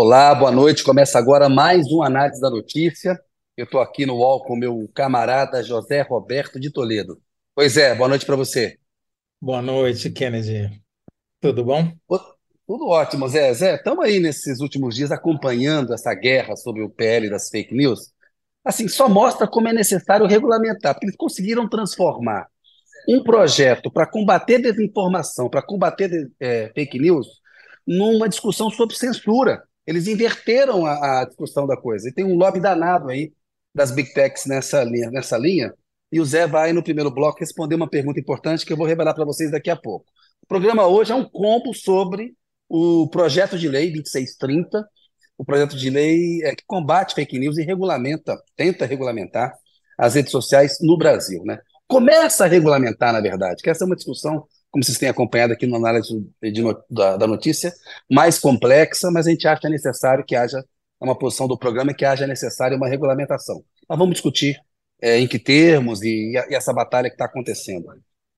Olá, 0.00 0.32
boa 0.32 0.52
noite. 0.52 0.84
Começa 0.84 1.18
agora 1.18 1.48
mais 1.48 1.90
um 1.90 2.04
Análise 2.04 2.40
da 2.40 2.48
Notícia. 2.48 3.20
Eu 3.56 3.64
estou 3.64 3.80
aqui 3.80 4.06
no 4.06 4.14
UOL 4.14 4.44
com 4.44 4.54
meu 4.54 4.88
camarada 4.94 5.60
José 5.60 6.02
Roberto 6.02 6.60
de 6.60 6.70
Toledo. 6.70 7.20
Pois 7.52 7.76
é, 7.76 7.96
boa 7.96 8.08
noite 8.08 8.24
para 8.24 8.36
você. 8.36 8.78
Boa 9.42 9.60
noite, 9.60 10.08
Kennedy. 10.08 10.70
Tudo 11.40 11.64
bom? 11.64 11.92
Tudo 12.64 12.86
ótimo, 12.86 13.26
Zé. 13.26 13.52
Zé, 13.52 13.74
estamos 13.74 14.04
aí 14.04 14.20
nesses 14.20 14.60
últimos 14.60 14.94
dias 14.94 15.10
acompanhando 15.10 15.92
essa 15.92 16.14
guerra 16.14 16.54
sobre 16.54 16.84
o 16.84 16.88
PL 16.88 17.28
das 17.28 17.48
fake 17.48 17.74
news. 17.74 18.12
Assim, 18.64 18.86
só 18.86 19.08
mostra 19.08 19.48
como 19.48 19.66
é 19.66 19.72
necessário 19.72 20.26
regulamentar, 20.26 20.94
porque 20.94 21.06
eles 21.06 21.16
conseguiram 21.16 21.68
transformar 21.68 22.46
um 23.08 23.20
projeto 23.24 23.90
para 23.90 24.06
combater 24.06 24.60
desinformação, 24.60 25.50
para 25.50 25.60
combater 25.60 26.30
é, 26.38 26.70
fake 26.72 27.00
news, 27.00 27.26
numa 27.84 28.28
discussão 28.28 28.70
sobre 28.70 28.94
censura. 28.94 29.66
Eles 29.88 30.06
inverteram 30.06 30.84
a, 30.84 31.22
a, 31.22 31.24
discussão 31.24 31.66
da 31.66 31.74
coisa. 31.74 32.10
E 32.10 32.12
tem 32.12 32.22
um 32.22 32.36
lobby 32.36 32.60
danado 32.60 33.08
aí 33.08 33.32
das 33.74 33.90
big 33.90 34.12
techs 34.12 34.44
nessa 34.44 34.84
linha, 34.84 35.10
nessa 35.10 35.38
linha. 35.38 35.72
E 36.12 36.20
o 36.20 36.24
Zé 36.26 36.46
vai, 36.46 36.74
no 36.74 36.82
primeiro 36.82 37.10
bloco, 37.10 37.40
responder 37.40 37.74
uma 37.74 37.88
pergunta 37.88 38.20
importante 38.20 38.66
que 38.66 38.72
eu 38.72 38.76
vou 38.76 38.86
revelar 38.86 39.14
para 39.14 39.24
vocês 39.24 39.50
daqui 39.50 39.70
a 39.70 39.76
pouco. 39.76 40.04
O 40.42 40.46
programa 40.46 40.86
hoje 40.86 41.12
é 41.12 41.14
um 41.14 41.24
combo 41.24 41.72
sobre 41.72 42.34
o 42.68 43.08
projeto 43.08 43.58
de 43.58 43.66
lei 43.66 43.90
2630, 43.90 44.86
o 45.38 45.44
projeto 45.44 45.74
de 45.74 45.88
lei 45.88 46.42
é, 46.44 46.54
que 46.54 46.64
combate 46.66 47.14
fake 47.14 47.38
news 47.38 47.56
e 47.56 47.62
regulamenta, 47.62 48.36
tenta 48.56 48.84
regulamentar 48.84 49.54
as 49.96 50.16
redes 50.16 50.32
sociais 50.32 50.76
no 50.82 50.98
Brasil. 50.98 51.42
Né? 51.46 51.58
Começa 51.86 52.44
a 52.44 52.46
regulamentar, 52.46 53.14
na 53.14 53.22
verdade, 53.22 53.62
que 53.62 53.70
essa 53.70 53.84
é 53.84 53.86
uma 53.86 53.96
discussão 53.96 54.46
como 54.70 54.84
vocês 54.84 54.98
têm 54.98 55.08
acompanhado 55.08 55.52
aqui 55.52 55.66
no 55.66 55.76
análise 55.76 56.08
da, 56.90 57.16
da, 57.16 57.26
notícia, 57.26 57.72
mais 58.10 58.38
complexa, 58.38 59.10
mas 59.10 59.26
a 59.26 59.30
gente 59.30 59.48
acha 59.48 59.68
necessário 59.68 60.24
que 60.24 60.36
haja 60.36 60.64
uma 61.00 61.16
posição 61.16 61.48
do 61.48 61.58
programa 61.58 61.94
que 61.94 62.04
haja 62.04 62.26
necessária 62.26 62.76
uma 62.76 62.88
regulamentação. 62.88 63.64
Mas 63.88 63.98
vamos 63.98 64.14
discutir 64.14 64.60
é, 65.00 65.18
em 65.18 65.26
que 65.26 65.38
termos 65.38 66.02
e, 66.02 66.32
e, 66.32 66.54
essa 66.54 66.72
batalha 66.72 67.08
que 67.08 67.14
está 67.14 67.24
acontecendo. 67.24 67.86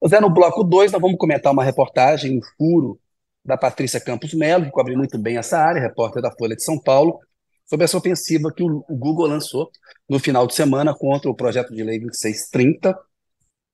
Zé, 0.06 0.20
no 0.20 0.30
bloco 0.30 0.62
2, 0.62 0.92
nós 0.92 1.00
vamos 1.00 1.18
comentar 1.18 1.52
uma 1.52 1.64
reportagem, 1.64 2.38
um 2.38 2.40
furo 2.56 2.98
da 3.44 3.56
Patrícia 3.56 4.00
Campos 4.00 4.32
Melo, 4.34 4.66
que 4.66 4.70
cobre 4.70 4.96
muito 4.96 5.18
bem 5.18 5.36
essa 5.36 5.58
área, 5.58 5.80
repórter 5.80 6.22
da 6.22 6.30
Folha 6.30 6.54
de 6.54 6.62
São 6.62 6.78
Paulo, 6.78 7.18
sobre 7.66 7.84
essa 7.84 7.96
ofensiva 7.96 8.52
que 8.52 8.62
o 8.62 8.84
Google 8.88 9.26
lançou 9.26 9.70
no 10.08 10.18
final 10.18 10.46
de 10.46 10.54
semana 10.54 10.94
contra 10.94 11.30
o 11.30 11.34
projeto 11.34 11.74
de 11.74 11.82
lei 11.82 11.98
2630. 11.98 12.98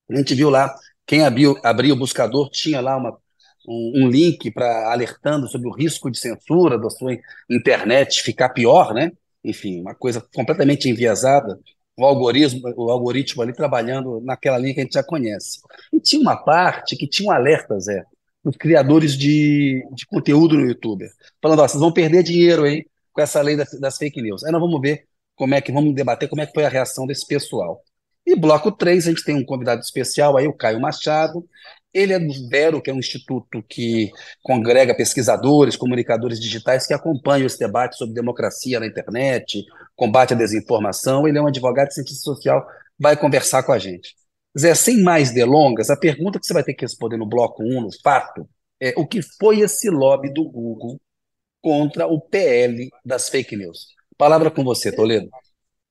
A 0.09 0.17
gente 0.17 0.35
viu 0.35 0.51
lá 0.51 0.75
quem 1.07 1.23
abriu, 1.23 1.57
abriu 1.63 1.95
o 1.95 1.99
buscador 1.99 2.51
tinha 2.51 2.81
lá 2.81 2.97
uma, 2.97 3.17
um, 3.67 4.05
um 4.05 4.09
link 4.09 4.51
para 4.51 4.93
alertando 4.93 5.49
sobre 5.49 5.69
o 5.69 5.73
risco 5.73 6.11
de 6.11 6.19
censura 6.19 6.79
da 6.79 6.91
sua 6.91 7.17
internet 7.49 8.23
ficar 8.23 8.51
pior, 8.51 8.93
né? 8.93 9.13
Enfim, 9.45 9.81
uma 9.81 9.95
coisa 9.95 10.21
completamente 10.35 10.89
enviesada. 10.89 11.59
O 11.97 12.05
algoritmo, 12.05 12.61
o 12.77 12.91
algoritmo 12.91 13.43
ali 13.43 13.55
trabalhando 13.55 14.21
naquela 14.21 14.59
linha 14.59 14.75
que 14.75 14.81
a 14.81 14.83
gente 14.83 14.95
já 14.95 15.03
conhece. 15.03 15.61
E 15.93 16.01
tinha 16.01 16.21
uma 16.21 16.37
parte 16.37 16.97
que 16.97 17.09
tinha 17.09 17.29
um 17.29 17.33
alerta, 17.33 17.79
Zé, 17.81 18.05
os 18.45 18.57
criadores 18.57 19.17
de, 19.17 19.87
de 19.93 20.07
conteúdo 20.07 20.57
no 20.57 20.67
YouTube, 20.67 21.09
falando: 21.41 21.61
ó, 21.61 21.69
vocês 21.69 21.81
vão 21.81 21.93
perder 21.93 22.23
dinheiro 22.23 22.65
aí 22.65 22.85
com 23.13 23.21
essa 23.23 23.41
lei 23.41 23.57
das, 23.57 23.71
das 23.81 23.97
fake 23.97 24.21
news. 24.21 24.45
Aí 24.45 24.53
nós 24.53 24.61
vamos 24.61 24.81
ver 24.81 25.07
como 25.35 25.55
é 25.55 25.61
que 25.61 25.73
vamos 25.73 25.95
debater 25.95 26.29
como 26.29 26.43
é 26.43 26.47
que 26.47 26.53
foi 26.53 26.65
a 26.65 26.69
reação 26.69 27.07
desse 27.07 27.27
pessoal. 27.27 27.83
E 28.27 28.35
bloco 28.35 28.73
3, 28.73 29.07
a 29.07 29.11
gente 29.11 29.25
tem 29.25 29.37
um 29.37 29.45
convidado 29.45 29.81
especial 29.81 30.37
aí, 30.37 30.49
o 30.49 30.53
Caio 30.53 30.81
Machado. 30.81 31.49
Ele 31.95 32.13
é 32.13 32.19
do 32.19 32.49
Vero, 32.49 32.83
que 32.83 32.91
é 32.91 32.93
um 32.93 32.99
instituto 32.99 33.63
que 33.69 34.11
congrega 34.43 34.95
pesquisadores, 34.95 35.77
comunicadores 35.77 36.41
digitais 36.41 36.87
que 36.87 36.93
acompanham 36.93 37.47
esse 37.47 37.59
debate 37.59 37.97
sobre 37.97 38.15
democracia 38.15 38.81
na 38.81 38.87
internet, 38.87 39.65
combate 39.95 40.35
à 40.35 40.37
desinformação. 40.37 41.27
Ele 41.27 41.39
é 41.39 41.41
um 41.41 41.47
advogado 41.47 41.89
de 41.89 41.95
cientista 41.95 42.23
social, 42.23 42.67
vai 42.99 43.17
conversar 43.17 43.63
com 43.63 43.73
a 43.73 43.79
gente. 43.79 44.15
Zé, 44.59 44.75
sem 44.75 45.03
mais 45.03 45.33
delongas, 45.33 45.89
a 45.89 45.97
pergunta 45.97 46.41
que 46.41 46.47
você 46.47 46.53
vai 46.53 46.65
ter 46.65 46.75
que 46.75 46.85
responder 46.85 47.17
no 47.17 47.27
bloco 47.27 47.63
1, 47.63 47.81
no 47.81 47.91
fato, 48.03 48.49
é 48.81 48.93
o 48.97 49.07
que 49.07 49.21
foi 49.23 49.61
esse 49.61 49.89
lobby 49.89 50.33
do 50.33 50.45
Google 50.45 51.01
contra 51.63 52.07
o 52.07 52.21
PL 52.21 52.89
das 53.05 53.29
fake 53.29 53.57
news? 53.57 53.89
Palavra 54.19 54.51
com 54.51 54.65
você, 54.65 54.91
Toledo. 54.91 55.29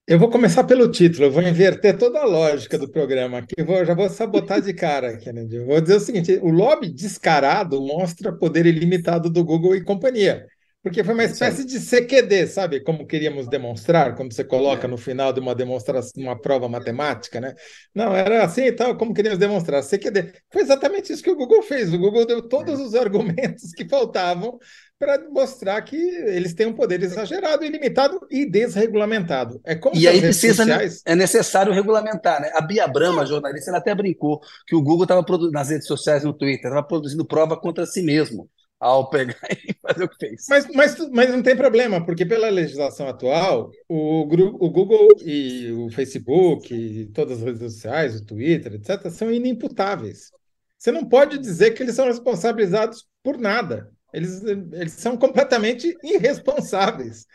Eu 0.07 0.19
vou 0.19 0.29
começar 0.29 0.63
pelo 0.65 0.91
título, 0.91 1.25
eu 1.25 1.31
vou 1.31 1.41
inverter 1.41 1.97
toda 1.97 2.19
a 2.19 2.25
lógica 2.25 2.77
do 2.77 2.87
programa 2.87 3.39
aqui, 3.39 3.63
vou, 3.63 3.83
já 3.83 3.95
vou 3.95 4.07
sabotar 4.07 4.61
de 4.61 4.71
cara, 4.71 5.17
Kennedy. 5.17 5.55
Eu 5.55 5.65
vou 5.65 5.81
dizer 5.81 5.95
o 5.95 5.99
seguinte: 5.99 6.39
o 6.43 6.51
lobby 6.51 6.89
descarado 6.93 7.81
mostra 7.81 8.31
poder 8.31 8.67
ilimitado 8.67 9.31
do 9.31 9.43
Google 9.43 9.75
e 9.75 9.83
companhia. 9.83 10.45
Porque 10.83 11.03
foi 11.03 11.15
uma 11.15 11.23
espécie 11.23 11.65
de 11.65 11.79
CQD, 11.79 12.45
sabe? 12.45 12.79
Como 12.81 13.07
queríamos 13.07 13.47
demonstrar, 13.47 14.13
quando 14.15 14.31
você 14.31 14.43
coloca 14.43 14.87
no 14.87 14.97
final 14.97 15.33
de 15.33 15.39
uma 15.39 15.55
demonstração, 15.55 16.21
uma 16.21 16.39
prova 16.39 16.69
matemática, 16.69 17.41
né? 17.41 17.55
Não, 17.93 18.15
era 18.15 18.43
assim 18.43 18.65
e 18.65 18.71
tal, 18.71 18.95
como 18.95 19.11
queríamos 19.11 19.39
demonstrar, 19.39 19.81
CQD. 19.81 20.33
Foi 20.53 20.61
exatamente 20.61 21.11
isso 21.11 21.23
que 21.23 21.31
o 21.31 21.35
Google 21.35 21.63
fez. 21.63 21.91
O 21.91 21.97
Google 21.97 22.27
deu 22.27 22.47
todos 22.47 22.79
os 22.79 22.93
argumentos 22.93 23.71
que 23.73 23.89
faltavam 23.89 24.59
para 24.97 25.29
mostrar 25.29 25.81
que 25.81 25.95
eles 25.95 26.53
têm 26.53 26.67
um 26.67 26.73
poder 26.73 27.01
exagerado, 27.03 27.65
ilimitado 27.65 28.19
e 28.31 28.49
desregulamentado. 28.49 29.59
É 29.65 29.75
como 29.75 29.95
e 29.95 30.07
aí 30.07 30.21
precisa, 30.21 30.65
né, 30.65 30.73
sociais... 30.73 31.01
é 31.05 31.15
necessário 31.15 31.73
regulamentar, 31.73 32.41
né? 32.41 32.51
A 32.53 32.61
Bia 32.61 32.87
Brama, 32.87 33.25
jornalista, 33.25 33.71
ela 33.71 33.79
até 33.79 33.93
brincou 33.93 34.39
que 34.65 34.75
o 34.75 34.81
Google 34.81 35.03
estava 35.03 35.25
nas 35.51 35.69
redes 35.69 35.87
sociais, 35.87 36.23
no 36.23 36.33
Twitter, 36.33 36.67
estava 36.69 36.83
produzindo 36.83 37.25
prova 37.25 37.57
contra 37.57 37.85
si 37.85 38.01
mesmo 38.01 38.49
ao 38.79 39.09
pegar 39.09 39.35
e 39.67 39.73
fazer 39.81 40.03
o 40.03 40.09
que 40.09 40.17
fez. 40.17 40.45
Mas, 40.49 40.67
mas, 40.73 41.09
mas 41.11 41.29
não 41.29 41.41
tem 41.41 41.55
problema, 41.55 42.05
porque 42.05 42.25
pela 42.25 42.49
legislação 42.49 43.07
atual, 43.07 43.71
o, 43.89 44.21
o 44.21 44.69
Google 44.69 45.09
e 45.21 45.71
o 45.71 45.89
Facebook, 45.89 46.73
e 46.73 47.07
todas 47.07 47.39
as 47.39 47.43
redes 47.43 47.73
sociais, 47.73 48.15
o 48.15 48.25
Twitter, 48.25 48.73
etc., 48.73 49.09
são 49.09 49.31
inimputáveis. 49.31 50.31
Você 50.77 50.91
não 50.91 51.03
pode 51.03 51.37
dizer 51.37 51.71
que 51.71 51.81
eles 51.81 51.95
são 51.95 52.05
responsabilizados 52.05 53.05
por 53.23 53.37
nada. 53.37 53.89
Eles, 54.15 54.43
eles 54.43 54.93
são 54.93 55.17
completamente 55.17 55.95
irresponsáveis. 56.03 57.25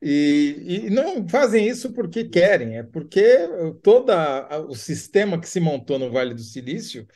E, 0.00 0.84
e, 0.86 0.90
não 0.90 1.28
fazem 1.28 1.66
isso 1.66 1.92
porque 1.92 2.28
querem, 2.28 2.78
é 2.78 2.84
porque 2.84 3.20
todo 3.82 4.12
o 4.68 4.74
sistema 4.74 5.40
que 5.40 5.48
se 5.48 5.58
montou 5.58 5.98
no 5.98 6.10
Vale 6.10 6.34
do 6.34 6.40
Silício 6.40 7.06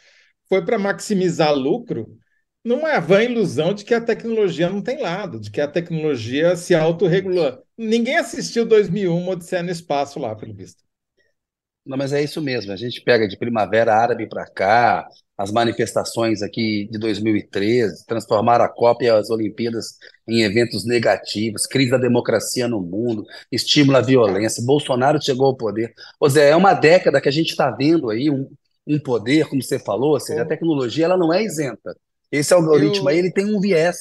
foi 0.48 0.64
para 0.64 0.78
maximizar 0.78 1.54
lucro 1.54 2.18
numa 2.64 2.98
vã 3.00 3.22
ilusão 3.22 3.74
de 3.74 3.84
que 3.84 3.94
a 3.94 4.00
tecnologia 4.00 4.68
não 4.68 4.82
tem 4.82 5.00
lado, 5.00 5.40
de 5.40 5.50
que 5.50 5.60
a 5.60 5.68
tecnologia 5.68 6.56
se 6.56 6.74
autorregula. 6.74 7.62
Ninguém 7.76 8.16
assistiu 8.16 8.64
2001 8.66 9.28
Odisseia 9.28 9.62
no 9.62 9.70
Espaço 9.70 10.18
lá, 10.18 10.34
pelo 10.34 10.54
visto. 10.54 10.82
Não, 11.84 11.96
mas 11.96 12.12
é 12.12 12.22
isso 12.22 12.40
mesmo. 12.40 12.72
A 12.72 12.76
gente 12.76 13.02
pega 13.02 13.26
de 13.26 13.36
Primavera 13.36 13.94
Árabe 13.94 14.28
para 14.28 14.46
cá, 14.46 15.08
as 15.42 15.50
manifestações 15.50 16.41
aqui 16.41 16.88
de 16.88 16.98
2013, 17.00 18.06
transformaram 18.06 18.64
a 18.64 18.69
Copa 18.69 19.03
e 19.03 19.10
as 19.10 19.28
Olimpíadas 19.28 19.97
em 20.28 20.42
eventos 20.42 20.86
negativos, 20.86 21.66
crise 21.66 21.91
da 21.91 21.98
democracia 21.98 22.69
no 22.69 22.80
mundo, 22.80 23.26
estímulo 23.50 23.98
à 23.98 24.00
violência. 24.00 24.62
Bolsonaro 24.64 25.20
chegou 25.20 25.47
ao 25.47 25.56
poder. 25.56 25.92
Ou 26.20 26.31
seja, 26.31 26.47
é 26.47 26.54
uma 26.54 26.75
década 26.75 27.20
que 27.20 27.28
a 27.28 27.32
gente 27.32 27.50
está 27.50 27.72
vendo 27.72 28.08
aí 28.08 28.31
um, 28.31 28.48
um 28.86 29.00
poder, 29.00 29.48
como 29.48 29.60
você 29.60 29.81
falou, 29.81 30.10
ou 30.10 30.20
seja, 30.20 30.42
a 30.42 30.47
tecnologia 30.47 31.06
ela 31.06 31.16
não 31.16 31.34
é 31.34 31.42
isenta. 31.42 31.97
Esse 32.31 32.54
algoritmo 32.54 33.06
Eu... 33.06 33.08
aí 33.08 33.19
ele 33.19 33.32
tem 33.32 33.44
um 33.44 33.58
viés 33.58 33.97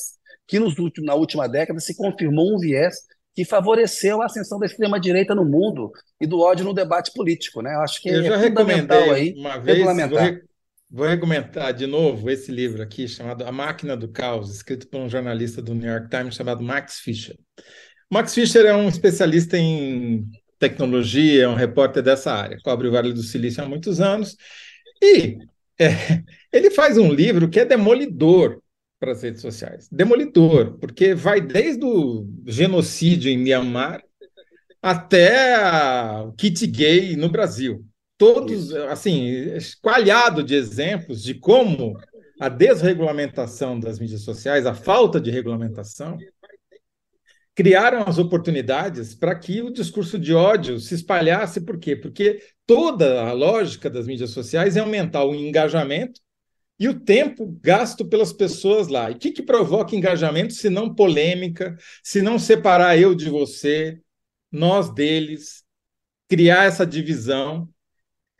que 0.47 0.59
nos 0.59 0.77
últimos, 0.77 1.07
na 1.07 1.15
última 1.15 1.47
década 1.47 1.79
se 1.79 1.95
confirmou 1.95 2.55
um 2.55 2.59
viés 2.59 2.97
que 3.33 3.43
favoreceu 3.43 4.21
a 4.21 4.25
ascensão 4.25 4.59
da 4.59 4.67
extrema-direita 4.67 5.33
no 5.33 5.45
mundo 5.45 5.91
e 6.19 6.27
do 6.27 6.39
ódio 6.39 6.65
no 6.65 6.73
debate 6.73 7.11
político. 7.13 7.63
Né? 7.63 7.73
Eu 7.73 7.81
acho 7.81 7.99
que 7.99 8.09
Eu 8.09 8.31
é 8.31 8.43
fundamental 8.43 9.09
aí 9.09 9.33
uma 9.35 9.57
vez, 9.57 9.77
regulamentar. 9.77 10.33
Vou, 10.33 10.50
vou 10.91 11.05
argumentar 11.05 11.71
de 11.71 11.87
novo 11.87 12.29
esse 12.29 12.51
livro 12.51 12.81
aqui, 12.81 13.07
chamado 13.07 13.45
A 13.45 13.51
Máquina 13.51 13.95
do 13.95 14.09
Caos, 14.09 14.53
escrito 14.53 14.87
por 14.87 14.99
um 14.99 15.09
jornalista 15.09 15.61
do 15.61 15.73
New 15.73 15.89
York 15.89 16.09
Times 16.09 16.35
chamado 16.35 16.61
Max 16.61 16.99
Fisher. 16.99 17.37
Max 18.11 18.35
Fisher 18.35 18.65
é 18.65 18.75
um 18.75 18.89
especialista 18.89 19.57
em 19.57 20.29
tecnologia, 20.59 21.43
é 21.43 21.47
um 21.47 21.55
repórter 21.55 22.03
dessa 22.03 22.33
área, 22.33 22.59
cobre 22.61 22.87
o 22.87 22.91
Vale 22.91 23.13
do 23.13 23.23
Silício 23.23 23.63
há 23.63 23.67
muitos 23.67 24.01
anos, 24.01 24.35
e 25.01 25.37
é, 25.79 26.23
ele 26.51 26.69
faz 26.69 26.97
um 26.97 27.11
livro 27.11 27.49
que 27.49 27.61
é 27.61 27.65
demolidor 27.65 28.61
para 28.99 29.13
as 29.13 29.23
redes 29.23 29.41
sociais. 29.41 29.87
Demolidor, 29.89 30.77
porque 30.77 31.15
vai 31.15 31.39
desde 31.41 31.83
o 31.83 32.27
genocídio 32.45 33.31
em 33.31 33.37
Myanmar 33.37 34.03
até 34.81 35.57
o 36.21 36.33
kit 36.33 36.67
gay 36.67 37.15
no 37.15 37.29
Brasil. 37.29 37.83
Todos, 38.21 38.71
assim, 38.71 39.25
esqualhado 39.55 40.43
de 40.43 40.53
exemplos 40.53 41.23
de 41.23 41.33
como 41.33 41.99
a 42.39 42.49
desregulamentação 42.49 43.79
das 43.79 43.97
mídias 43.97 44.21
sociais, 44.21 44.67
a 44.67 44.75
falta 44.75 45.19
de 45.19 45.31
regulamentação, 45.31 46.19
criaram 47.55 48.03
as 48.03 48.19
oportunidades 48.19 49.15
para 49.15 49.33
que 49.33 49.63
o 49.63 49.73
discurso 49.73 50.19
de 50.19 50.35
ódio 50.35 50.77
se 50.77 50.93
espalhasse. 50.93 51.61
Por 51.61 51.79
quê? 51.79 51.95
Porque 51.95 52.43
toda 52.67 53.23
a 53.23 53.33
lógica 53.33 53.89
das 53.89 54.05
mídias 54.05 54.29
sociais 54.29 54.77
é 54.77 54.81
aumentar 54.81 55.25
o 55.25 55.33
engajamento 55.33 56.21
e 56.79 56.87
o 56.87 56.99
tempo 56.99 57.57
gasto 57.59 58.05
pelas 58.05 58.31
pessoas 58.31 58.87
lá. 58.87 59.09
E 59.09 59.15
o 59.15 59.17
que, 59.17 59.31
que 59.31 59.41
provoca 59.41 59.95
engajamento 59.95 60.53
se 60.53 60.69
não 60.69 60.93
polêmica, 60.93 61.75
se 62.03 62.21
não 62.21 62.37
separar 62.37 62.95
eu 62.99 63.15
de 63.15 63.31
você, 63.31 63.99
nós 64.51 64.93
deles, 64.93 65.63
criar 66.29 66.65
essa 66.65 66.85
divisão? 66.85 67.67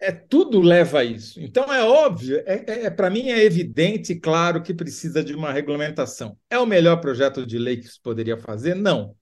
É, 0.01 0.11
tudo 0.11 0.59
leva 0.59 0.99
a 0.99 1.03
isso. 1.03 1.39
Então 1.39 1.71
é 1.71 1.83
óbvio, 1.83 2.41
é, 2.47 2.65
é, 2.67 2.85
é 2.85 2.89
para 2.89 3.07
mim 3.07 3.29
é 3.29 3.43
evidente 3.43 4.13
e 4.13 4.19
claro 4.19 4.63
que 4.63 4.73
precisa 4.73 5.23
de 5.23 5.35
uma 5.35 5.53
regulamentação. 5.53 6.35
É 6.49 6.57
o 6.57 6.65
melhor 6.65 6.99
projeto 6.99 7.45
de 7.45 7.59
lei 7.59 7.77
que 7.77 7.87
se 7.87 8.01
poderia 8.01 8.35
fazer? 8.35 8.73
Não. 8.73 9.15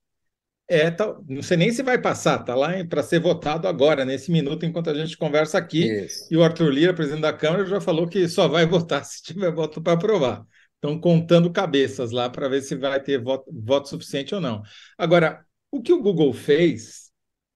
É, 0.70 0.90
tá, 0.90 1.18
não 1.28 1.42
sei 1.42 1.58
nem 1.58 1.72
se 1.72 1.84
vai 1.84 2.00
passar, 2.00 2.40
está 2.40 2.56
lá 2.56 2.70
para 2.88 3.04
ser 3.04 3.20
votado 3.20 3.68
agora, 3.68 4.06
nesse 4.06 4.32
minuto, 4.32 4.66
enquanto 4.66 4.90
a 4.90 4.94
gente 4.94 5.18
conversa 5.18 5.58
aqui. 5.58 5.84
Isso. 6.06 6.28
E 6.32 6.38
o 6.38 6.44
Arthur 6.44 6.72
Lira, 6.72 6.94
presidente 6.94 7.24
da 7.24 7.34
Câmara, 7.34 7.66
já 7.66 7.82
falou 7.82 8.08
que 8.08 8.30
só 8.30 8.48
vai 8.48 8.66
votar 8.68 9.04
se 9.04 9.22
tiver 9.22 9.52
voto 9.52 9.82
para 9.82 9.94
aprovar. 9.94 10.46
Estão 10.76 10.98
contando 10.98 11.52
cabeças 11.52 12.12
lá 12.12 12.30
para 12.30 12.48
ver 12.48 12.62
se 12.62 12.76
vai 12.76 13.02
ter 13.02 13.22
voto, 13.22 13.52
voto 13.52 13.90
suficiente 13.90 14.34
ou 14.34 14.40
não. 14.40 14.62
Agora, 14.98 15.44
o 15.70 15.82
que 15.82 15.92
o 15.92 16.02
Google 16.02 16.32
fez 16.32 17.12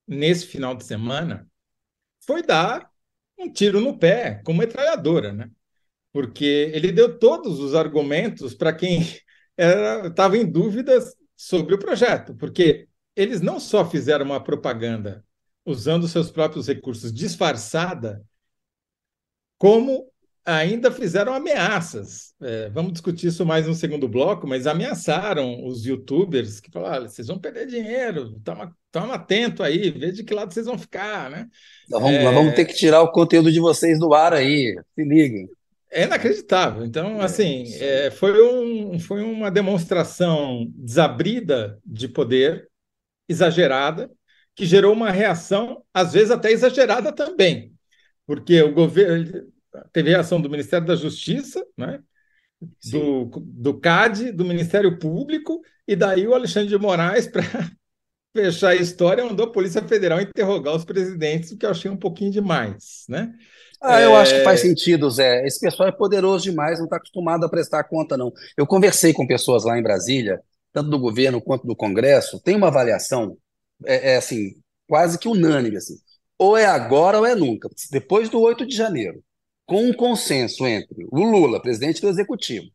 nesse 0.05 0.45
final 0.47 0.75
de 0.75 0.83
semana 0.83 1.47
foi 2.25 2.41
dar 2.41 2.92
um 3.37 3.51
tiro 3.51 3.79
no 3.81 3.97
pé, 3.97 4.41
com 4.45 4.53
metralhadora, 4.53 5.33
né? 5.33 5.49
Porque 6.11 6.71
ele 6.73 6.91
deu 6.91 7.17
todos 7.17 7.59
os 7.59 7.75
argumentos 7.75 8.53
para 8.53 8.73
quem 8.73 9.01
estava 9.57 10.37
em 10.37 10.45
dúvidas 10.49 11.15
sobre 11.35 11.75
o 11.75 11.79
projeto, 11.79 12.35
porque 12.35 12.87
eles 13.15 13.41
não 13.41 13.59
só 13.59 13.89
fizeram 13.89 14.25
uma 14.25 14.43
propaganda 14.43 15.25
usando 15.65 16.07
seus 16.07 16.31
próprios 16.31 16.67
recursos 16.67 17.13
disfarçada, 17.13 18.23
como 19.57 20.12
ainda 20.45 20.91
fizeram 20.91 21.33
ameaças. 21.33 22.33
É, 22.41 22.69
vamos 22.69 22.93
discutir 22.93 23.27
isso 23.27 23.45
mais 23.45 23.67
no 23.67 23.73
segundo 23.73 24.07
bloco, 24.07 24.47
mas 24.47 24.67
ameaçaram 24.67 25.65
os 25.65 25.85
youtubers 25.85 26.59
que 26.59 26.71
falaram: 26.71 27.07
vocês 27.07 27.27
vão 27.27 27.39
perder 27.39 27.67
dinheiro, 27.67 28.39
toma, 28.43 28.75
toma 28.91 29.15
atento 29.15 29.63
aí, 29.63 29.89
vê 29.91 30.11
de 30.11 30.23
que 30.23 30.33
lado 30.33 30.53
vocês 30.53 30.65
vão 30.65 30.77
ficar, 30.77 31.29
né? 31.29 31.47
Nós 31.89 32.01
vamos, 32.01 32.17
é... 32.17 32.23
nós 32.23 32.33
vamos 32.33 32.53
ter 32.53 32.65
que 32.65 32.73
tirar 32.73 33.01
o 33.01 33.11
conteúdo 33.11 33.51
de 33.51 33.59
vocês 33.59 33.99
do 33.99 34.13
ar 34.13 34.33
aí, 34.33 34.75
se 34.95 35.03
liguem. 35.03 35.47
É 35.89 36.03
inacreditável. 36.03 36.83
Então, 36.83 37.21
é, 37.21 37.25
assim, 37.25 37.65
é, 37.79 38.09
foi, 38.09 38.41
um, 38.41 38.99
foi 38.99 39.21
uma 39.21 39.51
demonstração 39.51 40.65
desabrida 40.75 41.79
de 41.85 42.07
poder 42.07 42.67
exagerada, 43.29 44.09
que 44.55 44.65
gerou 44.65 44.91
uma 44.91 45.11
reação, 45.11 45.83
às 45.93 46.13
vezes 46.13 46.31
até 46.31 46.51
exagerada 46.51 47.11
também, 47.11 47.71
porque 48.25 48.61
o 48.61 48.73
governo 48.73 49.52
teve 49.91 50.09
reação 50.09 50.41
do 50.41 50.49
Ministério 50.49 50.85
da 50.85 50.95
Justiça, 50.95 51.63
né? 51.77 51.99
do, 52.91 53.25
do 53.45 53.79
CAD, 53.79 54.31
do 54.31 54.45
Ministério 54.45 54.97
Público, 54.97 55.61
e 55.87 55.95
daí 55.95 56.27
o 56.27 56.33
Alexandre 56.33 56.69
de 56.69 56.77
Moraes, 56.77 57.27
para 57.27 57.43
fechar 58.35 58.69
a 58.69 58.75
história, 58.75 59.25
mandou 59.25 59.45
a 59.45 59.51
Polícia 59.51 59.81
Federal 59.81 60.21
interrogar 60.21 60.75
os 60.75 60.85
presidentes, 60.85 61.51
o 61.51 61.57
que 61.57 61.65
eu 61.65 61.71
achei 61.71 61.91
um 61.91 61.97
pouquinho 61.97 62.31
demais. 62.31 63.05
Né? 63.09 63.33
Ah, 63.81 63.99
eu 63.99 64.11
é... 64.11 64.21
acho 64.21 64.35
que 64.35 64.43
faz 64.43 64.61
sentido, 64.61 65.09
Zé. 65.09 65.45
Esse 65.45 65.59
pessoal 65.59 65.89
é 65.89 65.91
poderoso 65.91 66.45
demais, 66.45 66.79
não 66.79 66.85
está 66.85 66.95
acostumado 66.95 67.45
a 67.45 67.49
prestar 67.49 67.83
conta, 67.83 68.15
não. 68.15 68.31
Eu 68.57 68.65
conversei 68.65 69.11
com 69.13 69.27
pessoas 69.27 69.65
lá 69.65 69.77
em 69.77 69.83
Brasília 69.83 70.39
tanto 70.73 70.89
do 70.89 70.99
governo 70.99 71.39
quanto 71.39 71.67
do 71.67 71.75
Congresso, 71.75 72.41
tem 72.41 72.55
uma 72.55 72.67
avaliação, 72.67 73.37
é, 73.85 74.13
é 74.13 74.17
assim, 74.17 74.55
quase 74.87 75.19
que 75.19 75.27
unânime, 75.27 75.77
assim, 75.77 75.95
ou 76.37 76.57
é 76.57 76.65
agora 76.65 77.19
ou 77.19 77.25
é 77.25 77.35
nunca. 77.35 77.69
Depois 77.91 78.27
do 78.27 78.41
8 78.41 78.65
de 78.65 78.75
janeiro, 78.75 79.23
com 79.65 79.85
um 79.85 79.93
consenso 79.93 80.65
entre 80.67 81.05
o 81.11 81.23
Lula, 81.23 81.61
presidente 81.61 82.01
do 82.01 82.09
Executivo, 82.09 82.67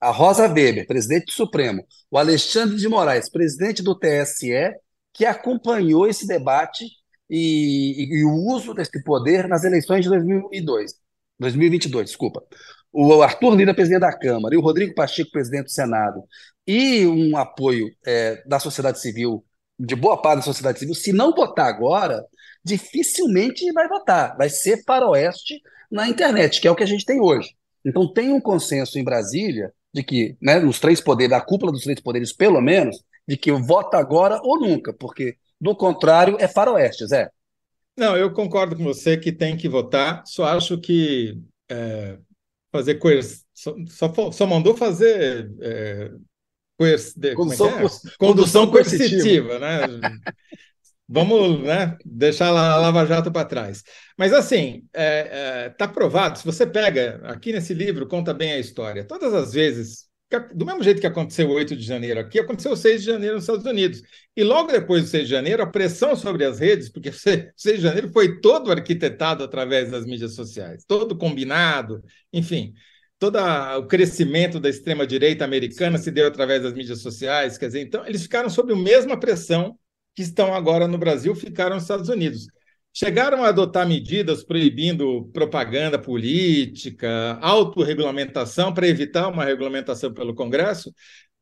a 0.00 0.10
Rosa 0.10 0.48
Weber, 0.48 0.86
presidente 0.86 1.26
do 1.26 1.32
Supremo, 1.32 1.86
o 2.10 2.18
Alexandre 2.18 2.76
de 2.76 2.88
Moraes, 2.88 3.30
presidente 3.30 3.82
do 3.82 3.96
TSE, 3.96 4.72
que 5.12 5.24
acompanhou 5.24 6.08
esse 6.08 6.26
debate 6.26 6.84
e, 7.30 8.02
e, 8.02 8.20
e 8.20 8.24
o 8.24 8.34
uso 8.34 8.74
desse 8.74 9.02
poder 9.04 9.46
nas 9.46 9.64
eleições 9.64 10.02
de 10.02 10.08
2002, 10.08 10.94
2022, 11.38 12.06
desculpa. 12.06 12.42
O 12.92 13.22
Arthur 13.22 13.54
Lira, 13.54 13.74
presidente 13.74 14.00
da 14.00 14.16
Câmara, 14.16 14.54
e 14.54 14.58
o 14.58 14.60
Rodrigo 14.60 14.94
Pacheco, 14.94 15.30
presidente 15.30 15.66
do 15.66 15.70
Senado, 15.70 16.24
e 16.66 17.06
um 17.06 17.36
apoio 17.36 17.88
é, 18.06 18.42
da 18.46 18.58
sociedade 18.58 19.00
civil, 19.00 19.44
de 19.78 19.96
boa 19.96 20.20
parte 20.20 20.38
da 20.38 20.42
sociedade 20.42 20.78
civil, 20.80 20.94
se 20.94 21.12
não 21.12 21.32
votar 21.32 21.66
agora, 21.66 22.24
dificilmente 22.64 23.70
vai 23.72 23.88
votar. 23.88 24.36
Vai 24.36 24.48
ser 24.48 24.82
faroeste 24.84 25.60
na 25.90 26.08
internet, 26.08 26.60
que 26.60 26.68
é 26.68 26.70
o 26.70 26.76
que 26.76 26.82
a 26.82 26.86
gente 26.86 27.04
tem 27.04 27.20
hoje. 27.20 27.54
Então 27.84 28.12
tem 28.12 28.32
um 28.32 28.40
consenso 28.40 28.98
em 28.98 29.04
Brasília 29.04 29.72
de 29.92 30.02
que, 30.02 30.36
né, 30.40 30.58
nos 30.58 30.80
três 30.80 31.00
poderes, 31.00 31.30
da 31.30 31.40
cúpula 31.40 31.70
dos 31.70 31.82
três 31.82 32.00
poderes, 32.00 32.32
pelo 32.32 32.60
menos, 32.60 33.02
de 33.26 33.36
que 33.36 33.52
vota 33.52 33.98
agora 33.98 34.40
ou 34.42 34.58
nunca, 34.58 34.92
porque 34.92 35.36
do 35.60 35.76
contrário 35.76 36.36
é 36.40 36.48
faroeste, 36.48 37.06
Zé. 37.06 37.30
Não, 37.96 38.16
eu 38.16 38.32
concordo 38.32 38.74
com 38.74 38.84
você 38.84 39.16
que 39.16 39.30
tem 39.30 39.56
que 39.56 39.68
votar, 39.68 40.22
só 40.26 40.44
acho 40.44 40.78
que 40.78 41.38
é, 41.70 42.16
fazer 42.72 42.94
coerção. 42.94 43.42
Só, 43.54 43.76
só, 43.86 44.32
só, 44.32 44.46
mandou 44.46 44.74
fazer 44.74 45.52
é, 45.60 46.10
de, 47.16 47.34
condução, 47.34 47.68
é 47.78 47.84
é? 47.84 47.88
condução, 48.18 48.70
coercitiva, 48.70 49.58
coercitiva 49.58 49.58
né? 49.58 50.20
Vamos 51.08 51.60
né, 51.62 51.96
deixar 52.04 52.48
a 52.48 52.76
Lava 52.78 53.04
Jato 53.04 53.30
para 53.30 53.46
trás. 53.46 53.82
Mas, 54.16 54.32
assim, 54.32 54.82
está 54.86 55.00
é, 55.00 55.64
é, 55.66 55.68
tá 55.70 55.86
provado. 55.86 56.38
Se 56.38 56.44
você 56.44 56.66
pega, 56.66 57.20
aqui 57.24 57.52
nesse 57.52 57.74
livro, 57.74 58.06
conta 58.06 58.32
bem 58.32 58.52
a 58.52 58.58
história. 58.58 59.04
Todas 59.04 59.34
as 59.34 59.52
vezes, 59.52 60.06
do 60.54 60.64
mesmo 60.64 60.82
jeito 60.82 61.00
que 61.00 61.06
aconteceu 61.06 61.48
o 61.48 61.52
8 61.52 61.76
de 61.76 61.82
janeiro 61.82 62.18
aqui, 62.18 62.38
aconteceu 62.40 62.72
o 62.72 62.76
6 62.76 63.02
de 63.02 63.06
janeiro 63.06 63.34
nos 63.34 63.44
Estados 63.44 63.66
Unidos. 63.66 64.02
E 64.34 64.42
logo 64.42 64.72
depois 64.72 65.02
do 65.02 65.08
6 65.08 65.24
de 65.24 65.30
janeiro, 65.30 65.62
a 65.62 65.66
pressão 65.66 66.16
sobre 66.16 66.44
as 66.44 66.58
redes, 66.58 66.88
porque 66.88 67.10
o 67.10 67.14
6 67.14 67.52
de 67.56 67.80
janeiro 67.80 68.10
foi 68.10 68.40
todo 68.40 68.70
arquitetado 68.70 69.44
através 69.44 69.90
das 69.90 70.06
mídias 70.06 70.34
sociais, 70.34 70.84
todo 70.86 71.16
combinado, 71.16 72.02
enfim 72.32 72.72
todo 73.22 73.38
o 73.78 73.86
crescimento 73.86 74.58
da 74.58 74.68
extrema-direita 74.68 75.44
americana 75.44 75.96
se 75.96 76.10
deu 76.10 76.26
através 76.26 76.64
das 76.64 76.72
mídias 76.72 76.98
sociais, 76.98 77.56
quer 77.56 77.66
dizer, 77.66 77.80
então 77.80 78.04
eles 78.04 78.22
ficaram 78.22 78.50
sob 78.50 78.72
a 78.72 78.76
mesma 78.76 79.16
pressão 79.16 79.78
que 80.14 80.22
estão 80.22 80.54
agora 80.54 80.86
no 80.86 80.98
Brasil, 80.98 81.34
ficaram 81.34 81.74
nos 81.74 81.84
Estados 81.84 82.08
Unidos. 82.08 82.46
Chegaram 82.94 83.42
a 83.42 83.48
adotar 83.48 83.86
medidas 83.88 84.44
proibindo 84.44 85.30
propaganda 85.32 85.98
política, 85.98 87.38
autorregulamentação 87.40 88.72
para 88.74 88.86
evitar 88.86 89.28
uma 89.28 89.44
regulamentação 89.44 90.12
pelo 90.12 90.34
Congresso, 90.34 90.92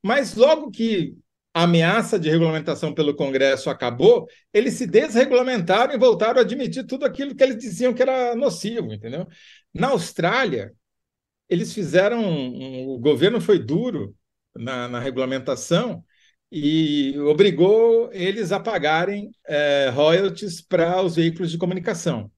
mas 0.03 0.37
logo 0.37 0.71
que 0.71 1.15
a 1.53 1.65
ameaça 1.65 2.19
de 2.19 2.31
regulamentação 2.31 2.95
pelo 2.95 3.15
Congresso 3.15 3.69
acabou, 3.71 4.29
eles 4.53 4.75
se 4.75 4.87
desregulamentaram 4.87 5.93
e 5.93 5.99
voltaram 5.99 6.39
a 6.39 6.43
admitir 6.43 6.87
tudo 6.87 7.05
aquilo 7.05 7.35
que 7.35 7.43
eles 7.43 7.59
diziam 7.59 7.93
que 7.93 8.03
era 8.03 8.37
nocivo, 8.37 8.93
entendeu? 8.93 9.27
Na 9.75 9.89
Austrália, 9.89 10.73
eles 11.49 11.75
fizeram. 11.75 12.23
Um, 12.23 12.89
o 12.91 12.99
governo 12.99 13.41
foi 13.41 13.59
duro 13.59 14.15
na, 14.55 14.89
na, 14.89 15.01
regulamentação 15.01 16.05
e 16.51 17.19
obrigou 17.21 18.11
eles 18.13 18.53
a 18.53 18.61
pagarem 18.61 19.31
é, 19.47 19.91
royalties 19.91 20.61
para 20.61 21.03
os 21.03 21.17
veículos 21.17 21.51
de 21.51 21.59
comunicação. 21.59 22.31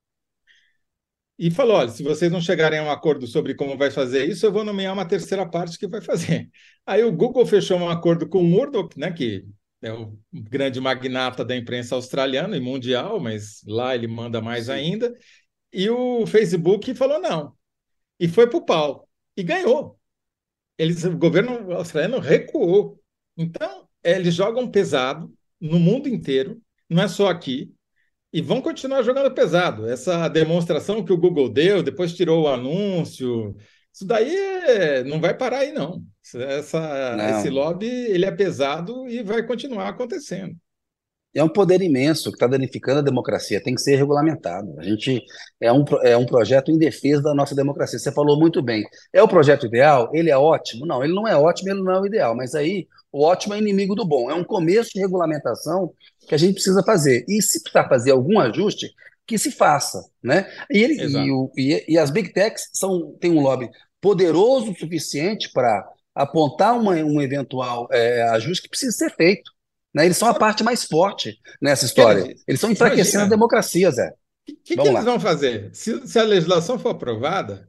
E 1.39 1.51
falou: 1.51 1.77
olha, 1.77 1.89
se 1.91 2.03
vocês 2.03 2.31
não 2.31 2.41
chegarem 2.41 2.79
a 2.79 2.85
um 2.85 2.91
acordo 2.91 3.27
sobre 3.27 3.55
como 3.55 3.77
vai 3.77 3.91
fazer 3.91 4.27
isso, 4.29 4.47
eu 4.47 4.53
vou 4.53 4.65
nomear 4.65 4.93
uma 4.93 5.07
terceira 5.09 5.49
parte 5.49 5.79
que 5.79 5.87
vai 5.89 6.01
fazer. 6.01 6.49
Aí 6.87 7.03
o 7.03 7.13
Google 7.13 7.47
fechou 7.47 7.79
um 7.79 7.89
acordo 7.89 8.29
com 8.29 8.41
o 8.41 8.45
Murdoch, 8.45 8.99
né, 8.99 9.11
que 9.13 9.45
é 9.81 9.93
o 9.93 10.17
grande 10.33 10.81
magnata 10.81 11.45
da 11.45 11.57
imprensa 11.57 11.95
australiana 11.95 12.57
e 12.57 12.61
mundial, 12.61 13.19
mas 13.19 13.63
lá 13.67 13.95
ele 13.95 14.07
manda 14.07 14.41
mais 14.41 14.69
ainda. 14.69 15.13
E 15.73 15.89
o 15.91 16.27
Facebook 16.27 16.95
falou: 16.95 17.21
não, 17.21 17.57
e 18.21 18.29
foi 18.29 18.49
para 18.49 18.59
o 18.59 18.65
pau. 18.65 19.09
E 19.37 19.43
ganhou. 19.43 19.99
Eles, 20.79 21.05
o 21.05 21.17
governo 21.17 21.73
australiano 21.73 22.19
recuou. 22.21 23.01
Então, 23.37 23.82
eles 24.03 24.35
jogam 24.35 24.71
pesado 24.71 25.33
no 25.61 25.79
mundo 25.79 26.09
inteiro, 26.09 26.61
não 26.89 27.03
é 27.03 27.09
só 27.09 27.29
aqui, 27.29 27.73
e 28.33 28.41
vão 28.41 28.61
continuar 28.61 29.03
jogando 29.03 29.33
pesado. 29.33 29.89
Essa 29.89 30.29
demonstração 30.29 31.05
que 31.05 31.13
o 31.13 31.19
Google 31.19 31.49
deu, 31.49 31.83
depois 31.83 32.15
tirou 32.15 32.45
o 32.45 32.49
anúncio, 32.49 33.57
isso 33.93 34.07
daí 34.07 34.35
é, 34.35 35.05
não 35.05 35.21
vai 35.21 35.37
parar 35.37 35.59
aí, 35.59 35.73
não. 35.73 36.03
Essa, 36.35 37.17
não. 37.17 37.39
Esse 37.39 37.51
lobby 37.51 37.87
ele 37.87 38.25
é 38.25 38.31
pesado 38.31 39.07
e 39.09 39.23
vai 39.23 39.45
continuar 39.47 39.89
acontecendo 39.89 40.57
é 41.35 41.43
um 41.43 41.49
poder 41.49 41.81
imenso 41.81 42.31
que 42.31 42.37
está 42.37 42.47
danificando 42.47 42.99
a 42.99 43.03
democracia, 43.03 43.63
tem 43.63 43.75
que 43.75 43.81
ser 43.81 43.97
regulamentado. 43.97 44.75
A 44.79 44.83
gente 44.83 45.23
é 45.61 45.73
um, 45.73 45.85
é 46.03 46.17
um 46.17 46.27
projeto 46.27 46.71
em 46.71 46.79
defesa 46.79 47.23
da 47.23 47.35
nossa 47.35 47.55
democracia. 47.55 47.99
Você 47.99 48.13
falou 48.13 48.39
muito 48.39 48.61
bem. 48.63 48.85
É 49.13 49.23
o 49.23 49.29
projeto 49.29 49.67
ideal? 49.67 50.11
Ele 50.13 50.31
é 50.31 50.37
ótimo? 50.37 50.85
Não, 50.85 51.03
ele 51.03 51.15
não 51.15 51.27
é 51.27 51.37
ótimo, 51.37 51.71
ele 51.71 51.83
não 51.83 51.93
é 51.93 52.01
o 52.01 52.07
ideal, 52.07 52.37
mas 52.37 52.55
aí 52.55 52.87
o 53.11 53.25
ótimo 53.25 53.55
é 53.55 53.59
inimigo 53.59 53.95
do 53.95 54.05
bom. 54.05 54.31
É 54.31 54.35
um 54.35 54.45
começo 54.45 54.91
de 54.95 55.01
regulamentação 55.01 55.93
que 56.29 56.35
a 56.35 56.39
gente 56.39 56.55
precisa 56.55 56.83
fazer. 56.83 57.25
E 57.29 57.41
se 57.41 57.63
precisar 57.63 57.89
fazer 57.89 58.11
algum 58.11 58.39
ajuste, 58.39 58.91
que 59.27 59.39
se 59.39 59.51
faça. 59.51 60.05
Né? 60.23 60.51
E, 60.71 60.83
ele, 60.83 60.95
e, 61.03 61.31
o, 61.31 61.51
e, 61.57 61.85
e 61.89 61.99
as 61.99 62.11
big 62.11 62.33
techs 62.33 62.69
são, 62.73 63.17
têm 63.21 63.31
um 63.31 63.41
lobby 63.41 63.71
poderoso 64.01 64.73
o 64.73 64.77
suficiente 64.77 65.51
para 65.53 65.89
apontar 66.15 66.79
uma, 66.79 66.93
um 66.97 67.21
eventual 67.21 67.89
é, 67.91 68.23
ajuste 68.31 68.65
que 68.65 68.69
precisa 68.69 68.93
ser 68.93 69.11
feito. 69.15 69.51
Né? 69.95 70.07
Eles 70.07 70.17
são 70.17 70.29
a 70.29 70.35
parte 70.35 70.63
mais 70.63 70.85
forte 70.85 71.39
nessa 71.61 71.85
história. 71.85 72.23
Eles 72.23 72.45
estão 72.49 72.71
enfraquecendo 72.71 73.25
a 73.25 73.29
democracia, 73.29 73.91
Zé. 73.91 74.09
O 74.09 74.15
que, 74.45 74.57
que, 74.57 74.77
que 74.77 74.89
eles 74.89 75.05
vão 75.05 75.21
fazer? 75.21 75.71
Se, 75.73 76.07
se, 76.07 76.19
a 76.19 76.25
legislação 76.25 76.79
for 76.79 76.91
aprovada, 76.91 77.69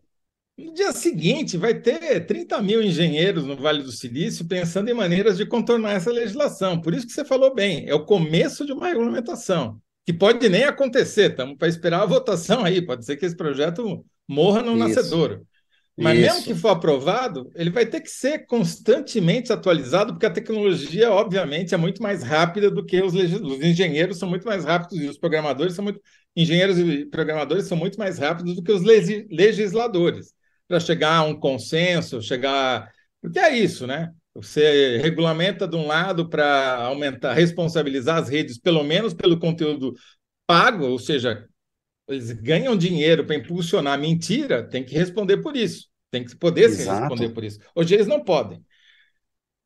no 0.57 0.73
dia 0.73 0.91
seguinte 0.91 1.57
vai 1.57 1.73
ter 1.73 2.25
30 2.25 2.61
mil 2.61 2.81
engenheiros 2.81 3.43
no 3.43 3.55
Vale 3.55 3.83
do 3.83 3.91
Silício 3.91 4.47
pensando 4.47 4.89
em 4.89 4.93
maneiras 4.93 5.37
de 5.37 5.45
contornar 5.45 5.93
essa 5.93 6.11
legislação. 6.11 6.81
Por 6.81 6.93
isso 6.93 7.05
que 7.05 7.13
você 7.13 7.25
falou 7.25 7.53
bem, 7.53 7.87
é 7.87 7.93
o 7.93 8.05
começo 8.05 8.65
de 8.65 8.71
uma 8.71 8.87
regulamentação, 8.87 9.79
que 10.05 10.13
pode 10.13 10.47
nem 10.49 10.63
acontecer, 10.63 11.31
estamos 11.31 11.57
para 11.57 11.67
esperar 11.67 12.01
a 12.01 12.07
votação 12.07 12.63
aí, 12.63 12.81
pode 12.81 13.05
ser 13.05 13.17
que 13.17 13.25
esse 13.25 13.35
projeto 13.35 14.03
morra 14.27 14.61
no 14.61 14.71
isso. 14.71 14.79
nascedouro. 14.79 15.45
Mas 15.95 16.17
Isso. 16.17 16.21
mesmo 16.21 16.43
que 16.43 16.55
for 16.55 16.69
aprovado, 16.69 17.51
ele 17.55 17.69
vai 17.69 17.85
ter 17.85 18.01
que 18.01 18.09
ser 18.09 18.47
constantemente 18.47 19.53
atualizado, 19.53 20.13
porque 20.13 20.25
a 20.25 20.31
tecnologia, 20.31 21.11
obviamente, 21.11 21.75
é 21.75 21.77
muito 21.77 22.01
mais 22.01 22.23
rápida 22.23 22.71
do 22.71 22.83
que 22.83 23.01
os, 23.01 23.13
os 23.13 23.61
engenheiros 23.61 24.17
são 24.17 24.27
muito 24.27 24.45
mais 24.45 24.65
rápidos 24.65 24.99
e 24.99 25.07
os 25.07 25.17
programadores 25.19 25.75
são 25.75 25.83
muito 25.83 26.01
engenheiros 26.35 26.79
e 26.79 27.05
programadores 27.05 27.65
são 27.67 27.77
muito 27.77 27.99
mais 27.99 28.17
rápidos 28.17 28.55
do 28.55 28.63
que 28.63 28.71
os 28.71 28.81
legisladores 28.81 30.33
para 30.67 30.79
chegar 30.79 31.17
a 31.17 31.23
um 31.23 31.39
consenso, 31.39 32.21
chegar 32.21 32.89
porque 33.23 33.39
é 33.39 33.55
isso, 33.57 33.87
né? 33.87 34.11
Você 34.35 34.97
regulamenta 34.97 35.65
de 35.65 35.77
um 35.77 35.87
lado 35.87 36.27
para 36.27 36.83
aumentar, 36.83 37.33
responsabilizar 37.33 38.17
as 38.17 38.27
redes, 38.27 38.59
pelo 38.59 38.83
menos 38.83 39.13
pelo 39.13 39.39
conteúdo 39.39 39.93
pago, 40.45 40.85
ou 40.87 40.99
seja, 40.99 41.47
eles 42.07 42.31
ganham 42.31 42.75
dinheiro 42.75 43.25
para 43.25 43.35
impulsionar 43.35 43.99
mentira, 43.99 44.67
tem 44.67 44.83
que 44.83 44.93
responder 44.93 45.37
por 45.37 45.55
isso. 45.55 45.87
Tem 46.11 46.23
que 46.23 46.35
poder 46.35 46.65
Exato. 46.65 46.83
se 46.83 46.99
responder 47.01 47.29
por 47.29 47.43
isso. 47.43 47.59
Hoje 47.75 47.95
eles 47.95 48.07
não 48.07 48.23
podem. 48.23 48.63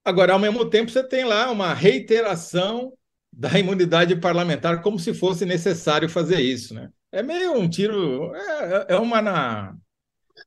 Agora, 0.05 0.33
ao 0.33 0.39
mesmo 0.39 0.69
tempo, 0.69 0.89
você 0.89 1.03
tem 1.03 1.25
lá 1.25 1.51
uma 1.51 1.73
reiteração 1.73 2.93
da 3.33 3.59
imunidade 3.59 4.15
parlamentar, 4.15 4.81
como 4.81 4.97
se 4.97 5.13
fosse 5.13 5.45
necessário 5.45 6.07
fazer 6.09 6.39
isso, 6.39 6.73
né? 6.73 6.89
É 7.11 7.21
meio 7.21 7.53
um 7.53 7.69
tiro, 7.69 8.33
é, 8.35 8.85
é 8.89 8.95
uma 8.97 9.21
na. 9.21 9.75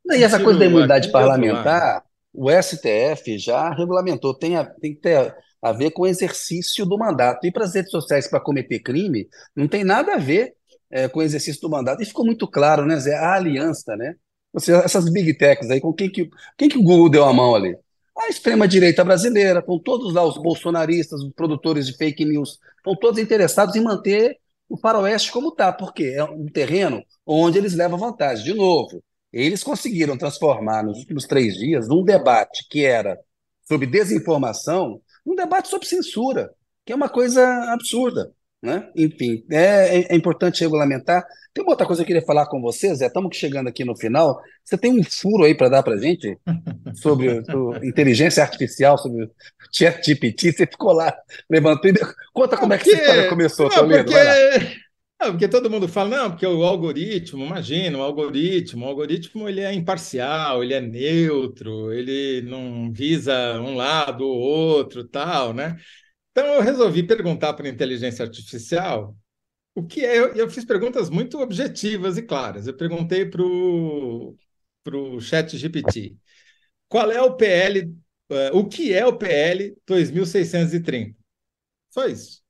Não, 0.04 0.16
e 0.16 0.22
essa 0.22 0.42
coisa 0.42 0.58
da 0.58 0.66
imunidade 0.66 1.10
parlamentar, 1.10 2.02
o 2.32 2.50
STF 2.50 3.38
já 3.38 3.70
regulamentou, 3.70 4.34
tem, 4.34 4.56
a, 4.56 4.64
tem 4.64 4.94
que 4.94 5.00
ter 5.00 5.34
a 5.60 5.72
ver 5.72 5.90
com 5.90 6.02
o 6.02 6.06
exercício 6.06 6.86
do 6.86 6.96
mandato. 6.96 7.46
E 7.46 7.52
para 7.52 7.64
as 7.64 7.74
redes 7.74 7.90
sociais 7.90 8.28
para 8.28 8.40
cometer 8.40 8.80
crime, 8.80 9.28
não 9.54 9.68
tem 9.68 9.84
nada 9.84 10.14
a 10.14 10.18
ver 10.18 10.54
é, 10.90 11.08
com 11.08 11.20
o 11.20 11.22
exercício 11.22 11.60
do 11.60 11.70
mandato. 11.70 12.02
E 12.02 12.06
ficou 12.06 12.24
muito 12.24 12.46
claro, 12.48 12.84
né, 12.84 12.96
Zé? 12.98 13.14
A 13.14 13.34
aliança, 13.34 13.96
né? 13.96 14.14
Você, 14.52 14.72
essas 14.72 15.10
big 15.10 15.34
techs 15.34 15.70
aí, 15.70 15.80
com 15.80 15.92
quem 15.92 16.10
que, 16.10 16.28
quem 16.58 16.68
que 16.68 16.78
o 16.78 16.82
Google 16.82 17.08
deu 17.08 17.24
a 17.24 17.32
mão 17.32 17.54
ali? 17.54 17.76
A 18.18 18.28
extrema-direita 18.28 19.04
brasileira, 19.04 19.62
com 19.62 19.78
todos 19.78 20.12
lá 20.12 20.24
os 20.24 20.36
bolsonaristas, 20.36 21.22
os 21.22 21.32
produtores 21.32 21.86
de 21.86 21.96
fake 21.96 22.24
news, 22.24 22.58
estão 22.76 22.96
todos 22.96 23.20
interessados 23.20 23.76
em 23.76 23.80
manter 23.80 24.38
o 24.68 24.76
faroeste 24.76 25.32
como 25.32 25.48
está, 25.48 25.72
porque 25.72 26.04
é 26.16 26.24
um 26.24 26.46
terreno 26.46 27.02
onde 27.24 27.58
eles 27.58 27.74
levam 27.74 27.98
vantagem. 27.98 28.44
De 28.44 28.54
novo, 28.54 29.02
eles 29.32 29.62
conseguiram 29.62 30.16
transformar 30.16 30.82
nos 30.82 30.98
últimos 30.98 31.24
três 31.26 31.54
dias 31.54 31.88
um 31.88 32.04
debate 32.04 32.66
que 32.68 32.84
era 32.84 33.18
sobre 33.66 33.86
desinformação, 33.86 35.00
um 35.24 35.34
debate 35.34 35.68
sobre 35.68 35.86
censura, 35.86 36.52
que 36.84 36.92
é 36.92 36.96
uma 36.96 37.08
coisa 37.08 37.72
absurda. 37.72 38.32
Né? 38.62 38.90
Enfim, 38.94 39.42
é, 39.50 40.00
é, 40.00 40.12
é, 40.12 40.14
importante 40.14 40.60
regulamentar. 40.60 41.24
Tem 41.52 41.64
uma 41.64 41.72
outra 41.72 41.86
coisa 41.86 42.02
que 42.04 42.12
eu 42.12 42.14
queria 42.14 42.26
falar 42.26 42.46
com 42.46 42.60
vocês, 42.60 42.98
Zé. 42.98 43.06
Estamos 43.06 43.34
chegando 43.34 43.68
aqui 43.68 43.84
no 43.84 43.96
final. 43.96 44.38
Você 44.62 44.76
tem 44.76 44.92
um 44.92 45.02
furo 45.02 45.44
aí 45.44 45.54
para 45.54 45.70
dar 45.70 45.82
para 45.82 45.96
gente 45.96 46.38
sobre, 46.94 47.42
sobre, 47.44 47.88
inteligência 47.88 48.42
artificial, 48.42 48.98
sobre 48.98 49.24
o 49.24 49.30
chat 49.72 50.04
GPT? 50.04 50.52
Você 50.52 50.66
ficou 50.66 50.92
lá, 50.92 51.14
levantou 51.48 51.90
e 51.90 51.94
conta 52.34 52.56
como 52.58 52.74
porque, 52.76 52.90
é 52.90 52.92
que 52.92 53.00
essa 53.00 53.02
história 53.02 53.28
começou, 53.30 53.70
não. 53.70 53.88
Porque... 53.88 54.80
Não, 55.20 55.32
porque 55.32 55.48
todo 55.48 55.68
mundo 55.68 55.86
fala, 55.86 56.16
não, 56.16 56.30
porque 56.30 56.46
o 56.46 56.64
algoritmo, 56.64 57.44
imagina, 57.44 57.98
o 57.98 58.02
algoritmo, 58.02 58.86
o 58.86 58.88
algoritmo 58.88 59.46
ele 59.46 59.60
é 59.60 59.70
imparcial, 59.70 60.64
ele 60.64 60.72
é 60.72 60.80
neutro, 60.80 61.92
ele 61.92 62.40
não 62.48 62.90
visa 62.90 63.60
um 63.60 63.76
lado 63.76 64.24
ou 64.24 64.38
outro, 64.38 65.04
tal, 65.04 65.52
né? 65.52 65.76
Então, 66.32 66.46
eu 66.54 66.60
resolvi 66.62 67.02
perguntar 67.02 67.54
para 67.54 67.66
a 67.66 67.70
inteligência 67.70 68.24
artificial 68.24 69.16
o 69.74 69.84
que 69.86 70.04
é. 70.04 70.18
Eu, 70.18 70.34
eu 70.34 70.50
fiz 70.50 70.64
perguntas 70.64 71.10
muito 71.10 71.40
objetivas 71.40 72.18
e 72.18 72.22
claras. 72.22 72.66
Eu 72.66 72.76
perguntei 72.76 73.26
para 73.26 73.42
o 73.44 75.20
Chat 75.20 75.56
GPT 75.58 76.16
qual 76.88 77.10
é 77.12 77.22
o 77.22 77.36
PL, 77.36 77.94
eh, 78.30 78.50
o 78.52 78.68
que 78.68 78.92
é 78.94 79.06
o 79.06 79.16
PL 79.16 79.76
2630. 79.86 81.16
Só 81.90 82.06
isso. 82.08 82.42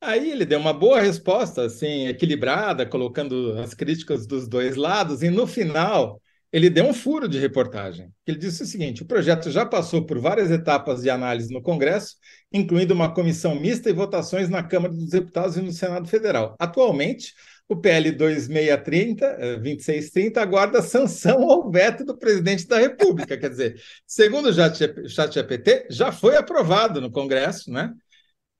Aí 0.00 0.30
ele 0.32 0.46
deu 0.46 0.60
uma 0.60 0.72
boa 0.74 1.00
resposta, 1.00 1.64
assim, 1.66 2.08
equilibrada, 2.08 2.86
colocando 2.86 3.58
as 3.60 3.74
críticas 3.74 4.26
dos 4.26 4.48
dois 4.48 4.76
lados, 4.76 5.22
e 5.22 5.30
no 5.30 5.46
final 5.46 6.22
ele 6.54 6.70
deu 6.70 6.84
um 6.84 6.94
furo 6.94 7.26
de 7.26 7.36
reportagem. 7.36 8.12
Ele 8.24 8.38
disse 8.38 8.62
o 8.62 8.66
seguinte: 8.66 9.02
o 9.02 9.06
projeto 9.06 9.50
já 9.50 9.66
passou 9.66 10.06
por 10.06 10.20
várias 10.20 10.52
etapas 10.52 11.02
de 11.02 11.10
análise 11.10 11.52
no 11.52 11.60
Congresso, 11.60 12.14
incluindo 12.52 12.94
uma 12.94 13.12
comissão 13.12 13.58
mista 13.58 13.90
e 13.90 13.92
votações 13.92 14.48
na 14.48 14.62
Câmara 14.62 14.94
dos 14.94 15.08
Deputados 15.08 15.56
e 15.56 15.60
no 15.60 15.72
Senado 15.72 16.06
Federal. 16.06 16.54
Atualmente, 16.56 17.34
o 17.68 17.74
PL 17.74 18.12
2630, 18.12 19.36
2630 19.56 20.40
aguarda 20.40 20.80
sanção 20.80 21.50
ao 21.50 21.68
veto 21.72 22.04
do 22.04 22.16
presidente 22.16 22.68
da 22.68 22.78
República. 22.78 23.36
Quer 23.36 23.50
dizer, 23.50 23.82
segundo 24.06 24.48
o 24.48 25.08
ChatGPT, 25.08 25.88
já 25.90 26.12
foi 26.12 26.36
aprovado 26.36 27.00
no 27.00 27.10
Congresso, 27.10 27.68
né? 27.72 27.92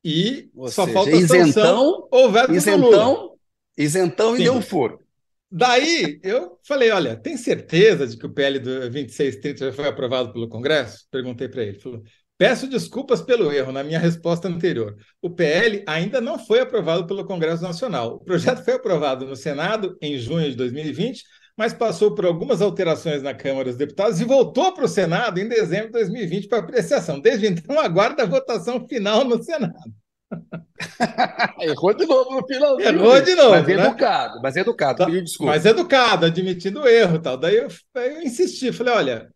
E 0.02 0.50
Ou 0.52 0.66
só 0.68 0.84
seja, 0.84 0.94
falta 0.94 1.12
isentão, 1.12 1.52
sanção 1.52 2.08
ou 2.10 2.32
veto 2.32 2.52
isentão, 2.52 2.80
do 2.80 2.90
Lula. 2.90 3.34
Isentão 3.78 4.34
e 4.34 4.38
Sim. 4.38 4.44
deu 4.44 4.54
um 4.54 4.62
furo. 4.62 5.03
Daí 5.50 6.18
eu 6.22 6.58
falei: 6.66 6.90
olha, 6.90 7.16
tem 7.16 7.36
certeza 7.36 8.06
de 8.06 8.16
que 8.16 8.26
o 8.26 8.32
PL 8.32 8.58
do 8.58 8.80
2630 8.80 9.66
já 9.66 9.72
foi 9.72 9.86
aprovado 9.86 10.32
pelo 10.32 10.48
Congresso? 10.48 11.06
Perguntei 11.10 11.48
para 11.48 11.62
ele. 11.62 11.78
Falou: 11.78 12.02
peço 12.36 12.68
desculpas 12.68 13.22
pelo 13.22 13.52
erro 13.52 13.70
na 13.72 13.84
minha 13.84 13.98
resposta 13.98 14.48
anterior. 14.48 14.96
O 15.22 15.30
PL 15.30 15.84
ainda 15.86 16.20
não 16.20 16.38
foi 16.38 16.60
aprovado 16.60 17.06
pelo 17.06 17.24
Congresso 17.24 17.62
Nacional. 17.62 18.16
O 18.16 18.20
projeto 18.24 18.64
foi 18.64 18.74
aprovado 18.74 19.26
no 19.26 19.36
Senado 19.36 19.96
em 20.02 20.18
junho 20.18 20.50
de 20.50 20.56
2020, 20.56 21.22
mas 21.56 21.72
passou 21.72 22.14
por 22.14 22.26
algumas 22.26 22.60
alterações 22.60 23.22
na 23.22 23.32
Câmara 23.32 23.66
dos 23.66 23.76
Deputados 23.76 24.20
e 24.20 24.24
voltou 24.24 24.74
para 24.74 24.84
o 24.84 24.88
Senado 24.88 25.38
em 25.38 25.48
dezembro 25.48 25.86
de 25.86 25.92
2020 25.92 26.48
para 26.48 26.58
apreciação. 26.58 27.20
Desde 27.20 27.46
então, 27.46 27.78
aguarda 27.78 28.24
a 28.24 28.26
votação 28.26 28.86
final 28.88 29.24
no 29.24 29.40
Senado. 29.42 29.94
Errou 31.60 31.94
de 31.94 32.06
novo 32.06 32.40
no 32.40 32.46
final. 32.46 32.80
Errou 32.80 33.20
de 33.20 33.34
novo. 33.34 33.50
Mas 33.50 33.66
né? 33.66 33.86
educado, 33.86 34.40
mas 34.42 34.56
educado, 34.56 34.98
tá, 34.98 35.10
desculpa. 35.10 35.52
Mas 35.52 35.64
educado, 35.64 36.26
admitindo 36.26 36.80
o 36.80 36.88
erro 36.88 37.20
tal. 37.20 37.36
Daí 37.36 37.56
eu, 37.56 37.68
eu 37.94 38.22
insisti, 38.22 38.72
falei: 38.72 38.94
olha, 38.94 39.30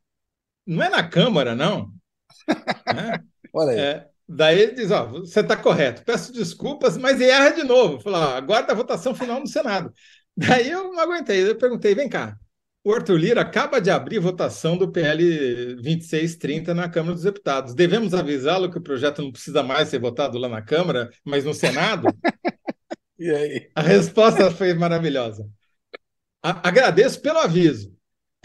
não 0.67 0.83
é 0.83 0.89
na 0.89 1.09
Câmara, 1.09 1.55
não. 1.55 1.91
né? 2.95 3.23
Olha 3.53 3.73
aí. 3.73 3.79
É, 3.79 4.07
daí 4.29 4.59
ele 4.59 4.73
diz: 4.73 4.91
ó, 4.91 5.07
você 5.07 5.41
está 5.41 5.57
correto, 5.57 6.03
peço 6.05 6.33
desculpas, 6.33 6.97
mas 6.97 7.21
erra 7.21 7.51
de 7.51 7.63
novo. 7.63 8.01
Falei, 8.01 8.21
ó, 8.21 8.37
aguarda 8.37 8.73
a 8.73 8.77
votação 8.77 9.15
final 9.15 9.41
no 9.41 9.47
Senado. 9.47 9.93
Daí 10.37 10.71
eu 10.71 10.93
não 10.93 11.01
aguentei, 11.01 11.49
eu 11.49 11.57
perguntei: 11.57 11.95
vem 11.95 12.09
cá, 12.09 12.37
o 12.89 12.95
Arthur 12.95 13.19
Lira 13.19 13.43
acaba 13.43 13.83
de 13.83 13.91
abrir 13.91 14.19
votação 14.19 14.75
do 14.75 14.91
PL 14.91 15.75
2630 15.75 16.73
na 16.73 16.89
Câmara 16.89 17.13
dos 17.13 17.23
Deputados. 17.23 17.75
Devemos 17.75 18.15
avisá-lo 18.15 18.71
que 18.71 18.79
o 18.79 18.83
projeto 18.83 19.21
não 19.21 19.31
precisa 19.31 19.63
mais 19.63 19.91
ser 19.91 19.99
votado 19.99 20.39
lá 20.39 20.49
na 20.49 20.63
Câmara, 20.63 21.11
mas 21.23 21.45
no 21.45 21.53
Senado? 21.53 22.07
e 23.19 23.31
aí? 23.31 23.71
A 23.75 23.83
resposta 23.83 24.51
foi 24.51 24.73
maravilhosa. 24.73 25.47
A 26.43 26.67
agradeço 26.67 27.21
pelo 27.21 27.41
aviso. 27.41 27.95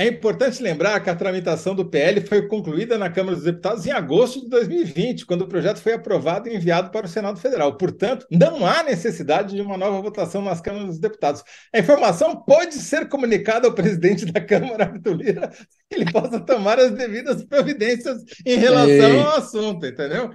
É 0.04 0.08
importante 0.08 0.62
lembrar 0.62 1.00
que 1.00 1.10
a 1.10 1.16
tramitação 1.16 1.74
do 1.74 1.86
PL 1.86 2.20
foi 2.28 2.46
concluída 2.50 2.98
na 2.98 3.10
Câmara 3.10 3.38
dos 3.38 3.46
Deputados 3.46 3.86
em 3.86 3.92
agosto 3.92 4.42
de 4.42 4.50
2020, 4.50 5.26
quando 5.26 5.44
o 5.44 5.48
projeto 5.48 5.78
foi 5.78 5.94
aprovado 5.94 6.50
e 6.50 6.54
enviado 6.58 6.92
para 6.92 7.06
o 7.06 7.10
Senado 7.10 7.40
Federal. 7.40 7.78
Portanto, 7.78 8.28
não 8.30 8.66
há 8.66 8.84
necessidade 8.84 9.56
de 9.56 9.62
uma 9.62 9.78
nova 9.78 10.02
votação 10.02 10.42
nas 10.42 10.60
Câmaras 10.60 10.88
dos 10.88 11.00
Deputados. 11.00 11.42
A 11.74 11.80
informação 11.80 12.36
pode 12.36 12.74
ser 12.74 13.08
comunicada 13.08 13.66
ao 13.66 13.74
presidente 13.74 14.26
da 14.26 14.42
Câmara, 14.42 14.92
Arthur 14.92 15.14
Lira, 15.14 15.48
que 15.90 15.96
ele 15.96 16.12
possa 16.12 16.38
tomar 16.38 16.78
as 16.80 16.92
devidas 16.92 17.42
providências 17.46 18.26
em 18.46 18.58
relação 18.58 18.90
Ei. 18.90 19.20
ao 19.22 19.38
assunto, 19.38 19.86
entendeu? 19.86 20.32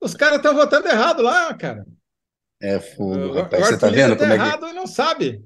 Os 0.00 0.12
caras 0.14 0.38
estão 0.38 0.56
votando 0.56 0.88
errado 0.88 1.22
lá, 1.22 1.54
cara. 1.54 1.86
É 2.60 2.80
fogo, 2.80 3.32
rapaz. 3.34 3.64
Você 3.64 3.74
está 3.74 3.88
vendo 3.90 4.16
como 4.16 4.32
é 4.32 4.36
que... 4.36 4.42
errado 4.42 4.66
e 4.66 4.72
não 4.72 4.88
sabe. 4.88 5.40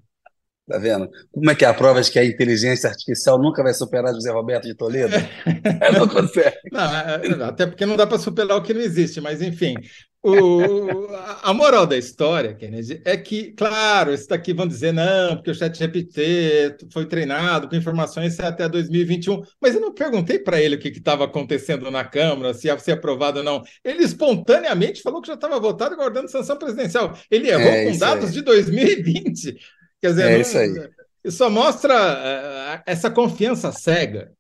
Tá 0.69 0.77
vendo? 0.77 1.09
Como 1.33 1.51
é 1.51 1.55
que 1.55 1.65
é 1.65 1.69
a 1.69 1.73
prova 1.73 2.03
de 2.03 2.11
que 2.11 2.19
a 2.19 2.25
inteligência 2.25 2.91
artificial 2.91 3.41
nunca 3.41 3.63
vai 3.63 3.73
superar 3.73 4.13
José 4.13 4.31
Roberto 4.31 4.65
de 4.65 4.75
Toledo? 4.75 5.15
não 5.99 6.07
consegue. 6.07 6.59
Não, 6.71 6.85
é, 6.95 7.21
é, 7.27 7.45
até 7.45 7.67
porque 7.67 7.87
não 7.87 7.97
dá 7.97 8.07
para 8.07 8.19
superar 8.19 8.59
o 8.59 8.63
que 8.63 8.75
não 8.75 8.83
existe, 8.83 9.19
mas 9.19 9.41
enfim. 9.41 9.75
O, 10.21 11.09
a 11.43 11.55
moral 11.55 11.87
da 11.87 11.97
história, 11.97 12.53
Kennedy, 12.53 13.01
é 13.05 13.17
que, 13.17 13.53
claro, 13.53 14.13
esse 14.13 14.29
daqui 14.29 14.53
vão 14.53 14.67
dizer 14.67 14.93
não, 14.93 15.37
porque 15.37 15.53
o 15.53 15.55
chat 15.55 15.79
GPT 15.79 16.77
foi 16.93 17.07
treinado 17.07 17.69
com 17.69 17.77
informações 17.77 18.39
até 18.41 18.69
2021, 18.69 19.41
mas 19.63 19.77
eu 19.77 19.81
não 19.81 19.95
perguntei 19.95 20.39
para 20.39 20.61
ele 20.61 20.75
o 20.75 20.79
que 20.79 20.89
estava 20.89 21.25
acontecendo 21.25 21.89
na 21.91 22.05
Câmara, 22.05 22.53
se 22.53 22.67
ia 22.67 22.77
ser 22.79 22.93
aprovado 22.93 23.39
ou 23.39 23.45
não. 23.45 23.63
Ele 23.85 24.03
espontaneamente 24.03 25.03
falou 25.03 25.23
que 25.23 25.29
já 25.29 25.35
estava 25.35 25.59
votado 25.61 25.95
e 25.95 25.97
guardando 25.97 26.29
sanção 26.29 26.59
presidencial. 26.59 27.17
Ele 27.31 27.49
errou 27.49 27.63
é, 27.63 27.85
com 27.85 27.97
dados 27.97 28.27
aí. 28.27 28.33
de 28.33 28.43
2020. 28.43 29.57
Quer 30.01 30.09
dizer, 30.09 30.31
é 30.31 30.33
não, 30.35 30.41
isso 30.41 30.59
aí. 30.59 30.91
Isso 31.25 31.39
só 31.39 31.51
mostra 31.51 31.95
uh, 31.95 32.83
essa 32.87 33.11
confiança 33.11 33.73
cega 33.73 34.33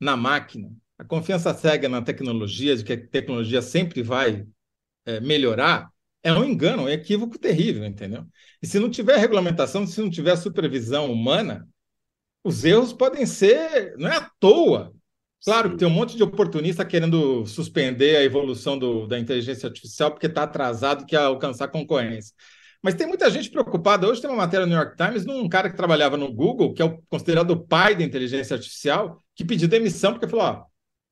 na 0.00 0.16
máquina, 0.16 0.70
a 0.98 1.04
confiança 1.04 1.52
cega 1.54 1.88
na 1.88 2.02
tecnologia, 2.02 2.76
de 2.76 2.84
que 2.84 2.92
a 2.92 3.08
tecnologia 3.08 3.62
sempre 3.62 4.02
vai 4.02 4.42
uh, 4.42 5.20
melhorar, 5.22 5.88
é 6.22 6.32
um 6.32 6.44
engano, 6.44 6.82
é 6.82 6.84
um 6.84 6.88
equívoco 6.88 7.38
terrível, 7.38 7.84
entendeu? 7.84 8.26
E 8.62 8.66
se 8.66 8.78
não 8.78 8.90
tiver 8.90 9.16
regulamentação, 9.16 9.86
se 9.86 10.00
não 10.00 10.10
tiver 10.10 10.36
supervisão 10.36 11.10
humana, 11.10 11.66
os 12.44 12.64
erros 12.64 12.92
podem 12.92 13.24
ser, 13.26 13.96
não 13.96 14.08
é 14.08 14.16
à 14.16 14.30
toa. 14.38 14.92
Claro 15.44 15.70
que 15.70 15.76
tem 15.76 15.86
um 15.86 15.92
monte 15.92 16.16
de 16.16 16.22
oportunista 16.22 16.84
querendo 16.84 17.46
suspender 17.46 18.16
a 18.16 18.24
evolução 18.24 18.76
do, 18.78 19.06
da 19.06 19.18
inteligência 19.18 19.68
artificial 19.68 20.10
porque 20.10 20.26
está 20.26 20.42
atrasado 20.42 21.06
que 21.06 21.14
alcançar 21.14 21.68
concorrência. 21.68 22.34
Mas 22.82 22.94
tem 22.94 23.06
muita 23.06 23.28
gente 23.30 23.50
preocupada. 23.50 24.06
Hoje 24.06 24.20
tem 24.20 24.30
uma 24.30 24.36
matéria 24.36 24.64
no 24.64 24.72
New 24.72 24.80
York 24.80 24.96
Times 24.96 25.24
de 25.24 25.30
um 25.30 25.48
cara 25.48 25.68
que 25.68 25.76
trabalhava 25.76 26.16
no 26.16 26.32
Google, 26.32 26.72
que 26.72 26.80
é 26.80 26.84
o 26.84 27.02
considerado 27.08 27.50
o 27.50 27.66
pai 27.66 27.94
da 27.96 28.04
inteligência 28.04 28.54
artificial, 28.54 29.18
que 29.34 29.44
pediu 29.44 29.68
demissão 29.68 30.12
porque 30.12 30.28
falou: 30.28 30.44
ó, 30.44 30.64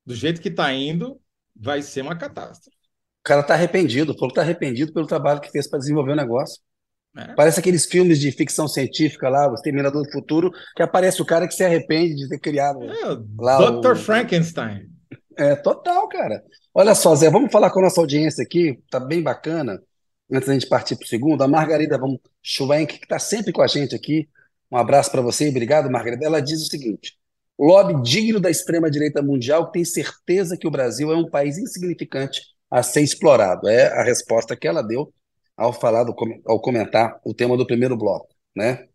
do 0.05 0.15
jeito 0.15 0.41
que 0.41 0.49
está 0.49 0.73
indo, 0.73 1.21
vai 1.55 1.83
ser 1.83 2.03
uma 2.03 2.17
catástrofe. 2.17 2.77
O 3.21 3.25
cara 3.27 3.41
está 3.41 3.55
arrependido, 3.55 4.15
falou 4.15 4.29
que 4.29 4.33
está 4.33 4.43
arrependido 4.43 4.93
pelo 4.93 5.07
trabalho 5.07 5.41
que 5.41 5.51
fez 5.51 5.69
para 5.69 5.81
desenvolver 5.81 6.13
o 6.13 6.17
negócio. 6.17 6.63
É. 7.17 7.35
Parece 7.35 7.59
aqueles 7.59 7.87
filmes 7.87 8.21
de 8.21 8.31
ficção 8.31 8.69
científica 8.69 9.29
lá, 9.29 9.51
o 9.51 9.55
Exterminador 9.55 10.05
do 10.05 10.13
Futuro, 10.13 10.53
que 10.77 10.83
aparece 10.83 11.21
o 11.21 11.25
cara 11.25 11.49
que 11.49 11.55
se 11.55 11.65
arrepende 11.65 12.15
de 12.15 12.29
ter 12.29 12.39
criado. 12.39 12.85
É, 12.85 13.19
lá 13.41 13.71
Dr. 13.71 13.93
O... 13.93 13.97
Frankenstein. 13.97 14.83
É, 15.37 15.57
total, 15.57 16.09
cara. 16.09 16.43
Olha 16.73 16.95
só, 16.95 17.15
Zé, 17.15 17.29
vamos 17.31 17.51
falar 17.51 17.71
com 17.71 17.81
a 17.81 17.85
nossa 17.85 18.01
audiência 18.01 18.45
aqui, 18.45 18.79
tá 18.91 19.01
bem 19.01 19.23
bacana 19.23 19.81
antes 20.31 20.49
da 20.49 20.55
gente 20.55 20.69
partir 20.69 20.97
para 20.97 21.05
o 21.05 21.09
segundo, 21.09 21.43
a 21.43 21.49
Margarida 21.49 21.99
Von 21.99 22.19
Schwenk, 22.43 22.99
que 22.99 23.05
está 23.05 23.19
sempre 23.19 23.53
com 23.53 23.63
a 23.63 23.67
gente 23.67 23.95
aqui. 23.95 24.29
Um 24.71 24.77
abraço 24.77 25.11
para 25.11 25.23
você, 25.23 25.49
obrigado, 25.49 25.91
Margarida. 25.91 26.25
Ela 26.25 26.41
diz 26.41 26.63
o 26.63 26.67
seguinte: 26.67 27.17
lobby 27.59 28.03
digno 28.03 28.41
da 28.41 28.51
extrema-direita 28.51 29.23
mundial 29.23 29.71
tem 29.71 29.85
certeza 29.85 30.57
que 30.57 30.67
o 30.67 30.71
Brasil 30.71 31.13
é 31.13 31.17
um 31.17 31.29
país 31.29 31.59
insignificante 31.59 32.43
a 32.71 32.83
ser 32.83 33.03
explorado. 33.03 33.69
É 33.69 33.87
a 33.99 34.03
resposta 34.03 34.57
que 34.57 34.67
ela 34.67 34.83
deu 34.83 35.13
ao 35.57 35.73
falar 35.73 36.05
do, 36.05 36.15
ao 36.45 36.61
comentar 36.61 37.19
o 37.25 37.33
tema 37.33 37.57
do 37.57 37.67
primeiro 37.67 37.97
bloco, 37.97 38.29
né? 38.55 38.87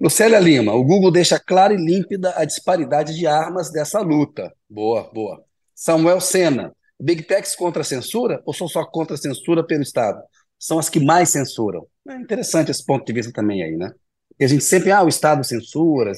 Lucélia 0.00 0.40
Lima, 0.40 0.72
o 0.72 0.82
Google 0.82 1.12
deixa 1.12 1.38
clara 1.38 1.72
e 1.72 1.76
límpida 1.76 2.32
a 2.36 2.44
disparidade 2.44 3.14
de 3.14 3.26
armas 3.26 3.70
dessa 3.70 4.00
luta. 4.00 4.52
Boa, 4.68 5.08
boa. 5.12 5.44
Samuel 5.74 6.20
Sena, 6.20 6.74
Big 7.00 7.24
Techs 7.24 7.54
contra 7.56 7.82
a 7.82 7.84
censura 7.84 8.42
ou 8.44 8.54
são 8.54 8.68
só 8.68 8.84
contra 8.84 9.14
a 9.14 9.18
censura 9.18 9.64
pelo 9.64 9.82
Estado? 9.82 10.22
São 10.58 10.78
as 10.78 10.88
que 10.88 11.00
mais 11.00 11.30
censuram. 11.30 11.86
É 12.08 12.16
interessante 12.16 12.70
esse 12.70 12.84
ponto 12.84 13.04
de 13.04 13.12
vista 13.12 13.32
também 13.32 13.62
aí, 13.62 13.76
né? 13.76 13.92
E 14.38 14.44
a 14.44 14.48
gente 14.48 14.64
sempre, 14.64 14.90
ah, 14.90 15.02
o 15.02 15.08
Estado 15.08 15.44
censura, 15.44 16.12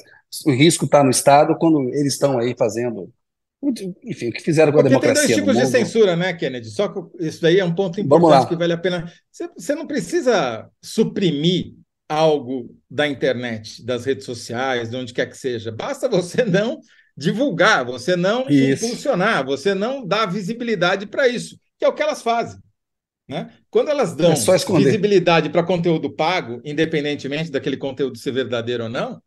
o 0.47 0.51
risco 0.51 0.85
está 0.85 1.03
no 1.03 1.11
Estado 1.11 1.57
quando 1.59 1.81
eles 1.91 2.15
estão 2.15 2.39
aí 2.39 2.55
fazendo 2.57 3.13
enfim, 4.05 4.29
o 4.29 4.33
que 4.33 4.43
fizeram 4.43 4.73
com 4.73 4.79
a 4.79 4.83
Porque 4.83 4.91
democracia. 4.91 5.37
Tem 5.37 5.45
dois 5.45 5.57
tipos 5.57 5.73
de 5.73 5.79
censura, 5.79 6.17
né, 6.17 6.33
Kennedy? 6.35 6.71
Só 6.71 6.89
que 6.89 7.25
isso 7.25 7.41
daí 7.41 7.59
é 7.59 7.65
um 7.65 7.75
ponto 7.75 8.01
importante 8.01 8.49
que 8.49 8.57
vale 8.57 8.73
a 8.73 8.79
pena. 8.79 9.11
Você, 9.57 9.75
não 9.75 9.87
precisa 9.87 10.69
suprimir 10.83 11.75
algo 12.09 12.77
da 12.91 13.09
internet, 13.09 13.85
das 13.85 14.05
redes 14.05 14.27
sociais, 14.27 14.91
de 14.91 14.97
onde 14.97 15.15
quer 15.15 15.27
que 15.27 15.37
seja. 15.37 15.73
Basta 15.73 16.09
você 16.09 16.45
não 16.45 16.81
divulgar, 17.17 17.85
você 17.85 18.17
não 18.17 18.49
isso. 18.49 18.85
impulsionar, 18.87 19.45
você 19.45 19.75
não 19.75 20.07
dá 20.07 20.27
visibilidade 20.27 21.07
para 21.07 21.29
isso, 21.29 21.59
que 21.79 21.85
é 21.85 21.89
o 21.89 21.93
que 21.93 22.03
elas 22.03 22.23
fazem. 22.23 22.59
Né? 23.27 23.51
Quando 23.71 23.89
elas 23.89 24.15
dão 24.15 24.33
é 24.33 24.79
visibilidade 24.79 25.49
para 25.49 25.63
conteúdo 25.63 26.13
pago, 26.13 26.61
independentemente 26.65 27.51
daquele 27.51 27.77
conteúdo 27.77 28.19
ser 28.19 28.33
verdadeiro 28.33 28.85
ou 28.85 28.91
não, 28.91 29.23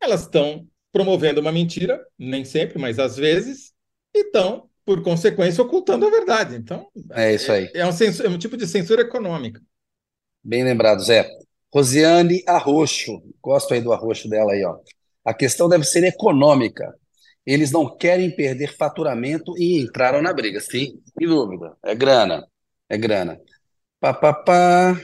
elas 0.00 0.22
estão 0.22 0.66
promovendo 0.92 1.40
uma 1.40 1.52
mentira, 1.52 2.00
nem 2.18 2.44
sempre, 2.44 2.78
mas 2.78 2.98
às 2.98 3.16
vezes, 3.16 3.72
e 4.14 4.20
estão, 4.20 4.68
por 4.84 5.02
consequência, 5.02 5.62
ocultando 5.62 6.06
a 6.06 6.10
verdade. 6.10 6.56
Então, 6.56 6.88
é 7.12 7.34
isso 7.34 7.50
aí. 7.52 7.70
É, 7.74 7.80
é 7.80 7.86
um, 7.86 7.92
censura, 7.92 8.28
é 8.28 8.30
um 8.30 8.38
tipo 8.38 8.56
de 8.56 8.66
censura 8.66 9.02
econômica. 9.02 9.60
Bem 10.42 10.64
lembrado, 10.64 11.02
Zé. 11.02 11.28
Rosiane 11.72 12.42
Arroxo, 12.46 13.22
gosto 13.42 13.74
aí 13.74 13.80
do 13.80 13.92
arroxo 13.92 14.28
dela 14.28 14.52
aí, 14.52 14.64
ó. 14.64 14.78
A 15.24 15.34
questão 15.34 15.68
deve 15.68 15.84
ser 15.84 16.04
econômica. 16.04 16.94
Eles 17.48 17.70
não 17.72 17.96
querem 17.96 18.30
perder 18.30 18.76
faturamento 18.76 19.54
e 19.56 19.80
entraram 19.80 20.20
na 20.20 20.34
briga. 20.34 20.60
Sim, 20.60 21.02
sem 21.18 21.26
dúvida. 21.26 21.74
É 21.82 21.94
grana. 21.94 22.46
É 22.90 22.98
grana. 22.98 23.40
Pá, 23.98 24.12
pá, 24.12 24.34
pá. 24.34 25.00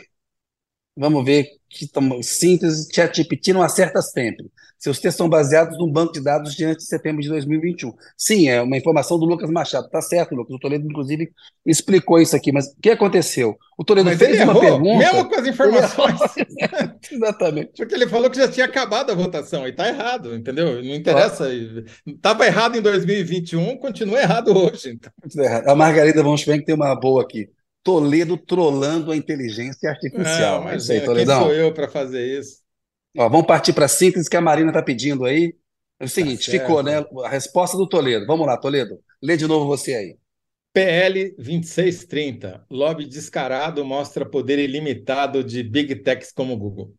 Vamos 0.96 1.24
ver 1.24 1.48
que 1.68 1.88
síntese, 2.22 2.88
ChatGPT 2.92 3.52
não 3.52 3.62
acerta 3.62 4.00
sempre. 4.00 4.46
Seus 4.78 4.98
textos 4.98 5.16
são 5.16 5.28
baseados 5.28 5.78
num 5.78 5.90
banco 5.90 6.12
de 6.12 6.20
dados 6.20 6.54
de 6.54 6.64
antes 6.64 6.84
de 6.84 6.90
setembro 6.90 7.22
de 7.22 7.28
2021. 7.30 7.92
Sim, 8.16 8.48
é 8.48 8.60
uma 8.60 8.76
informação 8.76 9.18
do 9.18 9.24
Lucas 9.24 9.50
Machado. 9.50 9.88
Tá 9.88 10.02
certo, 10.02 10.34
Lucas. 10.34 10.54
O 10.54 10.58
Toledo, 10.58 10.86
inclusive, 10.86 11.32
explicou 11.64 12.20
isso 12.20 12.36
aqui. 12.36 12.52
Mas 12.52 12.66
o 12.66 12.76
que 12.82 12.90
aconteceu? 12.90 13.56
O 13.78 13.82
Toledo 13.84 14.10
mas 14.10 14.18
fez 14.18 14.36
uma 14.42 14.52
errou, 14.52 14.60
pergunta. 14.60 14.98
Mesmo 14.98 15.28
com 15.28 15.34
as 15.34 15.46
informações. 15.46 16.20
Exatamente. 17.10 17.72
Porque 17.78 17.94
ele 17.94 18.06
falou 18.06 18.28
que 18.28 18.36
já 18.36 18.46
tinha 18.46 18.66
acabado 18.66 19.10
a 19.10 19.14
votação. 19.14 19.66
E 19.66 19.72
tá 19.72 19.88
errado, 19.88 20.34
entendeu? 20.34 20.82
Não 20.82 20.94
interessa. 20.94 21.48
Estava 22.06 22.46
errado 22.46 22.76
em 22.76 22.82
2021, 22.82 23.78
continua 23.78 24.20
errado 24.20 24.54
hoje. 24.54 24.90
Então. 24.90 25.10
A 25.66 25.74
Margarida 25.74 26.22
Von 26.22 26.36
Schwenk 26.36 26.66
tem 26.66 26.74
uma 26.74 26.94
boa 26.94 27.22
aqui. 27.22 27.48
Toledo 27.84 28.38
trolando 28.38 29.12
a 29.12 29.16
inteligência 29.16 29.90
artificial. 29.90 30.58
Não, 30.60 30.64
mas 30.64 30.88
é, 30.88 31.00
quem 31.00 31.26
sou 31.26 31.52
eu 31.52 31.72
para 31.72 31.86
fazer 31.86 32.40
isso? 32.40 32.64
Ó, 33.16 33.28
vamos 33.28 33.46
partir 33.46 33.74
para 33.74 33.84
a 33.84 33.88
síntese 33.88 34.28
que 34.28 34.36
a 34.36 34.40
Marina 34.40 34.70
está 34.70 34.82
pedindo 34.82 35.24
aí. 35.26 35.54
É 36.00 36.06
o 36.06 36.08
seguinte, 36.08 36.46
tá 36.46 36.58
ficou, 36.58 36.82
né? 36.82 37.04
A 37.24 37.28
resposta 37.28 37.76
do 37.76 37.86
Toledo. 37.86 38.26
Vamos 38.26 38.46
lá, 38.46 38.56
Toledo. 38.56 38.98
Lê 39.22 39.36
de 39.36 39.46
novo 39.46 39.66
você 39.66 39.94
aí. 39.94 40.16
PL 40.72 41.34
2630. 41.36 42.66
Lobby 42.68 43.06
descarado 43.06 43.84
mostra 43.84 44.28
poder 44.28 44.58
ilimitado 44.58 45.44
de 45.44 45.62
big 45.62 45.94
techs 45.96 46.32
como 46.32 46.54
o 46.54 46.56
Google. 46.56 46.94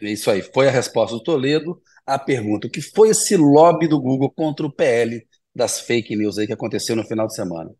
Isso 0.00 0.30
aí, 0.30 0.42
foi 0.42 0.66
a 0.66 0.72
resposta 0.72 1.14
do 1.14 1.22
Toledo. 1.22 1.80
A 2.04 2.18
pergunta: 2.18 2.66
o 2.66 2.70
que 2.70 2.80
foi 2.80 3.10
esse 3.10 3.36
lobby 3.36 3.86
do 3.86 4.00
Google 4.00 4.30
contra 4.30 4.66
o 4.66 4.72
PL 4.72 5.24
das 5.54 5.80
fake 5.80 6.16
news 6.16 6.38
aí 6.38 6.46
que 6.46 6.52
aconteceu 6.52 6.96
no 6.96 7.04
final 7.04 7.26
de 7.26 7.34
semana? 7.34 7.70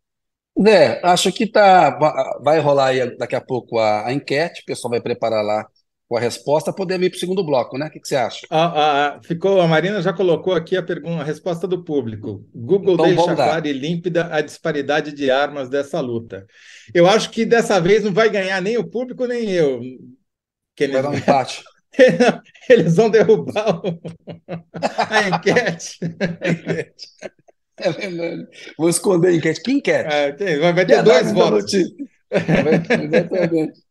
Zé, 0.60 1.00
acho 1.02 1.32
que 1.32 1.46
tá, 1.46 1.90
vai 2.42 2.58
rolar 2.60 2.88
aí 2.88 3.16
daqui 3.16 3.34
a 3.34 3.40
pouco 3.40 3.78
a, 3.78 4.06
a 4.06 4.12
enquete, 4.12 4.62
o 4.62 4.64
pessoal 4.66 4.90
vai 4.90 5.00
preparar 5.00 5.44
lá 5.44 5.66
com 6.12 6.16
a 6.18 6.20
resposta, 6.20 6.74
podemos 6.74 7.06
ir 7.06 7.10
para 7.10 7.16
o 7.16 7.20
segundo 7.20 7.42
bloco, 7.42 7.78
né? 7.78 7.86
O 7.86 7.90
que, 7.90 7.98
que 7.98 8.06
você 8.06 8.16
acha? 8.16 8.46
Ah, 8.50 9.14
ah, 9.16 9.20
ficou, 9.22 9.62
a 9.62 9.66
Marina 9.66 10.02
já 10.02 10.12
colocou 10.12 10.52
aqui 10.52 10.76
a 10.76 10.82
pergunta, 10.82 11.22
a 11.22 11.24
resposta 11.24 11.66
do 11.66 11.82
público. 11.82 12.44
Google 12.54 12.94
então, 12.94 13.06
deixa 13.06 13.34
clara 13.34 13.66
e 13.66 13.72
límpida 13.72 14.28
a 14.30 14.42
disparidade 14.42 15.12
de 15.14 15.30
armas 15.30 15.70
dessa 15.70 16.00
luta. 16.00 16.46
Eu 16.92 17.06
acho 17.06 17.30
que 17.30 17.46
dessa 17.46 17.80
vez 17.80 18.04
não 18.04 18.12
vai 18.12 18.28
ganhar 18.28 18.60
nem 18.60 18.76
o 18.76 18.86
público, 18.86 19.24
nem 19.24 19.50
eu. 19.52 19.80
Vai 20.78 20.88
dar 20.88 21.08
um 21.08 21.14
empate. 21.14 21.62
Eles 22.68 22.96
vão 22.96 23.08
derrubar 23.08 23.80
o... 23.82 24.00
a 25.08 25.28
enquete. 25.28 25.98
a 26.42 26.48
enquete. 26.50 27.08
Vou 28.78 28.88
esconder 28.88 29.28
a 29.28 29.34
enquete. 29.34 29.62
Que 29.62 29.72
enquete? 29.72 30.08
É, 30.12 30.58
vai, 30.58 30.72
vai 30.72 30.86
ter 30.86 31.02
dois 31.02 31.32
votos. 31.32 31.72
Exatamente. 32.30 33.82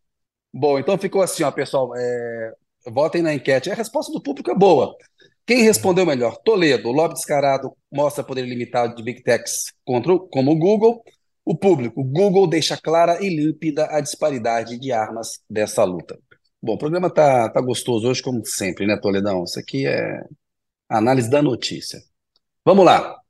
Bom, 0.53 0.79
então 0.79 0.97
ficou 0.97 1.21
assim, 1.21 1.43
ó, 1.43 1.51
pessoal. 1.51 1.93
É... 1.95 2.53
Votem 2.87 3.21
na 3.21 3.33
enquete. 3.33 3.71
A 3.71 3.75
resposta 3.75 4.11
do 4.11 4.21
público 4.21 4.51
é 4.51 4.55
boa. 4.55 4.95
Quem 5.45 5.63
respondeu 5.63 6.05
melhor? 6.05 6.37
Toledo. 6.43 6.89
O 6.89 6.91
lobby 6.91 7.13
descarado 7.13 7.75
mostra 7.91 8.23
poder 8.23 8.43
limitado 8.43 8.95
de 8.95 9.03
Big 9.03 9.21
Techs 9.23 9.73
contra, 9.85 10.17
como 10.17 10.51
o 10.51 10.57
Google. 10.57 11.03
O 11.43 11.55
público. 11.55 12.03
Google 12.03 12.47
deixa 12.47 12.77
clara 12.77 13.23
e 13.23 13.29
límpida 13.29 13.87
a 13.89 13.99
disparidade 13.99 14.79
de 14.79 14.91
armas 14.91 15.39
dessa 15.49 15.83
luta. 15.83 16.17
Bom, 16.61 16.73
o 16.73 16.77
programa 16.77 17.09
tá, 17.09 17.49
tá 17.49 17.59
gostoso 17.59 18.07
hoje, 18.07 18.21
como 18.21 18.45
sempre, 18.45 18.85
né, 18.85 18.95
Toledão? 18.95 19.43
Isso 19.43 19.59
aqui 19.59 19.87
é 19.87 20.23
análise 20.87 21.29
da 21.29 21.41
notícia. 21.41 21.99
Vamos 22.63 22.85
lá. 22.85 23.20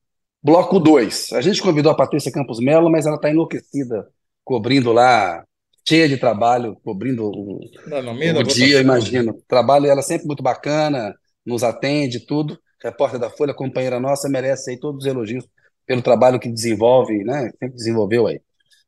Bloco 0.43 0.79
2. 0.79 1.33
A 1.33 1.41
gente 1.41 1.61
convidou 1.61 1.91
a 1.91 1.95
Patrícia 1.95 2.31
Campos 2.31 2.59
Melo, 2.59 2.89
mas 2.89 3.05
ela 3.05 3.15
está 3.15 3.29
enlouquecida 3.29 4.07
cobrindo 4.43 4.91
lá 4.91 5.43
cheia 5.87 6.07
de 6.07 6.17
trabalho, 6.17 6.77
cobrindo 6.83 7.25
o, 7.25 7.59
não, 7.87 8.13
meio 8.13 8.37
o 8.39 8.43
dia, 8.43 8.79
imagino. 8.79 9.41
Trabalho 9.47 9.87
ela 9.87 10.01
sempre 10.01 10.27
muito 10.27 10.43
bacana, 10.43 11.13
nos 11.45 11.63
atende, 11.63 12.19
tudo. 12.19 12.59
Repórter 12.81 13.19
da 13.19 13.29
Folha, 13.29 13.53
companheira 13.53 13.99
nossa, 13.99 14.29
merece 14.29 14.71
aí 14.71 14.79
todos 14.79 15.05
os 15.05 15.09
elogios 15.09 15.47
pelo 15.85 16.01
trabalho 16.01 16.39
que 16.39 16.49
desenvolve, 16.49 17.23
né? 17.23 17.51
Sempre 17.59 17.75
desenvolveu 17.75 18.27
aí. 18.27 18.41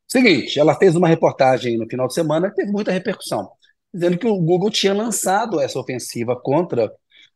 Seguinte, 0.08 0.60
ela 0.60 0.76
fez 0.76 0.96
uma 0.96 1.08
reportagem 1.08 1.78
no 1.78 1.88
final 1.88 2.08
de 2.08 2.14
semana 2.14 2.50
que 2.50 2.56
teve 2.56 2.72
muita 2.72 2.92
repercussão, 2.92 3.50
dizendo 3.94 4.18
que 4.18 4.28
o 4.28 4.38
Google 4.38 4.70
tinha 4.70 4.94
lançado 4.94 5.60
essa 5.60 5.80
ofensiva 5.80 6.36
contra 6.40 6.92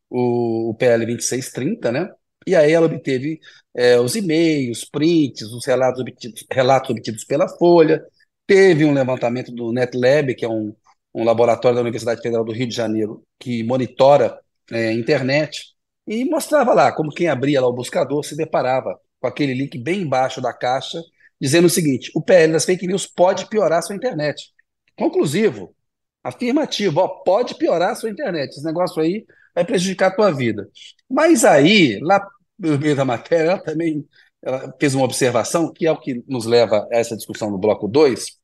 o, 0.09 0.69
o 0.69 0.73
PL 0.75 1.05
2630, 1.05 1.91
né? 1.91 2.09
E 2.47 2.55
aí 2.55 2.71
ela 2.71 2.85
obteve 2.85 3.41
é, 3.75 3.99
os 3.99 4.15
e-mails, 4.15 4.85
prints, 4.85 5.51
os 5.51 5.65
relatos 5.65 5.99
obtidos, 5.99 6.45
relatos 6.49 6.89
obtidos 6.89 7.25
pela 7.25 7.49
Folha, 7.49 8.01
teve 8.47 8.85
um 8.85 8.93
levantamento 8.93 9.51
do 9.51 9.73
NetLab, 9.73 10.33
que 10.33 10.45
é 10.45 10.49
um, 10.49 10.73
um 11.13 11.25
laboratório 11.25 11.75
da 11.75 11.81
Universidade 11.81 12.21
Federal 12.21 12.45
do 12.45 12.53
Rio 12.53 12.67
de 12.67 12.73
Janeiro, 12.73 13.21
que 13.37 13.63
monitora 13.63 14.39
é, 14.71 14.93
internet, 14.93 15.75
e 16.07 16.23
mostrava 16.23 16.73
lá 16.73 16.89
como 16.93 17.11
quem 17.11 17.27
abria 17.27 17.59
lá 17.59 17.67
o 17.67 17.73
buscador 17.73 18.23
se 18.23 18.35
deparava 18.37 18.97
com 19.19 19.27
aquele 19.27 19.53
link 19.53 19.77
bem 19.77 20.03
embaixo 20.03 20.39
da 20.39 20.53
caixa, 20.53 21.01
dizendo 21.39 21.65
o 21.65 21.69
seguinte: 21.69 22.09
o 22.15 22.21
PL 22.21 22.53
das 22.53 22.63
fake 22.63 22.87
news 22.87 23.05
pode 23.05 23.49
piorar 23.49 23.79
a 23.79 23.81
sua 23.81 23.95
internet. 23.95 24.53
Conclusivo, 24.97 25.75
afirmativo, 26.23 27.01
ó, 27.01 27.07
pode 27.09 27.55
piorar 27.55 27.91
a 27.91 27.95
sua 27.95 28.09
internet. 28.09 28.51
Esse 28.51 28.63
negócio 28.63 29.01
aí 29.01 29.25
vai 29.53 29.65
prejudicar 29.65 30.07
a 30.07 30.15
tua 30.15 30.31
vida. 30.31 30.69
Mas 31.09 31.43
aí, 31.43 31.99
lá 32.01 32.25
no 32.57 32.77
meio 32.79 32.95
da 32.95 33.05
matéria, 33.05 33.51
ela 33.51 33.59
também 33.63 34.05
ela 34.41 34.73
fez 34.79 34.95
uma 34.95 35.05
observação, 35.05 35.71
que 35.73 35.85
é 35.85 35.91
o 35.91 35.99
que 35.99 36.23
nos 36.27 36.45
leva 36.45 36.87
a 36.91 36.97
essa 36.97 37.15
discussão 37.15 37.49
no 37.51 37.57
bloco 37.57 37.87
2, 37.87 38.37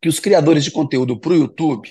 que 0.00 0.08
os 0.08 0.20
criadores 0.20 0.64
de 0.64 0.70
conteúdo 0.70 1.18
para 1.18 1.32
o 1.32 1.36
YouTube, 1.36 1.88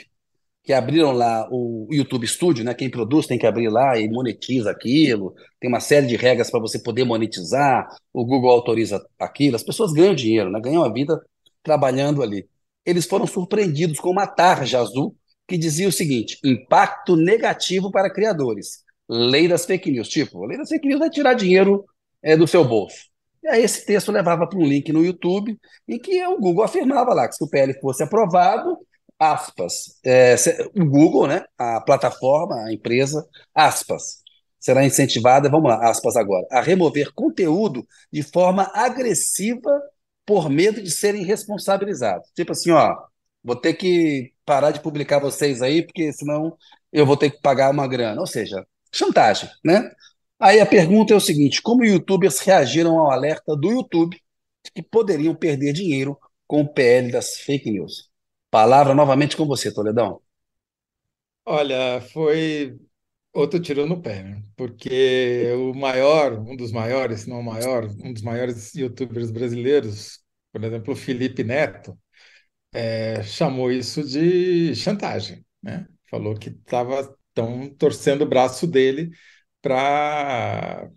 que 0.63 0.73
abriram 0.73 1.13
lá 1.13 1.47
o 1.49 1.87
YouTube 1.91 2.27
Studio, 2.27 2.63
né? 2.65 2.73
Quem 2.73 2.89
produz 2.89 3.25
tem 3.25 3.39
que 3.39 3.47
abrir 3.47 3.69
lá 3.69 3.97
e 3.97 4.09
monetiza 4.09 4.69
aquilo. 4.69 5.33
Tem 5.61 5.69
uma 5.69 5.79
série 5.79 6.07
de 6.07 6.17
regras 6.17 6.51
para 6.51 6.59
você 6.59 6.77
poder 6.79 7.05
monetizar. 7.05 7.87
O 8.11 8.25
Google 8.25 8.51
autoriza 8.51 9.01
aquilo. 9.17 9.55
As 9.55 9.63
pessoas 9.63 9.93
ganham 9.93 10.13
dinheiro, 10.13 10.51
né? 10.51 10.59
Ganham 10.59 10.83
a 10.83 10.91
vida 10.91 11.21
trabalhando 11.63 12.21
ali. 12.21 12.49
Eles 12.85 13.05
foram 13.05 13.25
surpreendidos 13.25 13.97
com 13.99 14.09
uma 14.09 14.27
tarja 14.27 14.79
azul 14.79 15.15
que 15.47 15.57
dizia 15.57 15.87
o 15.87 15.91
seguinte: 15.91 16.37
impacto 16.43 17.15
negativo 17.15 17.89
para 17.89 18.11
criadores. 18.11 18.83
Lei 19.09 19.47
das 19.47 19.65
fake 19.65 19.91
news. 19.91 20.07
Tipo, 20.09 20.43
a 20.43 20.47
lei 20.47 20.57
das 20.57 20.69
fake 20.69 20.87
news 20.87 20.99
vai 20.99 21.09
tirar 21.09 21.33
dinheiro 21.33 21.85
é, 22.21 22.35
do 22.35 22.47
seu 22.47 22.63
bolso. 22.65 23.05
E 23.43 23.47
aí 23.47 23.63
esse 23.63 23.85
texto 23.85 24.11
levava 24.11 24.47
para 24.47 24.59
um 24.59 24.65
link 24.65 24.91
no 24.91 25.05
YouTube 25.05 25.57
em 25.87 25.99
que 25.99 26.25
o 26.27 26.39
Google 26.39 26.63
afirmava 26.63 27.13
lá 27.13 27.27
que 27.27 27.35
se 27.35 27.43
o 27.43 27.49
PL 27.49 27.73
fosse 27.79 28.03
aprovado, 28.03 28.77
aspas, 29.19 29.99
é, 30.05 30.35
o 30.75 30.85
Google, 30.85 31.27
né, 31.27 31.43
a 31.57 31.81
plataforma, 31.81 32.55
a 32.65 32.73
empresa, 32.73 33.25
aspas, 33.53 34.21
será 34.59 34.85
incentivada, 34.85 35.49
vamos 35.49 35.69
lá, 35.69 35.89
aspas 35.89 36.15
agora, 36.15 36.45
a 36.51 36.61
remover 36.61 37.13
conteúdo 37.13 37.87
de 38.11 38.21
forma 38.23 38.69
agressiva 38.73 39.71
por 40.25 40.49
medo 40.49 40.81
de 40.81 40.91
serem 40.91 41.23
responsabilizados. 41.23 42.29
Tipo 42.35 42.51
assim, 42.51 42.71
ó, 42.71 42.95
vou 43.43 43.55
ter 43.55 43.73
que 43.75 44.33
parar 44.45 44.71
de 44.71 44.81
publicar 44.81 45.19
vocês 45.19 45.61
aí, 45.61 45.85
porque 45.85 46.11
senão 46.11 46.57
eu 46.91 47.05
vou 47.05 47.15
ter 47.17 47.31
que 47.31 47.41
pagar 47.41 47.71
uma 47.71 47.87
grana. 47.87 48.19
Ou 48.19 48.27
seja, 48.27 48.65
chantagem, 48.93 49.49
né? 49.63 49.89
Aí 50.39 50.59
a 50.59 50.65
pergunta 50.65 51.13
é 51.13 51.17
o 51.17 51.21
seguinte: 51.21 51.61
como 51.61 51.85
youtubers 51.85 52.39
reagiram 52.39 52.99
ao 52.99 53.11
alerta 53.11 53.55
do 53.55 53.71
YouTube 53.71 54.15
de 54.63 54.71
que 54.71 54.83
poderiam 54.83 55.35
perder 55.35 55.73
dinheiro 55.73 56.17
com 56.47 56.61
o 56.61 56.67
PL 56.73 57.11
das 57.11 57.37
fake 57.37 57.71
news? 57.71 58.09
Palavra 58.51 58.93
novamente 58.93 59.35
com 59.35 59.45
você, 59.45 59.73
Toledão. 59.73 60.21
Olha, 61.45 62.01
foi 62.01 62.77
outro 63.33 63.59
tiro 63.61 63.85
no 63.85 64.01
pé, 64.01 64.23
né? 64.23 64.43
porque 64.55 65.51
o 65.55 65.73
maior, 65.73 66.33
um 66.33 66.55
dos 66.55 66.71
maiores, 66.71 67.21
se 67.21 67.29
não 67.29 67.39
o 67.39 67.43
maior, 67.43 67.85
um 68.03 68.11
dos 68.11 68.21
maiores 68.21 68.73
youtubers 68.73 69.31
brasileiros, 69.31 70.19
por 70.51 70.63
exemplo, 70.63 70.93
o 70.93 70.95
Felipe 70.97 71.43
Neto, 71.43 71.97
é, 72.73 73.23
chamou 73.23 73.71
isso 73.71 74.03
de 74.03 74.75
chantagem, 74.75 75.45
né? 75.61 75.87
Falou 76.09 76.35
que 76.35 76.49
estava 76.49 77.15
tão 77.37 77.69
torcendo 77.69 78.23
o 78.23 78.27
braço 78.27 78.65
dele 78.65 79.11
para, 79.61 80.89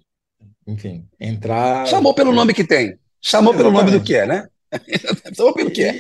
enfim, 0.66 1.06
entrar. 1.20 1.86
Chamou 1.86 2.14
pelo 2.14 2.32
nome 2.32 2.54
que 2.54 2.64
tem. 2.64 2.98
Chamou 3.20 3.52
Exatamente. 3.52 3.56
pelo 3.56 3.84
nome 3.86 3.98
do 3.98 4.02
que 4.02 4.14
é, 4.14 4.26
né? 4.26 4.48
Chamou 5.36 5.52
pelo 5.52 5.70
que 5.70 5.82
é. 5.82 5.94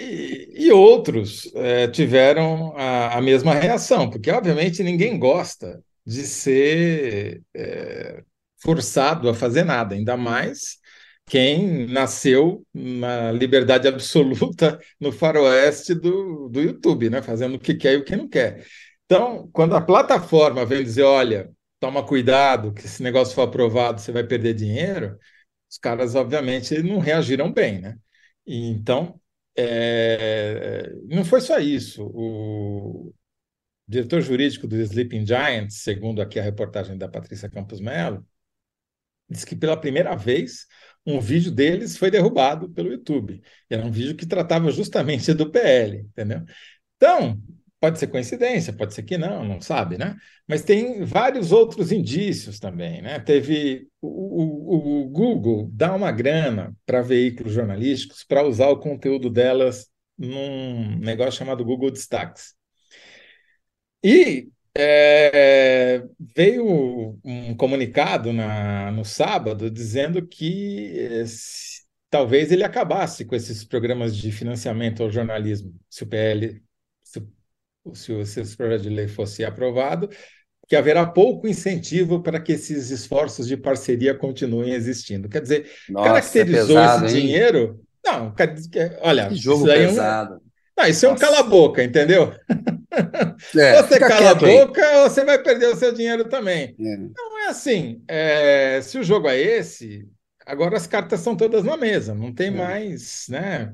E 0.58 0.72
outros 0.72 1.50
é, 1.54 1.88
tiveram 1.88 2.72
a, 2.74 3.18
a, 3.18 3.20
mesma 3.20 3.52
reação, 3.52 4.08
porque 4.08 4.30
obviamente 4.30 4.82
ninguém 4.82 5.18
gosta 5.18 5.82
de 6.06 6.22
ser 6.22 7.42
é, 7.54 8.22
forçado 8.62 9.28
a 9.28 9.34
fazer 9.34 9.64
nada, 9.64 9.94
ainda 9.94 10.16
mais 10.16 10.78
quem 11.26 11.86
nasceu 11.86 12.64
na 12.72 13.30
liberdade 13.30 13.86
absoluta 13.88 14.80
no 14.98 15.12
faroeste 15.12 15.94
do, 15.94 16.48
do 16.48 16.62
YouTube, 16.62 17.10
né? 17.10 17.20
fazendo 17.20 17.56
o 17.56 17.58
que 17.58 17.74
quer 17.74 17.92
e 17.92 17.96
o 17.98 18.04
que 18.04 18.16
não 18.16 18.26
quer. 18.26 18.64
Então, 19.10 19.50
quando 19.52 19.74
a 19.74 19.80
plataforma 19.80 20.64
vem 20.64 20.84
dizer, 20.84 21.02
olha, 21.02 21.50
toma 21.80 22.06
cuidado, 22.06 22.72
que 22.72 22.82
esse 22.86 23.02
negócio 23.02 23.34
for 23.34 23.42
aprovado, 23.42 24.00
você 24.00 24.12
vai 24.12 24.22
perder 24.22 24.54
dinheiro, 24.54 25.18
os 25.68 25.78
caras, 25.78 26.14
obviamente, 26.14 26.80
não 26.80 27.00
reagiram 27.00 27.52
bem, 27.52 27.80
né? 27.80 27.98
E, 28.46 28.68
então, 28.68 29.20
é... 29.56 30.92
não 31.08 31.24
foi 31.24 31.40
só 31.40 31.58
isso. 31.58 32.04
O 32.14 33.12
diretor 33.88 34.20
jurídico 34.20 34.68
do 34.68 34.76
Sleeping 34.76 35.26
Giants, 35.26 35.82
segundo 35.82 36.22
aqui 36.22 36.38
a 36.38 36.42
reportagem 36.44 36.96
da 36.96 37.08
Patrícia 37.08 37.50
Campos 37.50 37.80
Melo, 37.80 38.24
disse 39.28 39.46
que 39.46 39.56
pela 39.56 39.76
primeira 39.76 40.14
vez 40.16 40.66
um 41.04 41.20
vídeo 41.20 41.50
deles 41.50 41.96
foi 41.96 42.10
derrubado 42.12 42.70
pelo 42.70 42.92
YouTube. 42.92 43.42
Era 43.68 43.84
um 43.84 43.90
vídeo 43.90 44.16
que 44.16 44.26
tratava 44.26 44.70
justamente 44.70 45.32
do 45.34 45.50
PL, 45.50 45.98
entendeu? 45.98 46.44
Então, 46.96 47.42
Pode 47.80 47.98
ser 47.98 48.08
coincidência, 48.08 48.74
pode 48.74 48.92
ser 48.92 49.02
que 49.02 49.16
não, 49.16 49.42
não 49.42 49.60
sabe, 49.60 49.96
né? 49.96 50.14
Mas 50.46 50.62
tem 50.62 51.02
vários 51.02 51.50
outros 51.50 51.90
indícios 51.90 52.60
também, 52.60 53.00
né? 53.00 53.18
Teve 53.18 53.88
o, 54.02 54.98
o, 54.98 55.04
o 55.04 55.08
Google 55.08 55.70
dá 55.72 55.94
uma 55.94 56.12
grana 56.12 56.76
para 56.84 57.00
veículos 57.00 57.54
jornalísticos 57.54 58.22
para 58.22 58.46
usar 58.46 58.68
o 58.68 58.78
conteúdo 58.78 59.30
delas 59.30 59.88
num 60.18 60.98
negócio 60.98 61.38
chamado 61.38 61.64
Google 61.64 61.90
Destaques. 61.90 62.54
E 64.04 64.48
é, 64.76 66.02
veio 66.36 67.18
um 67.24 67.54
comunicado 67.56 68.32
na, 68.32 68.90
no 68.92 69.04
sábado 69.04 69.70
dizendo 69.70 70.26
que 70.26 71.24
talvez 72.08 72.52
ele 72.52 72.64
acabasse 72.64 73.24
com 73.24 73.34
esses 73.34 73.64
programas 73.64 74.16
de 74.16 74.30
financiamento 74.32 75.02
ao 75.02 75.10
jornalismo, 75.10 75.74
se 75.88 76.02
o 76.04 76.06
PL 76.06 76.62
se, 77.94 78.12
o, 78.12 78.24
se 78.24 78.40
esse 78.40 78.56
projeto 78.56 78.82
de 78.82 78.90
lei 78.90 79.08
fosse 79.08 79.44
aprovado, 79.44 80.08
que 80.68 80.76
haverá 80.76 81.04
pouco 81.04 81.48
incentivo 81.48 82.22
para 82.22 82.40
que 82.40 82.52
esses 82.52 82.90
esforços 82.90 83.48
de 83.48 83.56
parceria 83.56 84.14
continuem 84.14 84.72
existindo. 84.72 85.28
Quer 85.28 85.42
dizer, 85.42 85.70
Nossa, 85.88 86.08
caracterizou 86.08 86.78
é 86.78 86.82
pesado, 86.82 87.06
esse 87.06 87.16
hein? 87.16 87.22
dinheiro. 87.22 87.80
Não, 88.04 88.34
olha, 89.00 89.28
que 89.28 89.34
jogo 89.34 89.66
isso 89.66 89.76
pesado. 89.76 90.34
É 90.34 90.36
um... 90.36 90.40
Não, 90.78 90.86
isso 90.86 91.06
Nossa. 91.06 91.06
é 91.06 91.10
um 91.10 91.16
cala-boca, 91.16 91.82
entendeu? 91.82 92.32
É, 93.56 93.82
você 93.82 94.00
cala 94.00 94.32
a 94.32 94.34
boca, 94.34 95.08
você 95.08 95.24
vai 95.24 95.40
perder 95.40 95.68
o 95.68 95.76
seu 95.76 95.92
dinheiro 95.94 96.24
também. 96.24 96.74
É. 96.78 96.96
Não 96.96 97.38
é 97.38 97.48
assim. 97.48 98.02
É, 98.08 98.80
se 98.82 98.98
o 98.98 99.04
jogo 99.04 99.28
é 99.28 99.38
esse, 99.38 100.08
agora 100.44 100.76
as 100.76 100.88
cartas 100.88 101.20
são 101.20 101.36
todas 101.36 101.62
na 101.62 101.76
mesa, 101.76 102.14
não 102.14 102.34
tem 102.34 102.48
é. 102.48 102.50
mais, 102.50 103.26
né? 103.28 103.72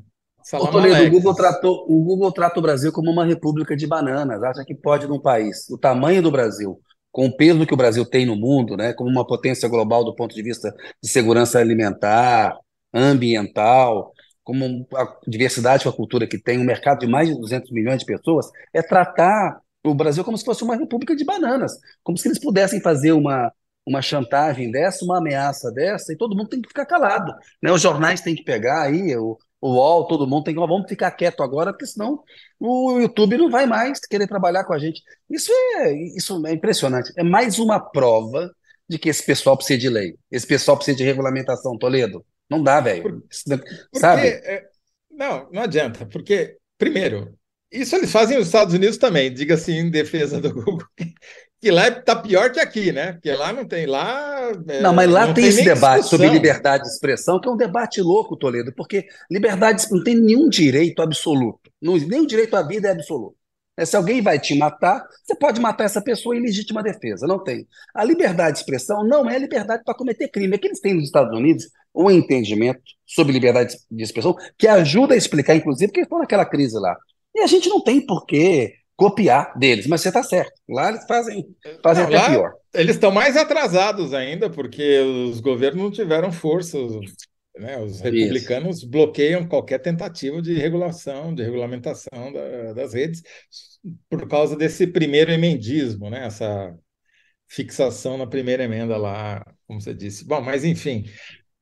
O 0.52 0.66
Toledo, 0.68 1.09
o 1.09 1.11
Google, 1.11 1.35
tratou, 1.35 1.85
o 1.88 2.04
Google 2.04 2.32
trata 2.32 2.59
o 2.59 2.62
Brasil 2.62 2.92
como 2.92 3.11
uma 3.11 3.24
república 3.24 3.76
de 3.76 3.87
bananas, 3.87 4.42
acha 4.42 4.64
que 4.64 4.74
pode 4.74 5.09
num 5.09 5.20
país, 5.20 5.68
o 5.68 5.76
tamanho 5.76 6.22
do 6.22 6.30
Brasil, 6.30 6.80
com 7.11 7.26
o 7.26 7.37
peso 7.37 7.66
que 7.66 7.74
o 7.74 7.76
Brasil 7.76 8.04
tem 8.04 8.24
no 8.24 8.37
mundo, 8.37 8.76
né, 8.76 8.92
como 8.92 9.11
uma 9.11 9.26
potência 9.26 9.68
global 9.68 10.04
do 10.04 10.14
ponto 10.14 10.35
de 10.35 10.42
vista 10.42 10.72
de 11.02 11.09
segurança 11.09 11.59
alimentar, 11.59 12.56
ambiental, 12.94 14.12
como 14.44 14.87
a 14.94 15.16
diversidade 15.26 15.82
com 15.82 15.90
a 15.90 15.92
cultura 15.92 16.26
que 16.28 16.38
tem, 16.38 16.59
um 16.59 16.64
mercado 16.64 17.00
de 17.00 17.09
mais 17.09 17.28
de 17.28 17.35
200 17.35 17.72
milhões 17.72 17.98
de 17.98 18.06
pessoas, 18.06 18.46
é 18.72 18.80
tratar 18.80 19.61
o 19.85 19.94
Brasil 19.94 20.22
como 20.22 20.38
se 20.38 20.44
fosse 20.44 20.62
uma 20.62 20.76
república 20.76 21.16
de 21.16 21.24
bananas, 21.24 21.72
como 22.04 22.16
se 22.16 22.28
eles 22.28 22.38
pudessem 22.38 22.80
fazer 22.80 23.11
uma, 23.11 23.52
uma 23.85 24.00
chantagem 24.00 24.70
dessa, 24.70 25.04
uma 25.04 25.18
ameaça 25.18 25.72
dessa, 25.72 26.12
e 26.12 26.16
todo 26.16 26.37
mundo 26.37 26.50
tem 26.50 26.62
que 26.62 26.68
ficar 26.68 26.87
calado. 26.87 27.32
Né? 27.61 27.72
Os 27.72 27.82
jornais 27.82 28.20
têm 28.20 28.37
que 28.37 28.44
pegar 28.44 28.82
aí, 28.82 29.16
o, 29.16 29.37
o 29.66 29.74
UOL, 29.74 30.07
todo 30.07 30.26
mundo 30.26 30.44
tem 30.44 30.55
que, 30.55 30.61
vamos 30.61 30.88
ficar 30.88 31.11
quieto 31.11 31.42
agora, 31.42 31.72
porque 31.72 31.87
senão 31.87 32.22
o 32.59 32.98
YouTube 33.00 33.37
não 33.37 33.50
vai 33.50 33.66
mais 33.66 33.98
querer 34.00 34.26
trabalhar 34.26 34.64
com 34.64 34.72
a 34.72 34.79
gente. 34.79 35.02
Isso 35.29 35.50
é, 35.52 35.92
isso 36.16 36.46
é 36.46 36.52
impressionante. 36.52 37.12
É 37.16 37.22
mais 37.22 37.59
uma 37.59 37.81
prova 37.81 38.50
de 38.88 38.98
que 38.98 39.09
esse 39.09 39.24
pessoal 39.24 39.57
precisa 39.57 39.79
de 39.79 39.88
lei. 39.88 40.16
Esse 40.31 40.46
pessoal 40.46 40.76
precisa 40.76 40.96
de 40.96 41.05
regulamentação, 41.05 41.76
Toledo. 41.76 42.24
Não 42.48 42.62
dá, 42.62 42.81
velho. 42.81 43.24
Sabe? 43.94 44.29
É, 44.29 44.64
não, 45.11 45.48
não 45.50 45.62
adianta, 45.62 46.07
porque 46.07 46.57
primeiro, 46.79 47.37
isso 47.72 47.96
eles 47.96 48.12
fazem 48.12 48.38
nos 48.38 48.46
Estados 48.46 48.74
Unidos 48.74 48.96
também, 48.98 49.33
diga 49.33 49.55
assim, 49.55 49.79
em 49.79 49.90
defesa 49.90 50.40
do 50.40 50.52
Google, 50.52 50.87
que 51.60 51.70
lá 51.70 51.88
está 51.88 52.14
pior 52.14 52.52
que 52.52 52.60
aqui, 52.60 52.92
né? 52.92 53.12
Porque 53.12 53.32
lá 53.32 53.52
não 53.52 53.66
tem 53.66 53.86
lá. 53.86 54.52
É, 54.68 54.80
não, 54.80 54.94
mas 54.94 55.10
lá 55.10 55.26
não 55.26 55.34
tem, 55.34 55.44
tem 55.44 55.50
esse 55.50 55.64
debate 55.64 56.02
discussão. 56.02 56.18
sobre 56.18 56.28
liberdade 56.28 56.84
de 56.84 56.90
expressão, 56.90 57.40
que 57.40 57.48
é 57.48 57.50
um 57.50 57.56
debate 57.56 58.00
louco, 58.00 58.36
Toledo, 58.36 58.72
porque 58.76 59.06
liberdade 59.30 59.84
não 59.90 60.02
tem 60.02 60.14
nenhum 60.14 60.48
direito 60.48 61.02
absoluto. 61.02 61.70
Não, 61.80 61.94
o 61.94 62.26
direito 62.26 62.54
à 62.56 62.62
vida 62.62 62.88
é 62.88 62.92
absoluto. 62.92 63.36
É, 63.76 63.84
se 63.84 63.94
alguém 63.94 64.22
vai 64.22 64.38
te 64.38 64.54
matar, 64.54 65.06
você 65.22 65.36
pode 65.36 65.60
matar 65.60 65.84
essa 65.84 66.00
pessoa 66.00 66.34
em 66.34 66.40
legítima 66.40 66.82
defesa. 66.82 67.26
Não 67.26 67.42
tem. 67.42 67.66
A 67.94 68.02
liberdade 68.04 68.54
de 68.54 68.58
expressão 68.60 69.06
não 69.06 69.28
é 69.28 69.38
liberdade 69.38 69.82
para 69.84 69.94
cometer 69.94 70.28
crime. 70.28 70.54
É 70.54 70.58
que 70.58 70.66
eles 70.66 70.80
têm 70.80 70.94
nos 70.94 71.04
Estados 71.04 71.36
Unidos 71.36 71.68
um 71.94 72.10
entendimento 72.10 72.80
sobre 73.06 73.32
liberdade 73.32 73.76
de 73.90 74.02
expressão 74.02 74.34
que 74.58 74.66
ajuda 74.66 75.14
a 75.14 75.16
explicar, 75.16 75.54
inclusive, 75.54 75.88
porque 75.88 76.00
eles 76.00 76.06
estão 76.06 76.18
naquela 76.18 76.46
crise 76.46 76.78
lá. 76.78 76.96
E 77.34 77.40
a 77.40 77.46
gente 77.46 77.68
não 77.68 77.82
tem 77.82 78.04
por 78.04 78.24
que 78.24 78.72
copiar 78.96 79.56
deles, 79.59 79.87
mas 79.87 80.00
você 80.00 80.09
está 80.09 80.22
certo. 80.22 80.54
Lá 80.68 80.88
eles 80.88 81.04
fazem, 81.06 81.46
fazem 81.82 82.04
não, 82.04 82.16
até 82.16 82.30
pior. 82.30 82.54
Eles 82.74 82.96
estão 82.96 83.12
mais 83.12 83.37
atrasados 83.37 84.14
ainda, 84.14 84.48
porque 84.48 85.00
os 85.00 85.40
governos 85.40 85.82
não 85.82 85.90
tiveram 85.90 86.32
força. 86.32 86.78
Né? 87.59 87.78
Os 87.78 88.00
republicanos 88.00 88.78
Isso. 88.78 88.88
bloqueiam 88.88 89.46
qualquer 89.46 89.78
tentativa 89.78 90.40
de 90.40 90.54
regulação, 90.54 91.35
de 91.35 91.42
regulamentação 91.42 92.32
da, 92.32 92.72
das 92.72 92.94
redes, 92.94 93.22
por 94.09 94.26
causa 94.26 94.56
desse 94.56 94.87
primeiro 94.87 95.30
emendismo, 95.30 96.11
né? 96.11 96.26
essa 96.26 96.74
fixação 97.48 98.18
na 98.18 98.26
primeira 98.26 98.64
emenda 98.64 98.96
lá, 98.96 99.44
como 99.66 99.80
você 99.80 99.94
disse. 99.94 100.24
Bom, 100.24 100.40
mas 100.40 100.64
enfim, 100.64 101.04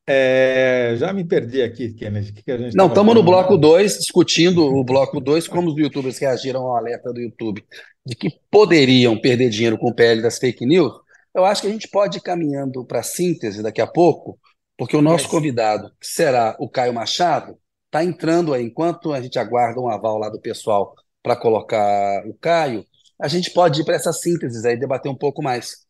é, 0.07 0.95
já 0.97 1.13
me 1.13 1.25
perdi 1.25 1.63
aqui, 1.63 1.93
Kennedy. 1.93 2.33
Que 2.33 2.43
que 2.43 2.53
a 2.53 2.59
gente 2.59 2.77
Não, 2.77 2.89
estamos 2.89 3.15
no 3.15 3.23
bloco 3.23 3.57
2, 3.57 3.99
discutindo 3.99 4.65
o 4.65 4.85
bloco 4.85 5.21
2, 5.21 5.49
como 5.49 5.71
os 5.71 5.77
youtubers 5.77 6.19
reagiram 6.19 6.63
ao 6.63 6.77
alerta 6.77 7.13
do 7.13 7.21
YouTube 7.21 7.65
de 8.07 8.15
que 8.15 8.29
poderiam 8.51 9.19
perder 9.19 9.49
dinheiro 9.49 9.79
com 9.79 9.89
o 9.89 9.95
PL 9.95 10.21
das 10.21 10.39
fake 10.39 10.67
news. 10.67 10.93
Eu 11.35 11.45
acho 11.45 11.63
que 11.63 11.69
a 11.69 11.71
gente 11.71 11.89
pode 11.89 12.19
ir 12.19 12.21
caminhando 12.21 12.85
para 12.85 13.01
a 13.01 13.03
síntese 13.03 13.63
daqui 13.63 13.81
a 13.81 13.87
pouco, 13.87 14.39
porque 14.77 14.97
o 14.97 15.03
nosso 15.03 15.29
convidado, 15.29 15.91
que 16.01 16.07
será 16.07 16.55
o 16.61 16.69
Caio 16.69 16.93
Machado, 16.93 17.59
está 17.87 18.05
entrando 18.05 18.53
aí. 18.53 18.63
Enquanto 18.63 19.13
a 19.13 19.21
gente 19.21 19.39
aguarda 19.39 19.81
um 19.81 19.89
aval 19.89 20.19
lá 20.19 20.29
do 20.29 20.41
pessoal 20.41 20.95
para 21.23 21.35
colocar 21.35 22.23
o 22.27 22.35
Caio, 22.35 22.85
a 23.21 23.27
gente 23.27 23.51
pode 23.53 23.81
ir 23.81 23.85
para 23.85 23.95
essa 23.95 24.13
síntese 24.13 24.67
aí, 24.67 24.77
debater 24.77 25.11
um 25.11 25.17
pouco 25.17 25.43
mais. 25.43 25.84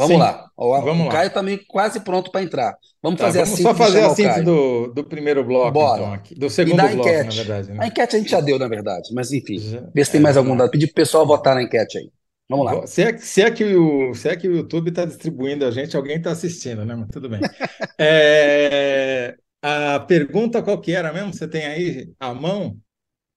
Vamos 0.00 0.14
Sim. 0.14 0.18
lá. 0.18 0.50
O, 0.56 0.80
vamos 0.80 1.06
o 1.08 1.10
Caio 1.10 1.26
está 1.26 1.42
meio 1.42 1.60
quase 1.68 2.00
pronto 2.00 2.30
para 2.30 2.42
entrar. 2.42 2.74
Vamos 3.02 3.20
tá, 3.20 3.26
fazer 3.26 3.40
vamos 3.40 3.52
assim. 3.52 3.62
Só 3.62 3.74
fazer 3.74 4.00
a 4.00 4.08
síntese 4.14 4.42
do, 4.42 4.86
do 4.94 5.04
primeiro 5.04 5.44
bloco, 5.44 5.72
Bora. 5.72 6.00
então, 6.00 6.14
aqui. 6.14 6.34
Do 6.34 6.48
segundo 6.48 6.76
bloco, 6.76 6.96
enquete. 7.00 7.24
na 7.24 7.42
verdade. 7.42 7.72
Né? 7.72 7.76
A 7.80 7.86
enquete 7.86 8.16
a 8.16 8.18
gente 8.18 8.30
já 8.30 8.40
deu, 8.40 8.58
na 8.58 8.66
verdade, 8.66 9.12
mas 9.12 9.30
enfim. 9.30 9.58
Já, 9.58 9.82
vê 9.94 10.02
se 10.02 10.12
tem 10.12 10.18
é, 10.18 10.22
mais 10.22 10.38
algum 10.38 10.56
dado. 10.56 10.70
Pedir 10.70 10.86
para 10.86 10.92
o 10.92 10.94
pessoal 10.94 11.26
votar 11.26 11.54
na 11.54 11.62
enquete 11.62 11.98
aí. 11.98 12.10
Vamos 12.48 12.64
lá. 12.64 12.86
Se 12.86 13.02
é, 13.02 13.18
se 13.18 13.42
é, 13.42 13.50
que, 13.50 13.62
o, 13.76 14.14
se 14.14 14.26
é 14.26 14.36
que 14.36 14.48
o 14.48 14.56
YouTube 14.56 14.88
está 14.88 15.04
distribuindo 15.04 15.66
a 15.66 15.70
gente, 15.70 15.94
alguém 15.94 16.16
está 16.16 16.30
assistindo, 16.30 16.82
né? 16.82 16.94
Mas 16.94 17.08
tudo 17.12 17.28
bem. 17.28 17.40
é, 18.00 19.36
a 19.62 20.00
pergunta 20.00 20.62
qual 20.62 20.80
que 20.80 20.92
era 20.92 21.12
mesmo? 21.12 21.34
Você 21.34 21.46
tem 21.46 21.66
aí 21.66 22.10
a 22.18 22.32
mão? 22.32 22.78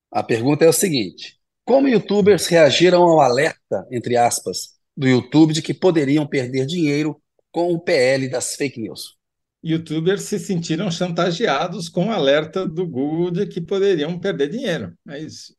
A 0.09 0.23
pergunta 0.23 0.63
é 0.63 0.69
o 0.69 0.73
seguinte: 0.73 1.37
como 1.65 1.89
youtubers 1.89 2.47
reagiram 2.47 3.03
ao 3.03 3.19
alerta, 3.19 3.85
entre 3.91 4.15
aspas, 4.15 4.73
do 4.95 5.07
YouTube 5.07 5.53
de 5.53 5.61
que 5.61 5.73
poderiam 5.73 6.25
perder 6.27 6.65
dinheiro 6.65 7.21
com 7.51 7.73
o 7.73 7.79
PL 7.79 8.27
das 8.29 8.55
fake 8.55 8.81
news. 8.81 9.17
Youtubers 9.63 10.23
se 10.23 10.37
sentiram 10.39 10.91
chantageados 10.91 11.87
com 11.87 12.07
o 12.07 12.11
alerta 12.11 12.67
do 12.67 12.85
Google 12.85 13.31
de 13.31 13.47
que 13.47 13.61
poderiam 13.61 14.19
perder 14.19 14.49
dinheiro. 14.49 14.93
É 15.07 15.19
isso. 15.19 15.55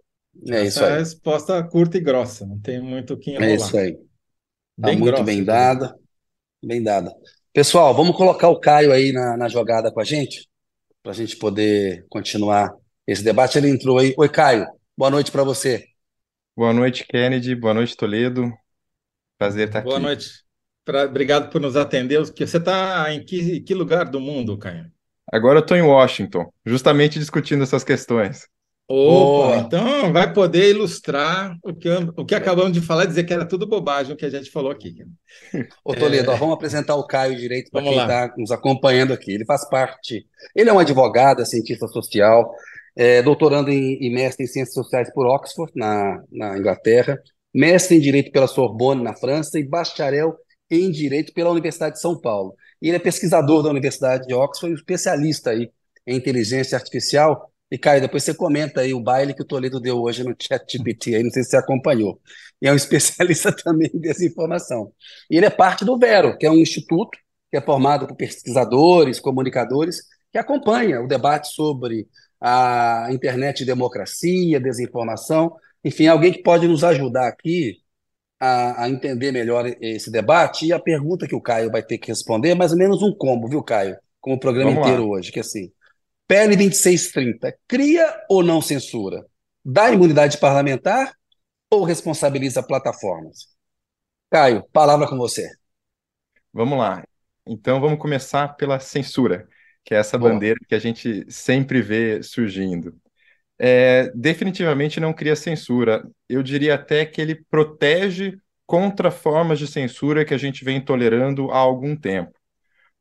É 0.49 0.63
Essa 0.63 0.65
isso 0.65 0.85
aí. 0.85 0.91
é 0.91 0.95
a 0.95 0.99
resposta 0.99 1.63
curta 1.65 1.97
e 1.97 2.01
grossa, 2.01 2.45
não 2.47 2.59
tem 2.61 2.81
muito 2.81 3.15
o 3.15 3.19
que 3.19 3.31
enrolar. 3.31 3.49
É 3.49 3.55
isso 3.55 3.77
aí. 3.79 3.99
Tá 4.81 4.91
bem 4.91 4.97
muito 4.99 5.07
grossa, 5.07 5.23
bem 5.23 5.45
dada. 5.45 5.97
Bem 6.63 6.83
dada. 6.83 7.15
Pessoal, 7.53 7.95
vamos 7.95 8.17
colocar 8.17 8.49
o 8.49 8.59
Caio 8.61 8.93
aí 8.93 9.13
na, 9.13 9.37
na 9.37 9.49
jogada 9.49 9.93
com 9.93 10.01
a 10.01 10.05
gente, 10.05 10.49
para 11.03 11.13
a 11.13 11.15
gente 11.15 11.37
poder 11.37 12.05
continuar 12.09 12.75
esse 13.07 13.23
debate. 13.23 13.59
Ele 13.59 13.69
entrou 13.71 13.99
aí. 13.99 14.15
Oi, 14.19 14.29
Caio. 14.29 14.67
Boa 14.97 15.11
noite 15.11 15.31
para 15.31 15.45
você. 15.45 15.85
Boa 16.57 16.73
noite, 16.73 17.07
Kennedy. 17.07 17.55
Boa 17.55 17.75
noite, 17.75 17.97
Toledo. 17.97 18.53
Prazer 19.39 19.69
estar 19.69 19.83
Boa 19.83 19.97
aqui. 19.97 20.03
Boa 20.03 20.15
noite. 20.15 20.45
Pra, 20.85 21.05
obrigado 21.05 21.51
por 21.51 21.61
nos 21.61 21.77
atender. 21.77 22.19
Você 22.19 22.59
está 22.59 23.13
em 23.13 23.25
que, 23.25 23.61
que, 23.61 23.75
lugar 23.75 24.05
do 24.05 24.21
mundo, 24.21 24.59
Caio? 24.59 24.91
Agora 25.33 25.59
eu 25.59 25.63
estou 25.63 25.77
em 25.77 25.83
Washington, 25.83 26.53
justamente 26.65 27.19
discutindo 27.19 27.63
essas 27.63 27.83
questões. 27.83 28.47
Opa, 28.87 29.57
então 29.57 30.13
vai 30.13 30.31
poder 30.31 30.69
ilustrar 30.69 31.57
o 31.63 31.73
que, 31.73 31.89
o 32.19 32.25
que 32.27 32.35
acabamos 32.35 32.73
de 32.73 32.83
falar, 32.83 33.07
dizer 33.07 33.25
que 33.25 33.33
era 33.33 33.47
tudo 33.47 33.67
bobagem 33.67 34.13
o 34.13 34.17
que 34.17 34.27
a 34.27 34.31
gente 34.31 34.51
falou 34.51 34.71
aqui. 34.71 34.95
Ô 35.83 35.95
Toledo, 35.95 36.31
é... 36.31 36.35
ó, 36.35 36.37
vamos 36.37 36.55
apresentar 36.55 36.95
o 36.95 37.07
Caio 37.07 37.35
direito 37.35 37.71
para 37.71 37.83
quem 37.83 37.99
está 37.99 38.35
nos 38.37 38.51
acompanhando 38.51 39.15
aqui. 39.15 39.33
Ele 39.33 39.47
faz 39.47 39.67
parte, 39.71 40.27
ele 40.55 40.69
é 40.69 40.73
um 40.73 40.79
advogado, 40.79 41.41
é 41.41 41.47
cientista 41.47 41.89
social, 41.89 42.55
é, 42.95 43.23
doutorando 43.23 43.71
em, 43.71 43.97
e 44.03 44.13
mestre 44.13 44.45
em 44.45 44.49
Ciências 44.49 44.75
Sociais 44.75 45.11
por 45.15 45.27
Oxford, 45.27 45.73
na, 45.75 46.23
na 46.31 46.59
Inglaterra, 46.59 47.19
mestre 47.55 47.97
em 47.97 48.01
Direito 48.01 48.33
pela 48.33 48.47
Sorbonne, 48.47 49.03
na 49.03 49.15
França, 49.15 49.59
e 49.59 49.65
bacharel 49.65 50.37
em 50.71 50.91
Direito 50.91 51.33
pela 51.33 51.51
Universidade 51.51 51.95
de 51.95 52.01
São 52.01 52.21
Paulo. 52.21 52.57
E 52.83 52.89
ele 52.89 52.97
é 52.97 53.01
pesquisador 53.01 53.63
da 53.63 53.71
Universidade 53.71 54.27
de 54.27 54.35
Oxford, 54.35 54.75
especialista 54.75 55.51
aí 55.51 55.71
em 56.07 56.17
inteligência 56.17 56.77
artificial. 56.77 57.51
E, 57.71 57.79
Caio, 57.79 58.01
depois 58.01 58.23
você 58.23 58.35
comenta 58.35 58.81
aí 58.81 58.93
o 58.93 59.01
baile 59.01 59.35
que 59.35 59.43
o 59.43 59.47
Toledo 59.47 59.81
deu 59.81 60.01
hoje 60.03 60.25
no 60.25 60.35
ChatGPT, 60.39 61.15
aí 61.15 61.23
não 61.23 61.31
sei 61.31 61.43
se 61.43 61.51
você 61.51 61.57
acompanhou. 61.57 62.21
E 62.61 62.69
é 62.69 62.73
um 62.73 62.77
especialista 62.77 63.53
também 63.53 63.91
em 63.95 64.01
desinformação. 64.01 64.93
E 65.31 65.37
ele 65.37 65.47
é 65.47 65.51
parte 65.51 65.85
do 65.85 65.99
Vero, 65.99 66.37
que 66.37 66.47
é 66.47 66.51
um 66.51 66.59
instituto 66.59 67.19
que 67.51 67.57
é 67.57 67.61
formado 67.61 68.09
por 68.09 68.17
pesquisadores, 68.17 69.21
comunicadores, 69.21 70.03
que 70.33 70.39
acompanha 70.39 71.01
o 71.01 71.07
debate 71.07 71.49
sobre 71.55 72.09
a 72.41 73.07
internet 73.11 73.61
e 73.61 73.65
democracia, 73.65 74.59
desinformação, 74.59 75.55
enfim, 75.85 76.07
alguém 76.07 76.33
que 76.33 76.43
pode 76.43 76.67
nos 76.67 76.83
ajudar 76.83 77.29
aqui 77.29 77.83
a, 78.41 78.85
a, 78.85 78.89
entender 78.89 79.31
melhor 79.31 79.67
esse 79.81 80.11
debate. 80.11 80.67
E 80.67 80.73
a 80.73 80.81
pergunta 80.81 81.29
que 81.29 81.35
o 81.35 81.41
Caio 81.41 81.71
vai 81.71 81.83
ter 81.83 81.99
que 81.99 82.09
responder 82.09 82.51
é 82.51 82.55
mais 82.55 82.73
ou 82.73 82.79
menos 82.79 83.03
um 83.03 83.15
combo, 83.15 83.49
viu, 83.49 83.63
Caio? 83.63 83.97
Como 84.21 84.37
o 84.37 84.41
programa 84.41 84.71
Vamos 84.71 84.87
inteiro 84.87 85.09
lá. 85.09 85.17
hoje, 85.17 85.31
que 85.31 85.39
é 85.39 85.43
assim. 85.43 85.71
PL 86.27 86.57
2630, 86.57 87.55
cria 87.69 88.25
ou 88.31 88.43
não 88.43 88.63
censura? 88.63 89.27
Dá 89.63 89.93
imunidade 89.93 90.39
parlamentar 90.39 91.15
ou 91.71 91.85
responsabiliza 91.85 92.63
plataformas? 92.63 93.49
Caio, 94.31 94.65
palavra 94.73 95.07
com 95.07 95.19
você. 95.19 95.47
Vamos 96.51 96.79
lá. 96.79 97.05
Então 97.47 97.79
vamos 97.79 97.99
começar 97.99 98.57
pela 98.57 98.81
censura, 98.81 99.47
que 99.85 99.95
é 99.95 99.99
essa 99.99 100.17
Boa. 100.17 100.33
bandeira 100.33 100.59
que 100.67 100.75
a 100.75 100.79
gente 100.79 101.31
sempre 101.31 101.83
vê 101.83 102.23
surgindo 102.23 102.99
é, 103.59 104.11
definitivamente 104.15 105.01
não 105.01 105.13
cria 105.13 105.37
censura. 105.37 106.05
Eu 106.29 106.43
diria 106.43 106.75
até 106.75 107.05
que 107.07 107.21
ele 107.21 107.45
protege 107.51 108.37
contra 108.67 109.11
formas 109.11 109.59
de 109.59 109.67
censura 109.67 110.25
que 110.25 110.35
a 110.35 110.39
gente 110.39 110.65
vem 110.65 110.81
tolerando 110.81 111.51
há 111.51 111.59
algum 111.59 111.97
tempo. 111.97 112.33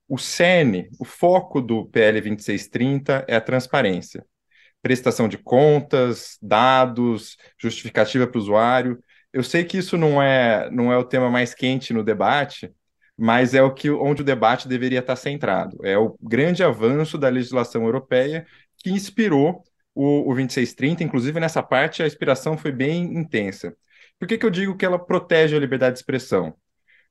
O 0.07 0.17
cerne, 0.17 0.89
o 0.99 1.05
foco 1.05 1.61
do 1.61 1.85
PL 1.87 2.21
2630 2.21 3.25
é 3.27 3.35
a 3.35 3.41
transparência. 3.41 4.25
Prestação 4.81 5.27
de 5.27 5.37
contas, 5.37 6.37
dados, 6.41 7.37
justificativa 7.57 8.27
para 8.27 8.37
o 8.37 8.41
usuário. 8.41 8.99
Eu 9.31 9.43
sei 9.43 9.63
que 9.63 9.77
isso 9.77 9.97
não 9.97 10.21
é, 10.21 10.69
não 10.71 10.91
é 10.91 10.97
o 10.97 11.05
tema 11.05 11.29
mais 11.29 11.53
quente 11.55 11.93
no 11.93 12.03
debate, 12.03 12.71
mas 13.17 13.53
é 13.53 13.63
o 13.63 13.73
que 13.73 13.89
onde 13.89 14.21
o 14.21 14.25
debate 14.25 14.67
deveria 14.67 14.99
estar 14.99 15.15
centrado. 15.15 15.77
É 15.83 15.97
o 15.97 16.17
grande 16.21 16.63
avanço 16.63 17.17
da 17.17 17.29
legislação 17.29 17.83
europeia 17.85 18.45
que 18.77 18.91
inspirou 18.91 19.63
o, 19.95 20.31
o 20.31 20.33
2630, 20.35 21.03
inclusive 21.03 21.39
nessa 21.39 21.61
parte 21.61 22.01
a 22.01 22.07
inspiração 22.07 22.57
foi 22.57 22.71
bem 22.71 23.03
intensa. 23.15 23.75
Por 24.19 24.27
que, 24.27 24.37
que 24.37 24.45
eu 24.45 24.49
digo 24.49 24.77
que 24.77 24.85
ela 24.85 24.99
protege 24.99 25.55
a 25.55 25.59
liberdade 25.59 25.93
de 25.93 25.99
expressão? 25.99 26.55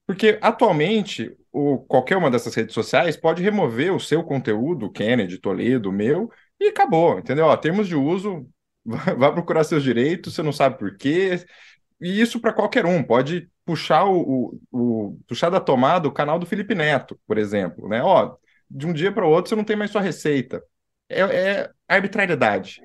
Porque 0.07 0.39
atualmente 0.43 1.37
o, 1.53 1.79
qualquer 1.79 2.17
uma 2.17 2.31
dessas 2.31 2.55
redes 2.55 2.75
sociais 2.75 3.17
pode 3.17 3.43
remover 3.43 3.95
o 3.95 4.01
seu 4.01 4.23
conteúdo, 4.25 4.91
Kennedy, 4.91 5.39
Toledo, 5.39 5.93
meu, 5.93 6.31
e 6.61 6.69
acabou, 6.69 7.19
entendeu? 7.19 7.47
Ó, 7.47 7.57
termos 7.57 7.87
de 7.87 7.95
uso, 7.95 8.49
vá 8.85 9.31
procurar 9.33 9.65
seus 9.65 9.83
direitos, 9.83 10.35
você 10.35 10.43
não 10.43 10.53
sabe 10.53 10.79
por 10.79 10.97
quê. 10.97 11.45
E 12.01 12.21
isso 12.21 12.41
para 12.41 12.53
qualquer 12.53 12.85
um, 12.85 13.03
pode 13.03 13.49
puxar 13.65 14.05
o, 14.05 14.51
o, 14.51 14.61
o, 14.73 15.21
puxar 15.29 15.51
da 15.51 15.61
tomada 15.61 16.09
o 16.09 16.13
canal 16.13 16.39
do 16.39 16.47
Felipe 16.47 16.75
Neto, 16.75 17.19
por 17.27 17.39
exemplo, 17.39 17.89
né? 17.89 18.03
Ó, 18.03 18.35
de 18.69 18.87
um 18.87 18.93
dia 18.93 19.13
para 19.13 19.25
o 19.25 19.31
outro 19.31 19.51
você 19.51 19.57
não 19.57 19.65
tem 19.65 19.77
mais 19.77 19.91
sua 19.91 20.01
receita 20.01 20.63
é, 21.13 21.61
é 21.61 21.71
arbitrariedade, 21.89 22.81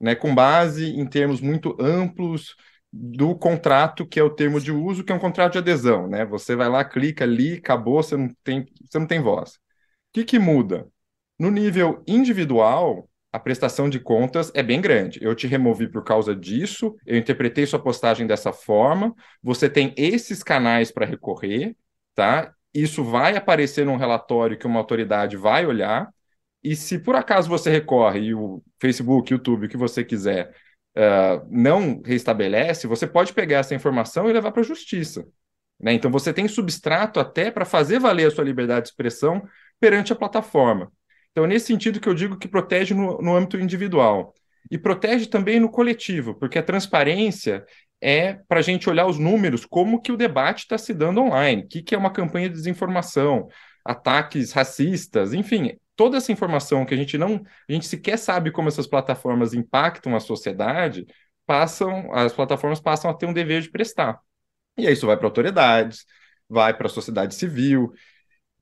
né, 0.00 0.14
com 0.14 0.34
base 0.34 0.90
em 0.90 1.06
termos 1.06 1.40
muito 1.40 1.76
amplos 1.80 2.54
do 2.92 3.36
contrato, 3.36 4.06
que 4.06 4.18
é 4.18 4.22
o 4.22 4.30
termo 4.30 4.60
de 4.60 4.72
uso, 4.72 5.04
que 5.04 5.12
é 5.12 5.14
um 5.14 5.20
contrato 5.20 5.52
de 5.52 5.58
adesão. 5.58 6.08
Né? 6.08 6.24
Você 6.26 6.56
vai 6.56 6.68
lá, 6.68 6.84
clica 6.84 7.24
ali, 7.24 7.54
acabou, 7.54 8.02
você 8.02 8.16
não 8.16 8.30
tem, 8.42 8.66
você 8.88 8.98
não 8.98 9.06
tem 9.06 9.20
voz. 9.20 9.50
O 9.50 9.58
que, 10.14 10.24
que 10.24 10.38
muda? 10.38 10.86
No 11.38 11.50
nível 11.50 12.02
individual, 12.06 13.08
a 13.32 13.38
prestação 13.38 13.90
de 13.90 14.00
contas 14.00 14.50
é 14.54 14.62
bem 14.62 14.80
grande. 14.80 15.18
Eu 15.22 15.34
te 15.34 15.46
removi 15.46 15.88
por 15.88 16.02
causa 16.02 16.34
disso, 16.34 16.96
eu 17.04 17.18
interpretei 17.18 17.66
sua 17.66 17.78
postagem 17.78 18.26
dessa 18.26 18.52
forma, 18.52 19.14
você 19.42 19.68
tem 19.68 19.92
esses 19.96 20.42
canais 20.42 20.90
para 20.90 21.04
recorrer, 21.04 21.76
tá? 22.14 22.54
Isso 22.72 23.04
vai 23.04 23.36
aparecer 23.36 23.84
num 23.84 23.96
relatório 23.96 24.58
que 24.58 24.66
uma 24.66 24.80
autoridade 24.80 25.36
vai 25.36 25.66
olhar, 25.66 26.08
e 26.70 26.74
se 26.74 26.98
por 26.98 27.14
acaso 27.14 27.48
você 27.48 27.70
recorre 27.70 28.20
e 28.20 28.34
o 28.34 28.62
Facebook, 28.80 29.32
YouTube, 29.32 29.66
o 29.66 29.68
que 29.68 29.76
você 29.76 30.04
quiser, 30.04 30.52
uh, 30.96 31.46
não 31.48 32.02
restabelece, 32.04 32.88
você 32.88 33.06
pode 33.06 33.32
pegar 33.32 33.58
essa 33.58 33.74
informação 33.74 34.28
e 34.28 34.32
levar 34.32 34.50
para 34.50 34.62
a 34.62 34.64
justiça. 34.64 35.24
Né? 35.80 35.92
Então 35.92 36.10
você 36.10 36.32
tem 36.32 36.48
substrato 36.48 37.20
até 37.20 37.50
para 37.50 37.64
fazer 37.64 38.00
valer 38.00 38.26
a 38.26 38.30
sua 38.30 38.44
liberdade 38.44 38.82
de 38.82 38.88
expressão 38.88 39.46
perante 39.78 40.12
a 40.12 40.16
plataforma. 40.16 40.90
Então, 41.30 41.44
é 41.44 41.48
nesse 41.48 41.66
sentido 41.66 42.00
que 42.00 42.08
eu 42.08 42.14
digo 42.14 42.38
que 42.38 42.48
protege 42.48 42.94
no, 42.94 43.18
no 43.18 43.36
âmbito 43.36 43.58
individual. 43.58 44.34
E 44.70 44.78
protege 44.78 45.26
também 45.26 45.60
no 45.60 45.70
coletivo, 45.70 46.34
porque 46.34 46.58
a 46.58 46.62
transparência 46.62 47.64
é 48.00 48.40
para 48.48 48.58
a 48.58 48.62
gente 48.62 48.88
olhar 48.88 49.06
os 49.06 49.18
números, 49.18 49.64
como 49.64 50.00
que 50.00 50.10
o 50.10 50.16
debate 50.16 50.60
está 50.60 50.76
se 50.76 50.92
dando 50.92 51.20
online, 51.20 51.62
o 51.62 51.68
que, 51.68 51.82
que 51.82 51.94
é 51.94 51.98
uma 51.98 52.10
campanha 52.10 52.48
de 52.48 52.54
desinformação, 52.54 53.48
ataques 53.84 54.52
racistas, 54.52 55.32
enfim, 55.32 55.76
toda 55.96 56.18
essa 56.18 56.30
informação 56.30 56.84
que 56.84 56.94
a 56.94 56.96
gente 56.96 57.18
não, 57.18 57.42
a 57.68 57.72
gente 57.72 57.86
sequer 57.86 58.18
sabe 58.18 58.50
como 58.50 58.68
essas 58.68 58.86
plataformas 58.86 59.54
impactam 59.54 60.14
a 60.14 60.20
sociedade, 60.20 61.06
passam, 61.46 62.12
as 62.12 62.32
plataformas 62.32 62.80
passam 62.80 63.10
a 63.10 63.14
ter 63.14 63.26
um 63.26 63.32
dever 63.32 63.62
de 63.62 63.70
prestar. 63.70 64.20
E 64.78 64.86
aí 64.86 64.92
isso 64.92 65.06
vai 65.06 65.16
para 65.16 65.26
autoridades, 65.26 66.04
vai 66.48 66.76
para 66.76 66.86
a 66.86 66.90
sociedade 66.90 67.34
civil, 67.34 67.92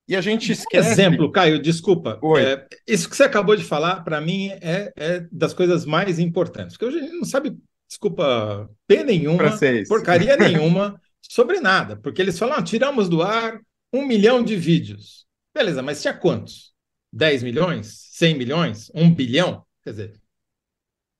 e 0.07 0.15
a 0.15 0.21
gente 0.21 0.53
esquece. 0.53 0.91
Exemplo, 0.91 1.33
Caio, 1.33 1.61
desculpa. 1.61 2.21
É, 2.39 2.67
isso 2.87 3.09
que 3.09 3.17
você 3.17 3.25
acabou 3.25 3.57
de 3.57 3.65
falar, 3.65 4.03
para 4.05 4.21
mim, 4.21 4.51
é, 4.61 4.93
é, 4.97 5.27
das 5.33 5.55
coisas 5.55 5.87
mais 5.87 6.19
importantes. 6.19 6.77
Porque 6.77 6.85
hoje 6.85 6.99
a 6.99 7.09
gente 7.09 7.17
não 7.17 7.25
sabe, 7.25 7.57
desculpa, 7.89 8.69
P 8.87 9.03
nenhuma, 9.03 9.39
Francês. 9.39 9.89
porcaria 9.89 10.37
nenhuma 10.37 11.01
sobre 11.23 11.59
nada. 11.61 11.97
Porque 11.97 12.21
eles 12.21 12.39
falam, 12.39 12.57
ah, 12.59 12.63
tiramos 12.63 13.09
do 13.09 13.23
ar 13.23 13.59
um 13.93 14.05
milhão 14.05 14.43
de 14.43 14.57
vídeos. 14.57 15.27
Beleza, 15.55 15.83
mas 15.83 16.03
tinha 16.03 16.13
quantos? 16.13 16.74
10 17.15 17.45
milhões? 17.45 18.09
100 18.11 18.37
milhões? 18.37 18.91
Um 18.95 19.13
bilhão? 19.15 19.65
Quer 19.85 19.91
dizer, 19.91 20.21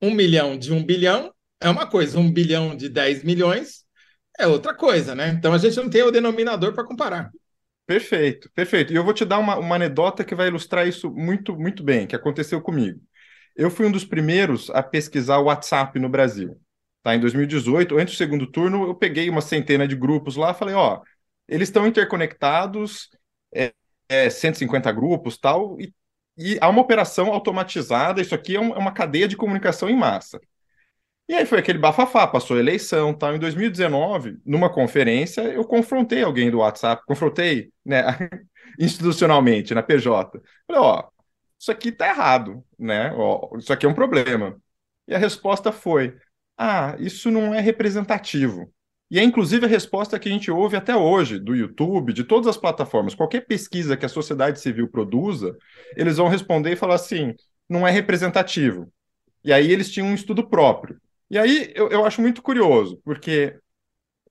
um 0.03 0.11
milhão 0.11 0.59
de 0.59 0.73
um 0.73 0.85
bilhão 0.85 1.33
é 1.61 1.69
uma 1.69 1.87
coisa, 1.87 2.19
um 2.19 2.31
bilhão 2.31 2.77
de 2.77 2.89
10 2.89 3.23
milhões 3.23 3.85
é 4.39 4.47
outra 4.47 4.75
coisa, 4.75 5.15
né? 5.15 5.29
Então 5.29 5.53
a 5.53 5.59
gente 5.59 5.77
não 5.77 5.89
tem 5.89 6.03
o 6.03 6.11
denominador 6.11 6.75
para 6.75 6.85
comparar. 6.85 7.31
Perfeito, 7.87 8.51
perfeito. 8.53 8.93
E 8.93 8.97
eu 8.97 9.05
vou 9.05 9.15
te 9.15 9.25
dar 9.25 9.39
uma, 9.39 9.57
uma 9.57 9.77
anedota 9.77 10.25
que 10.25 10.35
vai 10.35 10.49
ilustrar 10.49 10.89
isso 10.89 11.11
muito, 11.13 11.57
muito 11.57 11.85
bem, 11.85 12.07
que 12.07 12.17
aconteceu 12.17 12.61
comigo. 12.61 13.01
Eu 13.55 13.71
fui 13.71 13.87
um 13.87 13.93
dos 13.93 14.05
primeiros 14.05 14.71
a 14.71 14.83
pesquisar 14.83 15.39
o 15.39 15.45
WhatsApp 15.45 15.99
no 16.01 16.09
Brasil. 16.09 16.61
Tá? 17.03 17.15
Em 17.15 17.21
2018, 17.21 17.97
antes 17.97 18.15
do 18.15 18.19
segundo 18.19 18.47
turno, 18.51 18.85
eu 18.89 18.95
peguei 18.97 19.31
uma 19.31 19.41
centena 19.41 19.87
de 19.87 19.95
grupos 19.95 20.35
lá, 20.35 20.53
falei, 20.55 20.75
ó, 20.75 21.03
eles 21.47 21.69
estão 21.69 21.87
interconectados, 21.87 23.11
é, 23.55 23.73
é 24.09 24.31
150 24.31 24.93
grupos, 24.93 25.39
tal, 25.39 25.81
e, 25.81 25.95
e 26.37 26.59
há 26.61 26.69
uma 26.69 26.83
operação 26.83 27.33
automatizada, 27.33 28.21
isso 28.21 28.35
aqui 28.35 28.57
é, 28.57 28.61
um, 28.61 28.75
é 28.75 28.79
uma 28.79 28.93
cadeia 28.93 29.29
de 29.29 29.37
comunicação 29.37 29.89
em 29.89 29.97
massa. 29.97 30.41
E 31.29 31.35
aí 31.35 31.47
foi 31.47 31.59
aquele 31.59 31.79
bafafá, 31.79 32.27
passou 32.27 32.57
a 32.57 32.61
eleição, 32.61 33.15
tal. 33.15 33.35
Em 33.35 33.39
2019, 33.39 34.39
numa 34.45 34.71
conferência, 34.73 35.43
eu 35.43 35.65
confrontei 35.65 36.23
alguém 36.23 36.51
do 36.51 36.59
WhatsApp, 36.59 37.03
confrontei, 37.07 37.73
né, 37.85 38.03
institucionalmente 38.79 39.75
na 39.75 39.83
PJ. 39.83 40.41
Falei, 40.67 40.83
ó, 40.83 41.09
isso 41.59 41.73
aqui 41.73 41.91
tá 41.93 42.09
errado, 42.09 42.65
né? 42.79 43.13
Ó, 43.15 43.57
isso 43.59 43.73
aqui 43.73 43.87
é 43.87 43.89
um 43.89 43.95
problema. 43.95 44.61
E 45.09 45.15
a 45.15 45.19
resposta 45.19 45.73
foi: 45.73 46.19
"Ah, 46.59 46.97
isso 46.99 47.31
não 47.31 47.55
é 47.55 47.61
representativo". 47.61 48.73
E 49.11 49.19
é 49.19 49.23
inclusive 49.23 49.67
a 49.67 49.69
resposta 49.69 50.19
que 50.19 50.29
a 50.29 50.33
gente 50.33 50.51
ouve 50.51 50.77
até 50.77 50.97
hoje 50.97 51.39
do 51.39 51.55
YouTube, 51.55 52.13
de 52.13 52.25
todas 52.25 52.49
as 52.49 52.57
plataformas. 52.57 53.15
Qualquer 53.15 53.47
pesquisa 53.47 53.97
que 53.97 54.07
a 54.07 54.09
sociedade 54.09 54.61
civil 54.61 54.89
produza, 54.89 55.57
eles 55.97 56.17
vão 56.17 56.29
responder 56.29 56.73
e 56.73 56.77
falar 56.77 56.95
assim: 56.95 57.35
não 57.69 57.87
é 57.87 57.91
representativo. 57.91 58.91
E 59.45 59.53
aí 59.53 59.71
eles 59.71 59.91
tinham 59.93 60.09
um 60.09 60.15
estudo 60.15 60.49
próprio. 60.49 61.01
E 61.31 61.39
aí 61.39 61.73
eu, 61.75 61.89
eu 61.89 62.05
acho 62.07 62.21
muito 62.21 62.43
curioso, 62.43 63.01
porque 63.05 63.59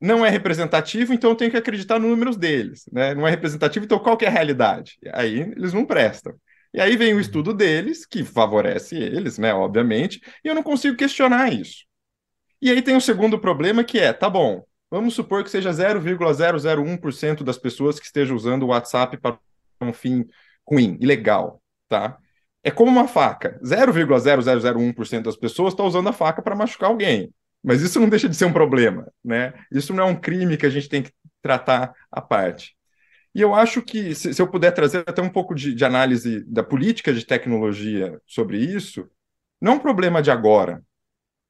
não 0.01 0.25
é 0.25 0.29
representativo, 0.29 1.13
então 1.13 1.29
eu 1.31 1.35
tenho 1.35 1.51
que 1.51 1.57
acreditar 1.57 1.99
nos 1.99 2.09
números 2.09 2.35
deles. 2.35 2.83
Né? 2.91 3.13
Não 3.15 3.27
é 3.27 3.31
representativo, 3.31 3.85
então 3.85 3.99
qual 3.99 4.17
que 4.17 4.25
é 4.25 4.27
a 4.27 4.31
realidade? 4.31 4.97
Aí 5.13 5.39
eles 5.41 5.73
não 5.73 5.85
prestam. 5.85 6.33
E 6.73 6.81
aí 6.81 6.97
vem 6.97 7.13
o 7.13 7.19
estudo 7.19 7.53
deles, 7.53 8.05
que 8.05 8.23
favorece 8.23 8.95
eles, 8.95 9.37
né, 9.37 9.53
obviamente, 9.53 10.19
e 10.43 10.47
eu 10.47 10.55
não 10.55 10.63
consigo 10.63 10.97
questionar 10.97 11.53
isso. 11.53 11.85
E 12.63 12.71
aí 12.71 12.81
tem 12.81 12.95
um 12.95 12.99
segundo 13.01 13.37
problema 13.37 13.83
que 13.83 13.99
é, 13.99 14.13
tá 14.13 14.29
bom, 14.29 14.63
vamos 14.89 15.13
supor 15.15 15.43
que 15.43 15.49
seja 15.49 15.69
0,001% 15.69 17.43
das 17.43 17.57
pessoas 17.57 17.99
que 17.99 18.05
estejam 18.05 18.37
usando 18.37 18.63
o 18.63 18.67
WhatsApp 18.67 19.17
para 19.17 19.37
um 19.81 19.91
fim 19.91 20.25
ruim, 20.65 20.97
ilegal, 21.01 21.61
tá? 21.89 22.17
É 22.63 22.71
como 22.71 22.89
uma 22.89 23.05
faca. 23.05 23.59
0,0001% 23.61 25.23
das 25.23 25.35
pessoas 25.35 25.73
está 25.73 25.83
usando 25.83 26.07
a 26.07 26.13
faca 26.13 26.41
para 26.41 26.55
machucar 26.55 26.89
alguém. 26.89 27.33
Mas 27.61 27.81
isso 27.81 27.99
não 27.99 28.07
deixa 28.07 28.29
de 28.29 28.35
ser 28.37 28.45
um 28.45 28.53
problema, 28.53 29.11
né? 29.21 29.53
Isso 29.69 29.93
não 29.93 30.05
é 30.05 30.07
um 30.07 30.15
crime 30.15 30.55
que 30.55 30.65
a 30.65 30.69
gente 30.69 30.87
tem 30.87 31.03
que 31.03 31.11
tratar 31.41 31.93
à 32.09 32.21
parte. 32.21 32.77
E 33.35 33.41
eu 33.41 33.53
acho 33.53 33.81
que, 33.81 34.15
se, 34.15 34.33
se 34.33 34.41
eu 34.41 34.47
puder 34.47 34.71
trazer 34.71 35.03
até 35.05 35.21
um 35.21 35.29
pouco 35.29 35.53
de, 35.53 35.75
de, 35.75 35.83
análise 35.83 36.45
da 36.45 36.63
política 36.63 37.13
de 37.13 37.25
tecnologia 37.25 38.21
sobre 38.25 38.57
isso, 38.57 39.05
não 39.59 39.73
é 39.73 39.75
um 39.75 39.79
problema 39.79 40.21
de 40.21 40.31
agora. 40.31 40.81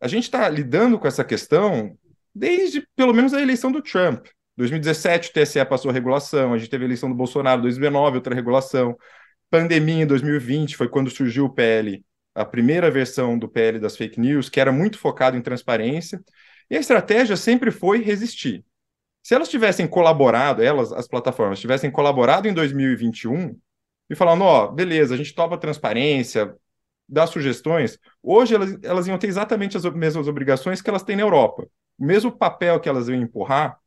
A 0.03 0.07
gente 0.09 0.25
está 0.25 0.49
lidando 0.49 0.99
com 0.99 1.07
essa 1.07 1.23
questão 1.23 1.97
desde, 2.35 2.85
pelo 2.93 3.13
menos, 3.13 3.33
a 3.33 3.41
eleição 3.41 3.71
do 3.71 3.81
Trump. 3.81 4.27
2017, 4.57 5.29
o 5.29 5.33
TSE 5.33 5.63
passou 5.63 5.89
a 5.89 5.93
regulação, 5.93 6.53
a 6.53 6.57
gente 6.57 6.69
teve 6.69 6.83
a 6.83 6.87
eleição 6.87 7.07
do 7.07 7.15
Bolsonaro, 7.15 7.61
2019, 7.61 8.17
outra 8.17 8.35
regulação 8.35 8.97
pandemia 9.49 10.03
em 10.03 10.05
2020 10.05 10.75
foi 10.75 10.89
quando 10.89 11.09
surgiu 11.09 11.45
o 11.45 11.49
PL, 11.49 12.03
a 12.35 12.43
primeira 12.43 12.91
versão 12.91 13.39
do 13.39 13.47
PL 13.47 13.79
das 13.79 13.95
fake 13.95 14.19
news, 14.19 14.49
que 14.49 14.59
era 14.59 14.73
muito 14.73 14.99
focado 14.99 15.37
em 15.37 15.41
transparência, 15.41 16.21
e 16.69 16.75
a 16.75 16.81
estratégia 16.81 17.37
sempre 17.37 17.71
foi 17.71 18.03
resistir. 18.03 18.65
Se 19.23 19.33
elas 19.33 19.47
tivessem 19.47 19.87
colaborado, 19.87 20.61
elas, 20.61 20.91
as 20.91 21.07
plataformas, 21.07 21.61
tivessem 21.61 21.89
colaborado 21.89 22.45
em 22.45 22.53
2021 22.53 23.57
e 24.09 24.15
falando, 24.15 24.41
ó, 24.41 24.65
oh, 24.65 24.71
beleza, 24.73 25.13
a 25.13 25.17
gente 25.17 25.33
topa 25.33 25.57
transparência, 25.57 26.53
dá 27.13 27.28
sugestões, 27.28 27.99
hoje 28.21 28.56
elas, 28.56 28.78
elas 28.82 29.08
iam 29.08 29.17
ter 29.17 29.28
exatamente 29.28 29.78
as 29.78 29.84
mesmas 29.93 30.28
obrigações 30.28 30.82
que 30.82 30.89
elas 30.89 31.04
têm 31.04 31.15
na 31.15 31.21
Europa. 31.21 31.67
O 31.97 32.06
mesmo 32.06 32.32
papel 32.32 32.80
que 32.80 32.89
elas 32.89 33.08
iam 33.08 33.21
empurrar, 33.21 33.78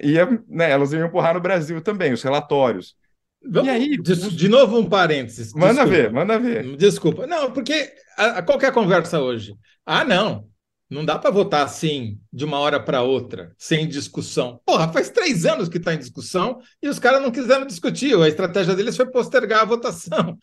ia, 0.00 0.26
né, 0.46 0.70
elas 0.70 0.92
iam 0.92 1.06
empurrar 1.06 1.34
no 1.34 1.40
Brasil 1.40 1.80
também, 1.80 2.12
os 2.12 2.22
relatórios. 2.22 2.94
Vamos, 3.42 3.68
e 3.68 3.70
aí, 3.70 3.96
de, 3.96 4.36
de, 4.36 4.48
novo 4.48 4.78
um 4.78 4.88
parênteses. 4.88 5.52
Manda 5.54 5.84
desculpa. 5.84 5.90
ver, 5.90 6.12
manda 6.12 6.38
ver. 6.38 6.76
Desculpa. 6.76 7.26
Não, 7.26 7.52
porque 7.52 7.92
a, 8.16 8.38
a 8.38 8.42
qualquer 8.42 8.72
conversa 8.72 9.20
hoje. 9.20 9.56
Ah, 9.84 10.04
não. 10.04 10.48
Não 10.88 11.04
dá 11.04 11.18
para 11.18 11.30
votar 11.30 11.64
assim 11.64 12.20
de 12.32 12.44
uma 12.44 12.58
hora 12.60 12.78
para 12.78 13.02
outra, 13.02 13.52
sem 13.58 13.88
discussão. 13.88 14.60
Porra, 14.64 14.92
faz 14.92 15.10
três 15.10 15.44
anos 15.44 15.68
que 15.68 15.78
está 15.78 15.92
em 15.92 15.98
discussão 15.98 16.60
e 16.80 16.88
os 16.88 16.98
caras 16.98 17.20
não 17.20 17.32
quiseram 17.32 17.66
discutir. 17.66 18.16
A 18.16 18.28
estratégia 18.28 18.74
deles 18.74 18.96
foi 18.96 19.06
postergar 19.06 19.62
a 19.62 19.64
votação. 19.64 20.38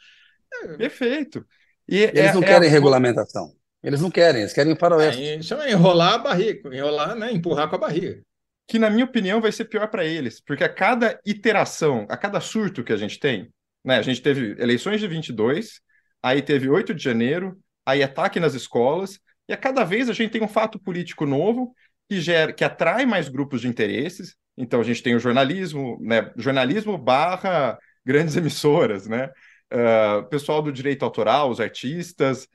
Perfeito. 0.78 1.46
E 1.88 1.98
eles 1.98 2.32
é, 2.32 2.34
não 2.34 2.44
é 2.44 2.46
querem 2.46 2.68
a... 2.68 2.72
regulamentação. 2.72 3.54
Eles 3.84 4.02
não 4.02 4.10
querem, 4.10 4.42
eles 4.42 4.54
querem 4.54 4.76
faroeste. 4.76 5.22
É, 5.22 5.42
chama 5.42 5.70
enrolar 5.70 6.14
a 6.14 6.18
barriga, 6.18 6.76
enrolar, 6.76 7.16
né? 7.16 7.32
Empurrar 7.32 7.70
com 7.70 7.76
a 7.76 7.80
barriga 7.80 8.22
que 8.68 8.80
na 8.80 8.90
minha 8.90 9.06
opinião 9.06 9.42
vai 9.42 9.52
ser 9.52 9.66
pior 9.66 9.88
para 9.88 10.06
eles, 10.06 10.40
porque 10.40 10.64
a 10.64 10.70
cada 10.70 11.20
iteração, 11.26 12.06
a 12.10 12.18
cada 12.18 12.40
surto 12.40 12.84
que 12.84 12.94
a 12.94 12.98
gente 12.98 13.20
tem, 13.20 13.50
né, 13.84 13.98
a 13.98 14.02
gente 14.02 14.22
teve 14.22 14.56
eleições 14.62 15.00
de 15.00 15.08
22, 15.08 15.82
aí 16.22 16.42
teve 16.42 16.70
8 16.70 16.94
de 16.94 17.04
janeiro, 17.04 17.60
aí 17.86 18.02
ataque 18.02 18.40
nas 18.40 18.54
escolas, 18.54 19.20
e 19.48 19.54
a 19.54 19.58
cada 19.58 19.84
vez 19.84 20.10
a 20.10 20.14
gente 20.14 20.32
tem 20.32 20.42
um 20.42 20.48
fato 20.48 20.80
político 20.80 21.26
novo 21.26 21.76
que 22.10 22.22
gera, 22.22 22.54
que 22.54 22.64
atrai 22.64 23.06
mais 23.06 23.28
grupos 23.28 23.62
de 23.62 23.68
interesses. 23.68 24.36
Então 24.56 24.80
a 24.80 24.84
gente 24.84 25.04
tem 25.04 25.16
o 25.16 25.20
jornalismo, 25.20 26.00
né, 26.02 26.32
jornalismo 26.38 26.98
barra 26.98 27.78
grandes 28.06 28.36
emissoras, 28.38 29.08
né, 29.08 29.30
uh, 29.74 30.28
pessoal 30.30 30.62
do 30.62 30.72
direito 30.72 31.04
autoral, 31.04 31.50
os 31.50 31.60
artistas, 31.60 32.48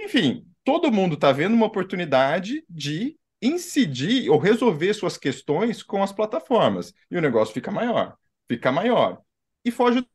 enfim, 0.00 0.44
todo 0.64 0.90
mundo 0.90 1.14
está 1.14 1.30
vendo 1.32 1.54
uma 1.54 1.66
oportunidade 1.66 2.64
de 2.68 3.16
incidir 3.40 4.30
ou 4.30 4.38
resolver 4.38 4.94
suas 4.94 5.16
questões 5.16 5.82
com 5.82 6.02
as 6.02 6.12
plataformas. 6.12 6.92
E 7.10 7.16
o 7.16 7.20
negócio 7.20 7.52
fica 7.52 7.70
maior, 7.70 8.16
fica 8.48 8.70
maior. 8.70 9.20
E 9.64 9.70
foge 9.70 10.06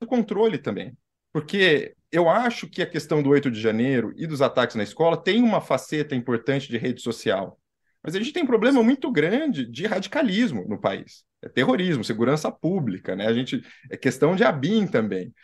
do 0.00 0.06
controle 0.06 0.58
também. 0.58 0.96
Porque 1.32 1.94
eu 2.12 2.28
acho 2.28 2.68
que 2.68 2.82
a 2.82 2.86
questão 2.86 3.22
do 3.22 3.30
8 3.30 3.50
de 3.50 3.60
janeiro 3.60 4.12
e 4.16 4.26
dos 4.26 4.40
ataques 4.40 4.76
na 4.76 4.82
escola 4.82 5.16
tem 5.16 5.42
uma 5.42 5.60
faceta 5.60 6.14
importante 6.14 6.68
de 6.68 6.78
rede 6.78 7.02
social. 7.02 7.58
Mas 8.02 8.14
a 8.14 8.18
gente 8.18 8.32
tem 8.32 8.42
um 8.42 8.46
problema 8.46 8.82
muito 8.82 9.10
grande 9.10 9.66
de 9.66 9.86
radicalismo 9.86 10.66
no 10.68 10.78
país. 10.78 11.24
É 11.42 11.48
terrorismo, 11.48 12.04
segurança 12.04 12.52
pública, 12.52 13.16
né? 13.16 13.26
A 13.26 13.32
gente 13.32 13.62
é 13.90 13.96
questão 13.96 14.36
de 14.36 14.44
ABIN 14.44 14.86
também. 14.86 15.34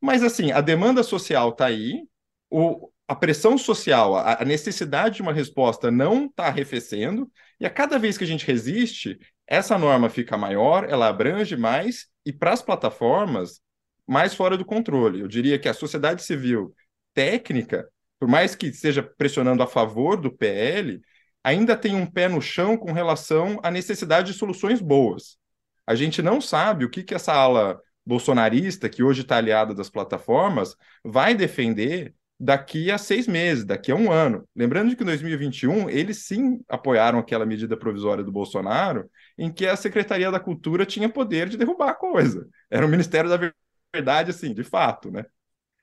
Mas 0.00 0.22
assim, 0.22 0.52
a 0.52 0.60
demanda 0.60 1.02
social 1.02 1.50
está 1.50 1.66
aí, 1.66 2.02
o, 2.50 2.90
a 3.08 3.14
pressão 3.14 3.56
social, 3.56 4.16
a, 4.16 4.42
a 4.42 4.44
necessidade 4.44 5.16
de 5.16 5.22
uma 5.22 5.32
resposta 5.32 5.90
não 5.90 6.26
está 6.26 6.46
arrefecendo, 6.46 7.30
e 7.60 7.66
a 7.66 7.70
cada 7.70 7.98
vez 7.98 8.18
que 8.18 8.24
a 8.24 8.26
gente 8.26 8.46
resiste, 8.46 9.18
essa 9.46 9.78
norma 9.78 10.10
fica 10.10 10.36
maior, 10.36 10.88
ela 10.88 11.08
abrange 11.08 11.56
mais, 11.56 12.06
e 12.24 12.32
para 12.32 12.52
as 12.52 12.62
plataformas, 12.62 13.60
mais 14.06 14.34
fora 14.34 14.56
do 14.56 14.64
controle. 14.64 15.20
Eu 15.20 15.28
diria 15.28 15.58
que 15.58 15.68
a 15.68 15.74
sociedade 15.74 16.22
civil 16.22 16.74
técnica, 17.14 17.88
por 18.18 18.28
mais 18.28 18.54
que 18.54 18.66
esteja 18.66 19.02
pressionando 19.02 19.62
a 19.62 19.66
favor 19.66 20.20
do 20.20 20.30
PL, 20.30 21.00
ainda 21.42 21.76
tem 21.76 21.94
um 21.94 22.06
pé 22.06 22.28
no 22.28 22.42
chão 22.42 22.76
com 22.76 22.92
relação 22.92 23.58
à 23.62 23.70
necessidade 23.70 24.32
de 24.32 24.38
soluções 24.38 24.80
boas. 24.80 25.38
A 25.86 25.94
gente 25.94 26.20
não 26.20 26.40
sabe 26.40 26.84
o 26.84 26.90
que, 26.90 27.04
que 27.04 27.14
essa 27.14 27.32
ala 27.32 27.80
bolsonarista, 28.06 28.88
que 28.88 29.02
hoje 29.02 29.22
está 29.22 29.36
aliada 29.36 29.74
das 29.74 29.90
plataformas, 29.90 30.76
vai 31.04 31.34
defender 31.34 32.14
daqui 32.38 32.90
a 32.90 32.98
seis 32.98 33.26
meses, 33.26 33.64
daqui 33.64 33.90
a 33.90 33.96
um 33.96 34.12
ano. 34.12 34.46
Lembrando 34.54 34.94
que 34.94 35.02
em 35.02 35.06
2021 35.06 35.90
eles 35.90 36.18
sim 36.18 36.60
apoiaram 36.68 37.18
aquela 37.18 37.46
medida 37.46 37.76
provisória 37.76 38.22
do 38.22 38.30
Bolsonaro, 38.30 39.10
em 39.36 39.50
que 39.50 39.66
a 39.66 39.74
Secretaria 39.74 40.30
da 40.30 40.38
Cultura 40.38 40.86
tinha 40.86 41.08
poder 41.08 41.48
de 41.48 41.56
derrubar 41.56 41.90
a 41.90 41.94
coisa. 41.94 42.46
Era 42.70 42.86
o 42.86 42.88
Ministério 42.88 43.28
da 43.28 43.52
Verdade, 43.94 44.30
assim, 44.30 44.52
de 44.52 44.62
fato, 44.62 45.10
né? 45.10 45.24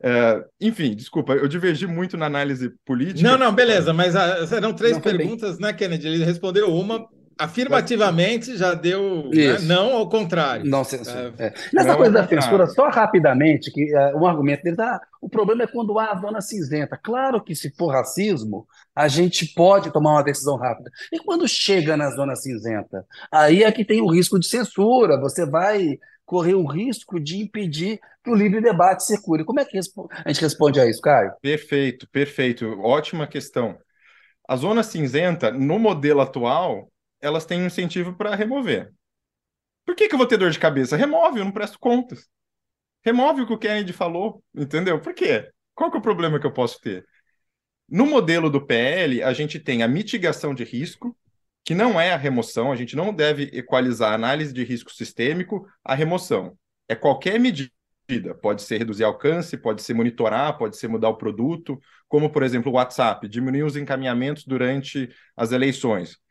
É, 0.01 0.43
enfim, 0.59 0.95
desculpa, 0.95 1.33
eu 1.33 1.47
divergi 1.47 1.87
muito 1.87 2.17
na 2.17 2.25
análise 2.25 2.71
política. 2.85 3.27
Não, 3.27 3.37
não, 3.37 3.53
beleza, 3.53 3.93
mas 3.93 4.15
ah, 4.15 4.45
eram 4.51 4.73
três 4.73 4.93
não, 4.93 5.01
perguntas, 5.01 5.57
né, 5.59 5.73
Kennedy? 5.73 6.07
Ele 6.07 6.25
respondeu 6.25 6.71
uma 6.73 7.07
afirmativamente 7.37 8.57
já 8.57 8.73
deu 8.73 9.29
né? 9.33 9.59
não 9.61 9.95
ao 9.95 10.09
contrário. 10.09 10.65
Não, 10.65 10.83
censura. 10.83 11.33
É. 11.37 11.47
É. 11.47 11.53
Nessa 11.73 11.89
não 11.89 11.97
coisa 11.97 12.11
da 12.11 12.27
censura, 12.27 12.67
só 12.67 12.89
rapidamente, 12.89 13.71
que 13.71 13.93
uh, 13.95 14.17
um 14.17 14.25
argumento 14.25 14.63
dele 14.63 14.75
tá, 14.75 15.01
o 15.21 15.29
problema 15.29 15.63
é 15.63 15.67
quando 15.67 15.97
há 15.99 16.11
a 16.11 16.19
zona 16.19 16.41
cinzenta. 16.41 16.99
Claro 17.01 17.43
que 17.43 17.55
se 17.55 17.71
for 17.75 17.87
racismo, 17.87 18.67
a 18.95 19.07
gente 19.07 19.45
pode 19.53 19.91
tomar 19.91 20.11
uma 20.11 20.23
decisão 20.23 20.57
rápida. 20.57 20.91
E 21.11 21.19
quando 21.19 21.47
chega 21.47 21.97
na 21.97 22.09
zona 22.11 22.35
cinzenta, 22.35 23.05
aí 23.31 23.63
é 23.63 23.71
que 23.71 23.85
tem 23.85 24.01
o 24.01 24.11
risco 24.11 24.39
de 24.39 24.47
censura. 24.47 25.19
Você 25.19 25.45
vai 25.45 25.97
correr 26.25 26.55
o 26.55 26.65
risco 26.65 27.19
de 27.19 27.41
impedir 27.41 27.99
que 28.23 28.29
o 28.29 28.35
livre 28.35 28.61
debate 28.61 29.03
circule. 29.03 29.43
Como 29.43 29.59
é 29.59 29.65
que 29.65 29.77
a 29.77 29.81
gente 30.27 30.41
responde 30.41 30.79
a 30.79 30.85
isso, 30.85 31.01
Caio? 31.01 31.33
Perfeito, 31.41 32.07
perfeito. 32.09 32.79
Ótima 32.81 33.27
questão. 33.27 33.77
A 34.47 34.55
zona 34.55 34.83
cinzenta, 34.83 35.51
no 35.51 35.79
modelo 35.79 36.21
atual, 36.21 36.89
elas 37.23 37.45
têm 37.45 37.61
um 37.61 37.65
incentivo 37.65 38.13
para 38.13 38.35
remover. 38.35 38.93
Por 39.85 39.95
que, 39.95 40.07
que 40.09 40.13
eu 40.13 40.17
vou 40.17 40.27
ter 40.27 40.37
dor 40.37 40.51
de 40.51 40.59
cabeça? 40.59 40.97
Remove, 40.97 41.39
eu 41.39 41.45
não 41.45 41.51
presto 41.51 41.79
contas. 41.79 42.27
Remove 43.01 43.41
o 43.41 43.47
que 43.47 43.53
o 43.53 43.57
Kennedy 43.57 43.93
falou, 43.93 44.43
entendeu? 44.53 44.99
Por 44.99 45.13
quê? 45.13 45.49
Qual 45.73 45.89
que 45.89 45.97
é 45.97 45.99
o 45.99 46.03
problema 46.03 46.39
que 46.39 46.45
eu 46.45 46.53
posso 46.53 46.79
ter? 46.81 47.05
No 47.87 48.05
modelo 48.05 48.49
do 48.49 48.65
PL, 48.65 49.23
a 49.23 49.33
gente 49.33 49.59
tem 49.59 49.83
a 49.83 49.87
mitigação 49.87 50.53
de 50.53 50.63
risco, 50.63 51.17
que 51.63 51.73
não 51.73 51.99
é 51.99 52.11
a 52.11 52.17
remoção, 52.17 52.71
a 52.71 52.75
gente 52.75 52.95
não 52.95 53.13
deve 53.13 53.49
equalizar 53.53 54.11
a 54.11 54.15
análise 54.15 54.53
de 54.53 54.63
risco 54.63 54.91
sistêmico 54.91 55.65
à 55.83 55.95
remoção. 55.95 56.57
É 56.89 56.95
qualquer 56.95 57.39
medida. 57.39 57.71
Pode 58.41 58.61
ser 58.61 58.79
reduzir 58.79 59.05
alcance, 59.05 59.57
pode 59.57 59.81
ser 59.81 59.93
monitorar, 59.93 60.57
pode 60.57 60.77
ser 60.77 60.89
mudar 60.89 61.09
o 61.09 61.17
produto, 61.17 61.79
como, 62.07 62.29
por 62.29 62.43
exemplo, 62.43 62.71
o 62.71 62.75
WhatsApp, 62.75 63.27
diminuir 63.29 63.63
os 63.63 63.77
encaminhamentos 63.77 64.45
durante 64.45 65.09
as 65.37 65.53
eleições 65.53 66.21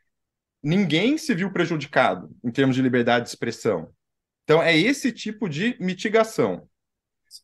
ninguém 0.63 1.17
se 1.17 1.35
viu 1.35 1.51
prejudicado 1.51 2.29
em 2.43 2.51
termos 2.51 2.75
de 2.75 2.81
liberdade 2.81 3.25
de 3.25 3.29
expressão. 3.29 3.93
Então, 4.43 4.61
é 4.61 4.75
esse 4.77 5.11
tipo 5.11 5.49
de 5.49 5.75
mitigação. 5.79 6.67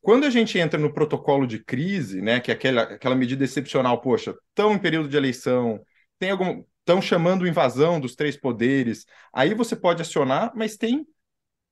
Quando 0.01 0.25
a 0.25 0.29
gente 0.29 0.57
entra 0.57 0.79
no 0.79 0.93
protocolo 0.93 1.47
de 1.47 1.59
crise, 1.59 2.21
né, 2.21 2.39
que 2.39 2.51
é 2.51 2.53
aquela, 2.53 2.83
aquela 2.83 3.15
medida 3.15 3.43
excepcional, 3.43 3.99
poxa, 4.01 4.35
estão 4.49 4.73
em 4.73 4.79
período 4.79 5.09
de 5.09 5.17
eleição, 5.17 5.83
tem 6.19 6.31
algum, 6.31 6.63
estão 6.79 7.01
chamando 7.01 7.47
invasão 7.47 7.99
dos 7.99 8.15
três 8.15 8.37
poderes, 8.37 9.05
aí 9.33 9.53
você 9.53 9.75
pode 9.75 10.01
acionar, 10.01 10.51
mas 10.55 10.77
tem, 10.77 11.07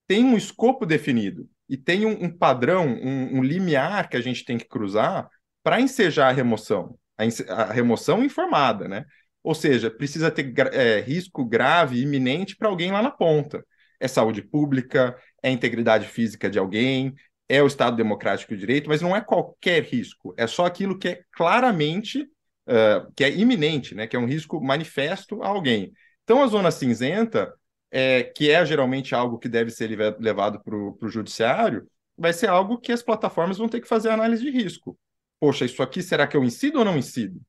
tem 0.06 0.24
um 0.24 0.36
escopo 0.36 0.84
definido 0.84 1.48
e 1.68 1.76
tem 1.76 2.06
um, 2.06 2.24
um 2.24 2.30
padrão, 2.30 2.86
um, 2.86 3.38
um, 3.38 3.42
limiar 3.42 4.08
que 4.08 4.16
a 4.16 4.20
gente 4.20 4.44
tem 4.44 4.58
que 4.58 4.64
cruzar 4.64 5.28
para 5.62 5.80
ensejar 5.80 6.28
a 6.28 6.32
remoção, 6.32 6.98
a, 7.16 7.52
a 7.52 7.72
remoção 7.72 8.24
informada, 8.24 8.88
né? 8.88 9.04
Ou 9.48 9.54
seja, 9.54 9.90
precisa 9.90 10.30
ter 10.30 10.52
é, 10.74 11.00
risco 11.00 11.42
grave, 11.42 12.02
iminente 12.02 12.54
para 12.54 12.68
alguém 12.68 12.92
lá 12.92 13.00
na 13.00 13.10
ponta. 13.10 13.64
É 13.98 14.06
saúde 14.06 14.42
pública, 14.42 15.16
é 15.42 15.50
integridade 15.50 16.06
física 16.06 16.50
de 16.50 16.58
alguém, 16.58 17.14
é 17.48 17.62
o 17.62 17.66
Estado 17.66 17.96
Democrático 17.96 18.52
de 18.52 18.60
Direito, 18.60 18.90
mas 18.90 19.00
não 19.00 19.16
é 19.16 19.22
qualquer 19.22 19.84
risco, 19.84 20.34
é 20.36 20.46
só 20.46 20.66
aquilo 20.66 20.98
que 20.98 21.08
é 21.08 21.22
claramente, 21.32 22.24
uh, 22.24 23.10
que 23.16 23.24
é 23.24 23.30
iminente, 23.30 23.94
né? 23.94 24.06
que 24.06 24.16
é 24.16 24.18
um 24.18 24.26
risco 24.26 24.62
manifesto 24.62 25.42
a 25.42 25.48
alguém. 25.48 25.94
Então, 26.24 26.42
a 26.42 26.46
zona 26.46 26.70
cinzenta, 26.70 27.50
é, 27.90 28.24
que 28.24 28.50
é 28.50 28.66
geralmente 28.66 29.14
algo 29.14 29.38
que 29.38 29.48
deve 29.48 29.70
ser 29.70 29.88
levado 30.20 30.62
para 30.62 30.76
o 30.76 31.08
judiciário, 31.08 31.88
vai 32.18 32.34
ser 32.34 32.50
algo 32.50 32.76
que 32.76 32.92
as 32.92 33.02
plataformas 33.02 33.56
vão 33.56 33.66
ter 33.66 33.80
que 33.80 33.88
fazer 33.88 34.10
análise 34.10 34.42
de 34.42 34.50
risco. 34.50 34.98
Poxa, 35.40 35.64
isso 35.64 35.82
aqui 35.82 36.02
será 36.02 36.26
que 36.26 36.36
eu 36.36 36.44
incido 36.44 36.80
ou 36.80 36.84
não 36.84 36.98
incido? 36.98 37.40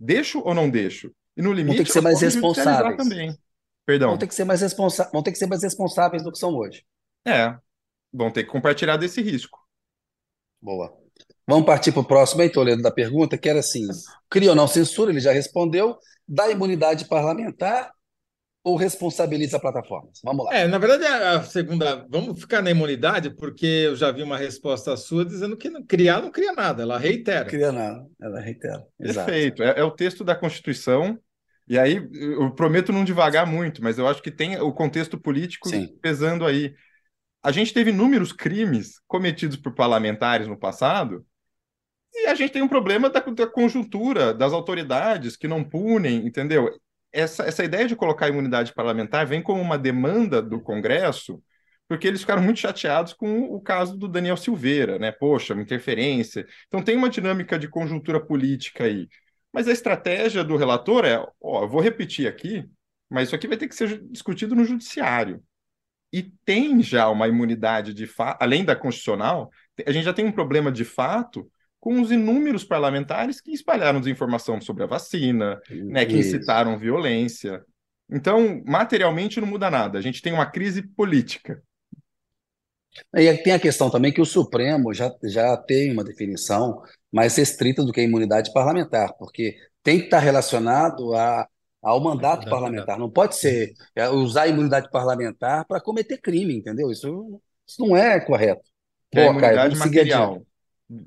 Deixo 0.00 0.40
ou 0.40 0.54
não 0.54 0.70
deixo? 0.70 1.12
E 1.36 1.42
no 1.42 1.52
limite, 1.52 1.76
vão 1.76 1.76
ter 1.76 1.84
que 1.84 1.92
ser 1.92 2.00
mais 2.00 2.20
responsáveis. 2.20 2.96
Também. 2.96 3.38
Perdão. 3.86 4.10
Vão 4.10 4.18
ter 4.18 4.26
que 4.26 4.34
ser 4.34 4.44
mais 4.44 4.60
responsa 4.60 5.10
vão 5.12 5.22
ter 5.22 5.32
que 5.32 5.38
ser 5.38 5.46
mais 5.46 5.62
responsáveis 5.62 6.22
do 6.22 6.32
que 6.32 6.38
são 6.38 6.54
hoje. 6.54 6.84
É. 7.26 7.56
Vão 8.12 8.30
ter 8.30 8.44
que 8.44 8.50
compartilhar 8.50 8.96
desse 8.96 9.20
risco. 9.20 9.58
Boa. 10.60 10.96
Vamos 11.46 11.66
partir 11.66 11.92
para 11.92 12.00
o 12.00 12.06
próximo 12.06 12.40
aí, 12.40 12.50
Toledo, 12.50 12.82
da 12.82 12.90
pergunta, 12.90 13.36
que 13.36 13.48
era 13.48 13.60
assim: 13.60 13.86
cria 14.30 14.50
ou 14.50 14.56
não 14.56 14.66
censura? 14.66 15.10
Ele 15.10 15.20
já 15.20 15.32
respondeu. 15.32 15.98
Dá 16.26 16.48
imunidade 16.50 17.04
parlamentar 17.06 17.92
ou 18.64 18.76
responsabiliza 18.76 19.60
plataformas? 19.60 20.20
Vamos 20.24 20.46
lá. 20.46 20.56
É, 20.56 20.66
na 20.66 20.78
verdade, 20.78 21.04
a 21.04 21.42
segunda, 21.42 22.06
vamos 22.08 22.40
ficar 22.40 22.62
na 22.62 22.70
imunidade, 22.70 23.28
porque 23.28 23.66
eu 23.66 23.94
já 23.94 24.10
vi 24.10 24.22
uma 24.22 24.38
resposta 24.38 24.96
sua 24.96 25.22
dizendo 25.22 25.54
que 25.54 25.68
não, 25.68 25.84
criar 25.84 26.22
não 26.22 26.30
cria 26.30 26.52
nada, 26.52 26.82
ela 26.82 26.98
reitera. 26.98 27.42
Não 27.42 27.50
cria 27.50 27.70
nada, 27.70 28.06
ela 28.18 28.40
reitera. 28.40 28.82
Perfeito. 28.98 29.62
É, 29.62 29.80
é, 29.80 29.84
o 29.84 29.90
texto 29.90 30.24
da 30.24 30.34
Constituição. 30.34 31.18
E 31.68 31.78
aí, 31.78 32.06
eu 32.12 32.54
prometo 32.54 32.92
não 32.92 33.04
devagar 33.04 33.46
muito, 33.46 33.82
mas 33.82 33.98
eu 33.98 34.06
acho 34.06 34.22
que 34.22 34.30
tem 34.30 34.60
o 34.60 34.72
contexto 34.72 35.18
político 35.18 35.68
Sim. 35.68 35.96
pesando 36.00 36.44
aí. 36.44 36.74
A 37.42 37.52
gente 37.52 37.72
teve 37.72 37.90
inúmeros 37.90 38.32
crimes 38.32 39.00
cometidos 39.06 39.56
por 39.56 39.74
parlamentares 39.74 40.46
no 40.46 40.58
passado, 40.58 41.24
e 42.14 42.26
a 42.26 42.34
gente 42.34 42.52
tem 42.52 42.62
um 42.62 42.68
problema 42.68 43.10
da, 43.10 43.20
da 43.20 43.46
conjuntura, 43.46 44.32
das 44.32 44.52
autoridades 44.52 45.36
que 45.36 45.48
não 45.48 45.64
punem, 45.64 46.26
entendeu? 46.26 46.70
Essa, 47.14 47.44
essa 47.44 47.64
ideia 47.64 47.86
de 47.86 47.94
colocar 47.94 48.26
a 48.26 48.28
imunidade 48.28 48.74
parlamentar 48.74 49.26
vem 49.26 49.40
como 49.40 49.62
uma 49.62 49.78
demanda 49.78 50.42
do 50.42 50.60
Congresso, 50.60 51.42
porque 51.88 52.08
eles 52.08 52.20
ficaram 52.20 52.42
muito 52.42 52.58
chateados 52.60 53.12
com 53.12 53.42
o 53.44 53.60
caso 53.60 53.96
do 53.96 54.08
Daniel 54.08 54.36
Silveira, 54.36 54.98
né? 54.98 55.12
Poxa, 55.12 55.54
uma 55.54 55.62
interferência. 55.62 56.46
Então 56.66 56.82
tem 56.82 56.96
uma 56.96 57.08
dinâmica 57.08 57.58
de 57.58 57.68
conjuntura 57.68 58.20
política 58.20 58.84
aí. 58.84 59.08
Mas 59.52 59.68
a 59.68 59.72
estratégia 59.72 60.42
do 60.42 60.56
relator 60.56 61.04
é, 61.04 61.24
ó, 61.40 61.66
vou 61.66 61.80
repetir 61.80 62.26
aqui, 62.26 62.68
mas 63.08 63.28
isso 63.28 63.36
aqui 63.36 63.46
vai 63.46 63.56
ter 63.56 63.68
que 63.68 63.76
ser 63.76 64.02
discutido 64.10 64.54
no 64.54 64.64
judiciário. 64.64 65.42
E 66.12 66.22
tem 66.44 66.82
já 66.82 67.08
uma 67.08 67.28
imunidade 67.28 67.94
de 67.94 68.06
fato, 68.06 68.42
além 68.42 68.64
da 68.64 68.74
constitucional, 68.74 69.50
a 69.86 69.92
gente 69.92 70.04
já 70.04 70.12
tem 70.12 70.24
um 70.24 70.32
problema 70.32 70.72
de 70.72 70.84
fato 70.84 71.48
com 71.84 72.00
os 72.00 72.10
inúmeros 72.10 72.64
parlamentares 72.64 73.42
que 73.42 73.52
espalharam 73.52 74.00
desinformação 74.00 74.58
sobre 74.58 74.84
a 74.84 74.86
vacina, 74.86 75.60
né, 75.68 76.06
que 76.06 76.16
incitaram 76.16 76.78
violência. 76.78 77.62
Então, 78.10 78.62
materialmente 78.64 79.38
não 79.38 79.46
muda 79.46 79.70
nada. 79.70 79.98
A 79.98 80.00
gente 80.00 80.22
tem 80.22 80.32
uma 80.32 80.46
crise 80.46 80.80
política. 80.80 81.62
E 83.14 83.30
tem 83.34 83.52
a 83.52 83.58
questão 83.58 83.90
também 83.90 84.10
que 84.10 84.20
o 84.22 84.24
Supremo 84.24 84.94
já, 84.94 85.14
já 85.24 85.58
tem 85.58 85.92
uma 85.92 86.02
definição 86.02 86.80
mais 87.12 87.36
restrita 87.36 87.84
do 87.84 87.92
que 87.92 88.00
a 88.00 88.04
imunidade 88.04 88.50
parlamentar, 88.54 89.12
porque 89.18 89.54
tem 89.82 89.98
que 89.98 90.04
estar 90.06 90.20
relacionado 90.20 91.12
a, 91.12 91.46
ao 91.82 92.00
mandato 92.00 92.48
parlamentar. 92.48 92.98
Não 92.98 93.10
pode 93.10 93.36
ser 93.36 93.74
é, 93.94 94.08
usar 94.08 94.44
a 94.44 94.48
imunidade 94.48 94.88
parlamentar 94.90 95.66
para 95.66 95.82
cometer 95.82 96.16
crime, 96.16 96.56
entendeu? 96.56 96.90
Isso, 96.90 97.42
isso 97.68 97.86
não 97.86 97.94
é 97.94 98.18
correto. 98.20 98.70
É 99.12 99.16
Pô, 99.16 99.20
a 99.20 99.30
imunidade 99.32 99.76
Caio, 99.76 99.78
material. 99.78 100.36
É 100.36 100.53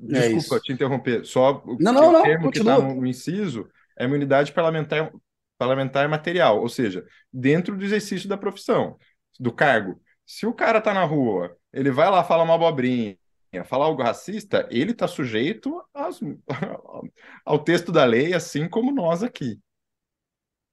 Desculpa 0.00 0.56
é 0.56 0.60
te 0.60 0.72
interromper, 0.72 1.24
só 1.24 1.62
o, 1.64 1.76
não, 1.80 1.92
não, 1.92 2.12
não, 2.12 2.22
termo 2.22 2.50
que 2.50 2.58
está 2.58 2.78
no 2.78 3.06
inciso 3.06 3.68
é 3.98 4.04
imunidade 4.04 4.52
parlamentar, 4.52 5.10
parlamentar 5.58 6.08
material, 6.08 6.60
ou 6.60 6.68
seja, 6.68 7.04
dentro 7.32 7.76
do 7.76 7.84
exercício 7.84 8.28
da 8.28 8.36
profissão, 8.36 8.96
do 9.40 9.52
cargo. 9.52 10.00
Se 10.24 10.46
o 10.46 10.52
cara 10.52 10.78
está 10.78 10.94
na 10.94 11.04
rua, 11.04 11.56
ele 11.72 11.90
vai 11.90 12.08
lá 12.10 12.22
falar 12.22 12.44
uma 12.44 12.54
abobrinha, 12.54 13.16
falar 13.64 13.86
algo 13.86 14.02
racista, 14.02 14.68
ele 14.70 14.92
está 14.92 15.08
sujeito 15.08 15.82
às, 15.92 16.20
ao 17.44 17.58
texto 17.58 17.90
da 17.90 18.04
lei, 18.04 18.34
assim 18.34 18.68
como 18.68 18.92
nós 18.92 19.22
aqui. 19.22 19.58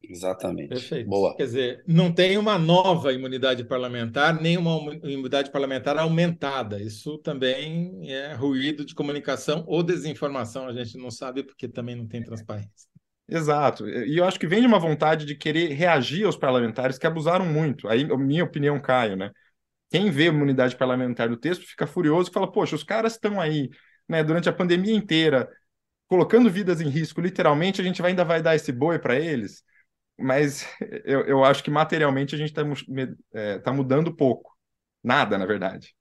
Exatamente. 0.09 0.69
Perfeito. 0.69 1.09
Boa. 1.09 1.35
Quer 1.35 1.43
dizer, 1.43 1.83
não 1.87 2.11
tem 2.11 2.37
uma 2.37 2.57
nova 2.57 3.13
imunidade 3.13 3.63
parlamentar, 3.63 4.39
nem 4.41 4.57
uma 4.57 4.93
imunidade 5.03 5.51
parlamentar 5.51 5.97
aumentada. 5.97 6.81
Isso 6.81 7.17
também 7.19 8.11
é 8.11 8.33
ruído 8.33 8.85
de 8.85 8.95
comunicação 8.95 9.63
ou 9.67 9.83
desinformação, 9.83 10.67
a 10.67 10.73
gente 10.73 10.97
não 10.97 11.11
sabe 11.11 11.43
porque 11.43 11.67
também 11.67 11.95
não 11.95 12.07
tem 12.07 12.23
transparência. 12.23 12.89
Exato. 13.27 13.87
E 13.89 14.17
eu 14.17 14.25
acho 14.25 14.39
que 14.39 14.47
vem 14.47 14.61
de 14.61 14.67
uma 14.67 14.79
vontade 14.79 15.25
de 15.25 15.35
querer 15.35 15.73
reagir 15.73 16.25
aos 16.25 16.37
parlamentares 16.37 16.97
que 16.97 17.07
abusaram 17.07 17.45
muito. 17.45 17.87
Aí, 17.87 18.05
minha 18.17 18.43
opinião, 18.43 18.79
Caio, 18.79 19.15
né? 19.15 19.31
Quem 19.89 20.11
vê 20.11 20.23
a 20.23 20.27
imunidade 20.27 20.75
parlamentar 20.75 21.29
no 21.29 21.37
texto 21.37 21.65
fica 21.65 21.87
furioso 21.87 22.29
e 22.29 22.33
fala: 22.33 22.51
Poxa, 22.51 22.75
os 22.75 22.83
caras 22.83 23.13
estão 23.13 23.39
aí, 23.39 23.69
né, 24.07 24.23
durante 24.23 24.49
a 24.49 24.53
pandemia 24.53 24.93
inteira, 24.93 25.49
colocando 26.07 26.49
vidas 26.49 26.81
em 26.81 26.89
risco, 26.89 27.21
literalmente, 27.21 27.81
a 27.81 27.83
gente 27.83 28.01
ainda 28.03 28.23
vai 28.23 28.41
dar 28.41 28.55
esse 28.55 28.71
boi 28.71 28.99
para 28.99 29.19
eles. 29.19 29.63
Mas 30.17 30.65
eu, 31.05 31.21
eu 31.21 31.43
acho 31.43 31.63
que 31.63 31.71
materialmente 31.71 32.35
a 32.35 32.37
gente 32.37 32.49
está 32.49 32.63
é, 33.33 33.59
tá 33.59 33.73
mudando 33.73 34.15
pouco. 34.15 34.55
Nada, 35.03 35.37
na 35.37 35.45
verdade. 35.45 35.95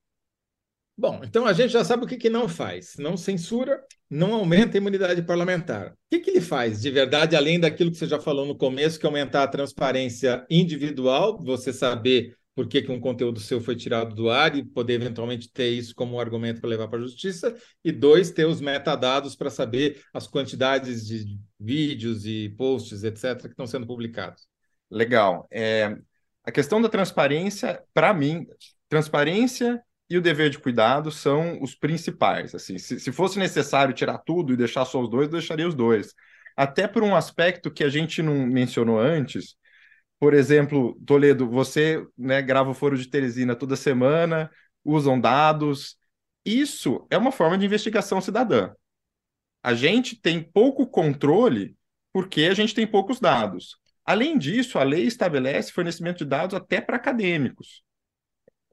Bom, 0.97 1.21
então 1.25 1.45
a 1.45 1.53
gente 1.53 1.73
já 1.73 1.83
sabe 1.83 2.05
o 2.05 2.07
que, 2.07 2.17
que 2.17 2.31
não 2.31 2.49
faz. 2.49 2.95
Não 2.99 3.17
censura, 3.17 3.83
não 4.09 4.33
aumenta 4.33 4.77
a 4.77 4.81
imunidade 4.81 5.23
parlamentar. 5.23 5.93
O 5.93 5.97
que, 6.09 6.21
que 6.21 6.31
ele 6.31 6.41
faz 6.41 6.81
de 6.81 6.91
verdade, 6.91 7.35
além 7.35 7.59
daquilo 7.59 7.91
que 7.91 7.97
você 7.97 8.07
já 8.07 8.21
falou 8.21 8.47
no 8.47 8.57
começo, 8.57 8.99
que 8.99 9.05
é 9.05 9.09
aumentar 9.09 9.43
a 9.43 9.49
transparência 9.49 10.47
individual, 10.49 11.43
você 11.43 11.73
saber 11.73 12.37
por 12.55 12.69
que, 12.69 12.83
que 12.83 12.93
um 12.93 13.01
conteúdo 13.01 13.41
seu 13.41 13.61
foi 13.61 13.75
tirado 13.75 14.15
do 14.15 14.31
ar 14.31 14.57
e 14.57 14.65
poder 14.65 14.95
eventualmente 14.95 15.51
ter 15.51 15.71
isso 15.71 15.95
como 15.95 16.17
um 16.17 16.21
argumento 16.21 16.61
para 16.61 16.71
levar 16.71 16.89
para 16.89 16.99
a 16.99 17.03
justiça, 17.03 17.57
e 17.85 17.91
dois, 17.91 18.31
ter 18.31 18.47
os 18.47 18.61
metadados 18.61 19.35
para 19.35 19.51
saber 19.51 20.03
as 20.13 20.27
quantidades 20.27 21.07
de 21.07 21.39
vídeos 21.59 22.25
e 22.27 22.49
posts, 22.57 23.03
etc., 23.03 23.43
que 23.43 23.49
estão 23.49 23.67
sendo 23.67 23.87
publicados. 23.87 24.47
Legal. 24.91 25.49
É, 25.51 25.97
a 26.45 26.53
questão 26.53 26.81
da 26.81 26.89
transparência, 26.89 27.83
para 27.93 28.15
mim, 28.15 28.47
transparência 28.89 29.83
e 30.09 30.17
o 30.17 30.23
dever 30.23 30.51
de 30.51 30.59
cuidado 30.59 31.11
são 31.11 31.61
os 31.61 31.75
principais. 31.75 32.55
Assim, 32.55 32.79
se, 32.79 33.01
se 33.01 33.11
fosse 33.11 33.39
necessário 33.39 33.95
tirar 33.95 34.19
tudo 34.19 34.53
e 34.53 34.57
deixar 34.57 34.85
só 34.85 35.01
os 35.01 35.11
dois, 35.11 35.27
eu 35.27 35.33
deixaria 35.33 35.67
os 35.67 35.75
dois. 35.75 36.15
Até 36.57 36.87
por 36.87 37.03
um 37.03 37.17
aspecto 37.17 37.71
que 37.71 37.83
a 37.83 37.89
gente 37.89 38.23
não 38.23 38.47
mencionou 38.47 39.01
antes. 39.01 39.57
Por 40.19 40.35
exemplo, 40.35 40.99
Toledo, 41.05 41.49
você 41.49 42.05
né, 42.17 42.41
grava 42.41 42.71
o 42.71 42.75
Foro 42.75 42.97
de 42.97 43.09
Teresina 43.09 43.55
toda 43.55 43.77
semana, 43.77 44.51
usam 44.85 45.21
dados. 45.21 45.97
Isso 46.45 47.07
é 47.11 47.19
uma 47.19 47.33
forma 47.33 47.59
de 47.59 47.67
investigação 47.67 48.21
cidadã. 48.21 48.73
A 49.63 49.75
gente 49.75 50.21
tem 50.21 50.43
pouco 50.43 50.87
controle 50.87 51.77
porque 52.13 52.43
a 52.43 52.55
gente 52.55 52.75
tem 52.75 52.87
poucos 52.87 53.19
dados. 53.19 53.77
Além 54.05 54.39
disso, 54.39 54.79
a 54.79 54.83
lei 54.83 55.05
estabelece 55.05 55.73
fornecimento 55.73 56.19
de 56.19 56.27
dados 56.27 56.55
até 56.55 56.81
para 56.81 56.97
acadêmicos 56.97 57.83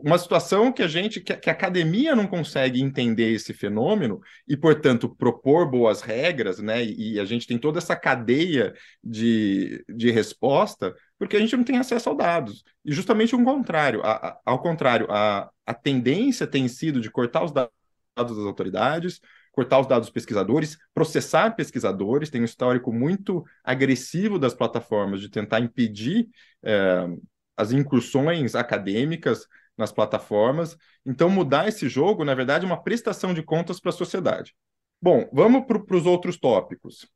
uma 0.04 0.18
situação 0.18 0.72
que 0.72 0.82
a 0.82 0.88
gente, 0.88 1.22
que, 1.22 1.50
a 1.50 1.54
academia 1.54 2.16
não 2.16 2.28
consegue 2.28 2.82
entender 2.82 3.32
esse 3.32 3.54
fenômeno 3.54 4.20
e, 4.48 4.58
portanto, 4.58 5.08
propor 5.16 5.70
boas 5.70 6.02
regras, 6.02 6.60
né? 6.60 6.84
E, 6.84 7.20
a 7.20 7.26
gente 7.26 7.48
tem 7.48 7.58
toda 7.58 7.78
essa 7.78 7.96
cadeia 7.96 8.74
de, 9.04 9.84
de 9.88 10.12
resposta, 10.12 10.94
porque 11.22 11.38
a 11.38 11.40
gente 11.40 11.56
não 11.56 11.64
tem 11.64 11.78
acesso 11.78 12.10
aos 12.10 12.18
dados. 12.18 12.64
E 12.84 12.92
justamente 12.92 13.36
o 13.36 13.44
contrário, 13.44 14.02
a, 14.02 14.12
a, 14.14 14.42
ao 14.44 14.60
contrário, 14.60 15.06
a, 15.08 15.52
a 15.68 15.72
tendência 15.72 16.48
tem 16.48 16.68
sido 16.68 17.00
de 17.00 17.12
cortar 17.12 17.44
os 17.44 17.52
dados 17.52 17.72
das 18.18 18.40
autoridades, 18.40 19.22
cortar 19.52 19.80
os 19.80 19.86
dados 19.86 20.08
dos 20.08 20.14
pesquisadores, 20.14 20.80
processar 20.96 21.52
pesquisadores, 21.52 22.32
tem 22.32 22.42
um 22.42 22.46
histórico 22.46 22.92
muito 22.92 23.46
agressivo 23.64 24.40
das 24.40 24.56
plataformas 24.56 25.22
de 25.22 25.30
tentar 25.30 25.60
impedir 25.60 26.28
eh, 26.64 27.08
as 27.56 27.72
incursões 27.72 28.56
acadêmicas 28.56 29.46
nas 29.78 29.92
plataformas. 29.92 30.76
Então, 31.06 31.30
mudar 31.30 31.68
esse 31.68 31.88
jogo, 31.88 32.26
na 32.26 32.34
verdade, 32.34 32.66
é 32.66 32.68
uma 32.68 32.82
prestação 32.82 33.32
de 33.32 33.44
contas 33.44 33.80
para 33.80 33.92
a 33.92 33.94
sociedade. 33.94 34.56
Bom, 35.00 35.30
vamos 35.32 35.68
para 35.68 35.96
os 35.96 36.08
outros 36.08 36.40
tópicos. 36.40 37.08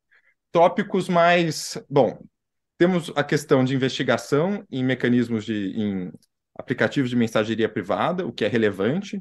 Tópicos 0.52 1.08
mais. 1.08 1.76
Bom, 1.90 2.22
temos 2.78 3.12
a 3.16 3.24
questão 3.24 3.64
de 3.64 3.74
investigação 3.74 4.64
em 4.70 4.84
mecanismos 4.84 5.44
de. 5.44 5.72
em 5.76 6.12
aplicativos 6.58 7.10
de 7.10 7.16
mensageria 7.16 7.68
privada, 7.68 8.26
o 8.26 8.32
que 8.32 8.44
é 8.44 8.48
relevante. 8.48 9.20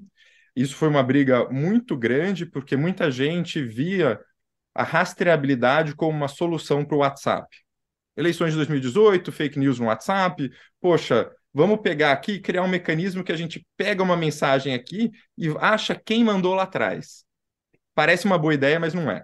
Isso 0.55 0.75
foi 0.75 0.87
uma 0.87 1.03
briga 1.03 1.49
muito 1.49 1.97
grande, 1.97 2.45
porque 2.45 2.77
muita 2.77 3.11
gente 3.11 3.61
via 3.61 4.19
a 4.73 4.83
rastreabilidade 4.83 5.95
como 5.95 6.11
uma 6.17 6.29
solução 6.29 6.85
para 6.85 6.95
o 6.95 6.99
WhatsApp. 6.99 7.47
Eleições 8.15 8.51
de 8.51 8.57
2018, 8.57 9.31
fake 9.31 9.59
news 9.59 9.79
no 9.79 9.87
WhatsApp. 9.87 10.49
Poxa, 10.79 11.29
Vamos 11.57 11.79
pegar 11.79 12.11
aqui 12.11 12.33
e 12.33 12.41
criar 12.41 12.63
um 12.63 12.67
mecanismo 12.67 13.23
que 13.23 13.31
a 13.31 13.37
gente 13.37 13.65
pega 13.77 14.03
uma 14.03 14.17
mensagem 14.17 14.73
aqui 14.73 15.09
e 15.37 15.47
acha 15.57 15.95
quem 15.95 16.21
mandou 16.21 16.53
lá 16.53 16.63
atrás. 16.63 17.23
Parece 17.93 18.25
uma 18.25 18.37
boa 18.37 18.53
ideia, 18.53 18.77
mas 18.77 18.93
não 18.93 19.09
é. 19.09 19.23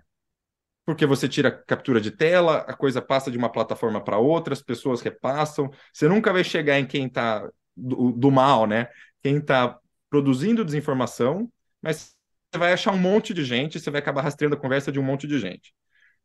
Porque 0.86 1.06
você 1.06 1.28
tira 1.30 1.52
captura 1.52 2.02
de 2.02 2.12
tela, 2.12 2.60
a 2.68 2.74
coisa 2.74 3.02
passa 3.02 3.30
de 3.30 3.38
uma 3.38 3.52
plataforma 3.52 4.04
para 4.04 4.18
outra, 4.18 4.54
as 4.54 4.62
pessoas 4.62 5.02
repassam. 5.02 5.70
Você 5.94 6.08
nunca 6.08 6.34
vai 6.34 6.44
chegar 6.44 6.80
em 6.80 6.86
quem 6.86 7.06
está 7.06 7.48
do, 7.76 8.12
do, 8.12 8.32
mal, 8.32 8.66
né? 8.66 8.88
Quem 9.22 9.38
está 9.38 9.78
produzindo 10.10 10.66
desinformação, 10.66 11.52
mas 11.82 12.16
você 12.52 12.58
vai 12.58 12.74
achar 12.74 12.92
um 12.94 12.98
monte 12.98 13.34
de 13.34 13.46
gente, 13.46 13.80
você 13.80 13.92
vai 13.92 14.02
acabar 14.02 14.22
rastreando 14.22 14.56
a 14.56 14.60
conversa 14.60 14.92
de 14.92 15.00
um 15.00 15.04
monte 15.04 15.28
de 15.28 15.40
gente. 15.40 15.74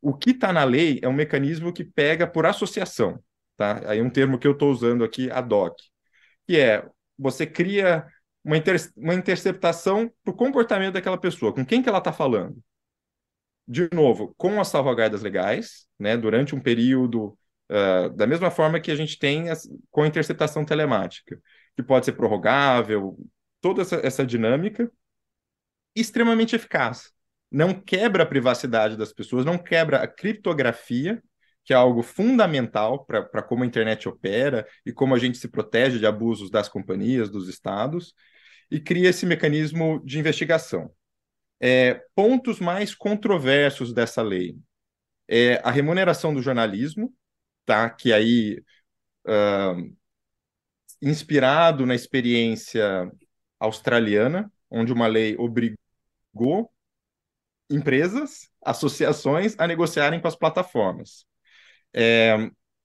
O 0.01 0.13
que 0.13 0.31
está 0.31 0.51
na 0.51 0.63
lei 0.63 0.99
é 1.01 1.07
um 1.07 1.13
mecanismo 1.13 1.71
que 1.71 1.83
pega 1.83 2.27
por 2.27 2.45
associação, 2.45 3.19
tá? 3.55 3.81
Aí 3.89 4.01
um 4.01 4.09
termo 4.09 4.37
que 4.39 4.47
eu 4.47 4.51
estou 4.51 4.71
usando 4.71 5.03
aqui, 5.03 5.31
ad 5.31 5.53
hoc 5.53 5.77
que 6.47 6.57
é 6.57 6.87
você 7.19 7.45
cria 7.45 8.07
uma, 8.43 8.57
inter, 8.57 8.77
uma 8.95 9.13
interceptação 9.13 10.11
para 10.23 10.31
o 10.31 10.35
comportamento 10.35 10.93
daquela 10.93 11.17
pessoa, 11.17 11.53
com 11.53 11.65
quem 11.65 11.83
que 11.83 11.89
ela 11.89 11.97
está 11.97 12.13
falando. 12.13 12.57
De 13.67 13.89
novo, 13.91 14.33
com 14.37 14.61
as 14.61 14.69
salvaguardas 14.69 15.21
legais, 15.21 15.87
né, 15.99 16.15
durante 16.15 16.55
um 16.55 16.59
período, 16.59 17.37
uh, 17.69 18.09
da 18.15 18.25
mesma 18.25 18.49
forma 18.49 18.79
que 18.79 18.91
a 18.91 18.95
gente 18.95 19.19
tem 19.19 19.49
as, 19.49 19.67
com 19.91 20.03
a 20.03 20.07
interceptação 20.07 20.63
telemática, 20.63 21.37
que 21.75 21.83
pode 21.83 22.05
ser 22.05 22.13
prorrogável, 22.13 23.17
toda 23.59 23.81
essa, 23.81 23.97
essa 23.97 24.25
dinâmica, 24.25 24.89
extremamente 25.95 26.55
eficaz. 26.55 27.11
Não 27.51 27.73
quebra 27.73 28.23
a 28.23 28.25
privacidade 28.25 28.95
das 28.95 29.11
pessoas, 29.11 29.45
não 29.45 29.57
quebra 29.57 30.01
a 30.01 30.07
criptografia, 30.07 31.21
que 31.63 31.73
é 31.73 31.75
algo 31.75 32.01
fundamental 32.01 33.05
para 33.05 33.43
como 33.43 33.63
a 33.63 33.67
internet 33.67 34.07
opera 34.07 34.65
e 34.85 34.93
como 34.93 35.13
a 35.13 35.19
gente 35.19 35.37
se 35.37 35.49
protege 35.49 35.99
de 35.99 36.05
abusos 36.05 36.49
das 36.49 36.69
companhias, 36.69 37.29
dos 37.29 37.49
estados, 37.49 38.13
e 38.71 38.79
cria 38.79 39.09
esse 39.09 39.25
mecanismo 39.25 40.01
de 40.05 40.17
investigação. 40.17 40.89
É, 41.59 42.01
pontos 42.15 42.59
mais 42.59 42.93
controversos 42.93 43.93
dessa 43.93 44.21
lei 44.21 44.57
é 45.27 45.55
a 45.63 45.71
remuneração 45.71 46.33
do 46.33 46.41
jornalismo, 46.41 47.13
tá? 47.65 47.89
que 47.89 48.13
aí, 48.13 48.63
uh, 49.27 49.95
inspirado 51.01 51.85
na 51.85 51.95
experiência 51.95 53.11
australiana, 53.59 54.51
onde 54.69 54.93
uma 54.93 55.07
lei 55.07 55.35
obrigou 55.37 56.71
empresas, 57.69 58.49
associações 58.63 59.55
a 59.57 59.67
negociarem 59.67 60.19
com 60.21 60.27
as 60.27 60.35
plataformas. 60.35 61.25
É, 61.93 62.35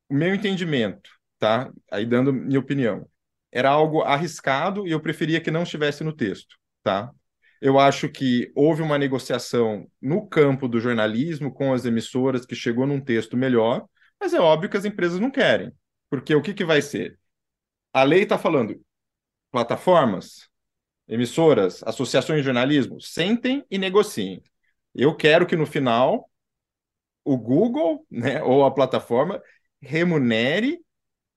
o 0.08 0.14
meu 0.14 0.34
entendimento, 0.34 1.10
tá? 1.38 1.70
Aí 1.90 2.06
dando 2.06 2.32
minha 2.32 2.58
opinião, 2.60 3.08
era 3.50 3.70
algo 3.70 4.02
arriscado 4.02 4.86
e 4.86 4.90
eu 4.90 5.00
preferia 5.00 5.40
que 5.40 5.50
não 5.50 5.62
estivesse 5.62 6.02
no 6.02 6.12
texto, 6.14 6.56
tá? 6.82 7.10
Eu 7.62 7.78
acho 7.78 8.08
que 8.08 8.50
houve 8.56 8.82
uma 8.82 8.98
negociação 8.98 9.88
no 10.00 10.26
campo 10.26 10.66
do 10.66 10.80
jornalismo 10.80 11.54
com 11.54 11.72
as 11.72 11.84
emissoras 11.84 12.44
que 12.44 12.56
chegou 12.56 12.88
num 12.88 13.00
texto 13.00 13.36
melhor, 13.36 13.86
mas 14.18 14.34
é 14.34 14.40
óbvio 14.40 14.68
que 14.68 14.76
as 14.76 14.84
empresas 14.84 15.20
não 15.20 15.30
querem, 15.30 15.72
porque 16.10 16.34
o 16.34 16.42
que, 16.42 16.54
que 16.54 16.64
vai 16.64 16.82
ser? 16.82 17.16
A 17.92 18.02
lei 18.02 18.24
está 18.24 18.36
falando 18.36 18.84
plataformas, 19.52 20.48
emissoras, 21.06 21.84
associações 21.84 22.40
de 22.40 22.46
jornalismo, 22.46 23.00
sentem 23.00 23.64
e 23.70 23.78
negociem. 23.78 24.42
Eu 24.92 25.14
quero 25.16 25.46
que 25.46 25.54
no 25.54 25.64
final 25.64 26.28
o 27.24 27.38
Google, 27.38 28.04
né, 28.10 28.42
ou 28.42 28.64
a 28.64 28.74
plataforma, 28.74 29.40
remunere 29.80 30.80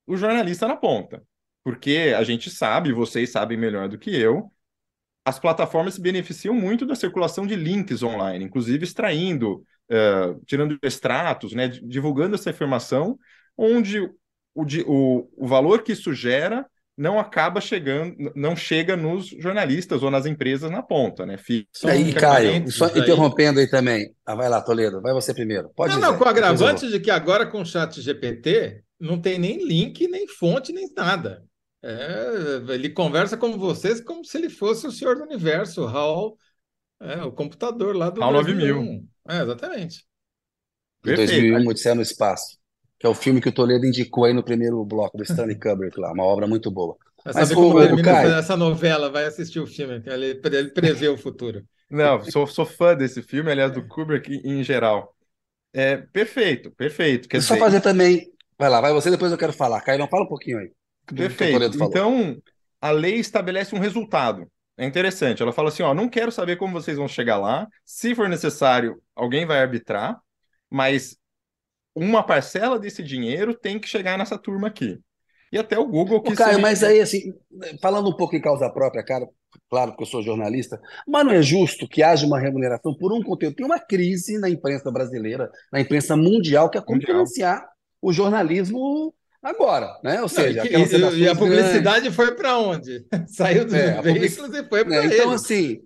o 0.04 0.16
jornalista 0.16 0.66
na 0.66 0.76
ponta. 0.76 1.22
Porque 1.62 2.12
a 2.16 2.24
gente 2.24 2.50
sabe, 2.50 2.92
vocês 2.92 3.30
sabem 3.30 3.56
melhor 3.56 3.88
do 3.88 3.96
que 3.96 4.10
eu, 4.10 4.52
as 5.26 5.40
plataformas 5.40 5.94
se 5.94 6.00
beneficiam 6.00 6.54
muito 6.54 6.86
da 6.86 6.94
circulação 6.94 7.44
de 7.44 7.56
links 7.56 8.00
online, 8.00 8.44
inclusive 8.44 8.84
extraindo, 8.84 9.64
uh, 9.90 10.40
tirando 10.46 10.78
extratos, 10.80 11.52
né, 11.52 11.66
divulgando 11.66 12.36
essa 12.36 12.48
informação, 12.48 13.18
onde 13.58 13.98
o, 13.98 14.64
o, 14.86 15.28
o 15.36 15.46
valor 15.48 15.82
que 15.82 15.90
isso 15.90 16.14
gera 16.14 16.64
não 16.96 17.18
acaba 17.18 17.60
chegando, 17.60 18.14
não 18.36 18.54
chega 18.54 18.96
nos 18.96 19.26
jornalistas 19.26 20.00
ou 20.04 20.12
nas 20.12 20.26
empresas 20.26 20.70
na 20.70 20.80
ponta, 20.80 21.26
né? 21.26 21.36
Fica 21.36 21.68
aí, 21.84 22.14
Caio, 22.14 22.70
só 22.70 22.86
interrompendo 22.86 23.58
aí 23.60 23.68
também. 23.68 24.14
Ah, 24.24 24.34
vai 24.34 24.48
lá, 24.48 24.62
Toledo, 24.62 25.02
vai 25.02 25.12
você 25.12 25.34
primeiro. 25.34 25.70
Pode 25.76 25.92
não, 25.94 26.00
não, 26.00 26.16
com 26.16 26.24
o 26.24 26.28
agravante 26.28 26.88
de 26.88 27.00
que 27.00 27.10
agora 27.10 27.44
com 27.44 27.60
o 27.60 27.66
chat 27.66 28.00
GPT, 28.00 28.80
não 28.98 29.20
tem 29.20 29.38
nem 29.38 29.66
link, 29.66 30.08
nem 30.08 30.26
fonte, 30.26 30.72
nem 30.72 30.88
nada. 30.96 31.42
É, 31.82 32.74
ele 32.74 32.90
conversa 32.90 33.36
com 33.36 33.58
vocês 33.58 34.00
como 34.00 34.24
se 34.24 34.36
ele 34.38 34.50
fosse 34.50 34.86
o 34.86 34.92
senhor 34.92 35.16
do 35.16 35.22
universo, 35.22 35.82
o 35.82 35.86
Hall, 35.86 36.36
é, 37.00 37.22
o 37.22 37.32
computador 37.32 37.94
lá 37.94 38.10
do 38.10 38.22
HAL 38.22 38.32
9000. 38.32 39.04
É, 39.28 39.42
exatamente. 39.42 40.04
De 41.04 41.14
2001, 41.14 41.68
Odisseia 41.68 41.94
no 41.94 42.02
Espaço, 42.02 42.58
que 42.98 43.06
é 43.06 43.08
o 43.08 43.14
filme 43.14 43.40
que 43.40 43.48
o 43.48 43.52
Toledo 43.52 43.86
indicou 43.86 44.24
aí 44.24 44.32
no 44.32 44.42
primeiro 44.42 44.84
bloco 44.84 45.16
do 45.16 45.22
Stanley 45.22 45.58
Kubrick 45.58 45.98
lá, 46.00 46.12
uma 46.12 46.24
obra 46.24 46.46
muito 46.46 46.70
boa. 46.70 46.96
Vai 47.24 47.34
Mas 47.34 47.52
como 47.52 47.76
o, 47.76 47.80
termina 47.80 48.02
Caio... 48.02 48.34
essa 48.34 48.56
novela, 48.56 49.10
vai 49.10 49.24
assistir 49.24 49.60
o 49.60 49.66
filme, 49.66 50.02
ele, 50.06 50.40
ele 50.44 50.70
prevê 50.70 51.08
o 51.08 51.18
futuro. 51.18 51.64
Não, 51.90 52.22
sou, 52.24 52.46
sou 52.46 52.66
fã 52.66 52.96
desse 52.96 53.22
filme, 53.22 53.50
aliás, 53.50 53.72
do 53.72 53.86
Kubrick 53.86 54.40
em 54.44 54.62
geral. 54.62 55.14
É, 55.72 55.96
perfeito, 55.96 56.70
perfeito. 56.70 57.28
Quer 57.28 57.38
dizer... 57.38 57.48
Só 57.48 57.56
fazer 57.56 57.80
também. 57.80 58.32
Vai 58.58 58.70
lá, 58.70 58.80
vai 58.80 58.92
você, 58.92 59.10
depois 59.10 59.30
eu 59.30 59.38
quero 59.38 59.52
falar. 59.52 59.80
Caio, 59.82 59.98
não 59.98 60.08
fala 60.08 60.24
um 60.24 60.28
pouquinho 60.28 60.58
aí. 60.58 60.72
Perfeito. 61.14 61.82
Então, 61.82 62.36
a 62.80 62.90
lei 62.90 63.16
estabelece 63.16 63.74
um 63.74 63.78
resultado. 63.80 64.50
É 64.76 64.84
interessante. 64.84 65.42
Ela 65.42 65.52
fala 65.52 65.68
assim: 65.68 65.82
ó, 65.82 65.94
não 65.94 66.08
quero 66.08 66.30
saber 66.30 66.56
como 66.56 66.72
vocês 66.72 66.96
vão 66.96 67.08
chegar 67.08 67.38
lá. 67.38 67.66
Se 67.84 68.14
for 68.14 68.28
necessário, 68.28 69.00
alguém 69.14 69.46
vai 69.46 69.60
arbitrar, 69.60 70.20
mas 70.70 71.16
uma 71.94 72.22
parcela 72.22 72.78
desse 72.78 73.02
dinheiro 73.02 73.54
tem 73.54 73.78
que 73.78 73.88
chegar 73.88 74.18
nessa 74.18 74.36
turma 74.36 74.68
aqui. 74.68 74.98
E 75.50 75.58
até 75.58 75.78
o 75.78 75.86
Google 75.86 76.20
que. 76.22 76.34
Caio, 76.34 76.60
mas 76.60 76.82
aí, 76.82 77.00
assim, 77.00 77.32
falando 77.80 78.10
um 78.10 78.16
pouco 78.16 78.36
em 78.36 78.40
causa 78.40 78.68
própria, 78.68 79.02
cara, 79.02 79.26
claro 79.70 79.96
que 79.96 80.02
eu 80.02 80.06
sou 80.06 80.22
jornalista, 80.22 80.78
mas 81.06 81.24
não 81.24 81.32
é 81.32 81.40
justo 81.40 81.88
que 81.88 82.02
haja 82.02 82.26
uma 82.26 82.38
remuneração 82.38 82.94
por 82.94 83.12
um 83.12 83.22
conteúdo. 83.22 83.56
Tem 83.56 83.64
uma 83.64 83.78
crise 83.78 84.38
na 84.38 84.50
imprensa 84.50 84.90
brasileira, 84.90 85.50
na 85.72 85.80
imprensa 85.80 86.16
mundial, 86.16 86.68
que 86.68 86.76
é 86.76 86.82
como 86.82 87.00
financiar 87.00 87.66
o 88.02 88.12
jornalismo 88.12 89.14
agora, 89.42 89.98
né? 90.02 90.22
Ou 90.22 90.28
seja, 90.28 90.58
não, 90.58 90.66
e, 90.66 90.88
que, 90.88 91.16
e, 91.18 91.28
a 91.28 91.34
publicidade 91.34 92.00
grandes. 92.00 92.14
foi 92.14 92.34
para 92.34 92.58
onde? 92.58 93.04
Saiu 93.28 93.64
dos 93.64 93.74
é, 93.74 94.00
veículos 94.02 94.54
e 94.54 94.64
foi 94.64 94.84
para 94.84 94.96
é, 94.96 95.06
Então, 95.06 95.30
assim, 95.30 95.80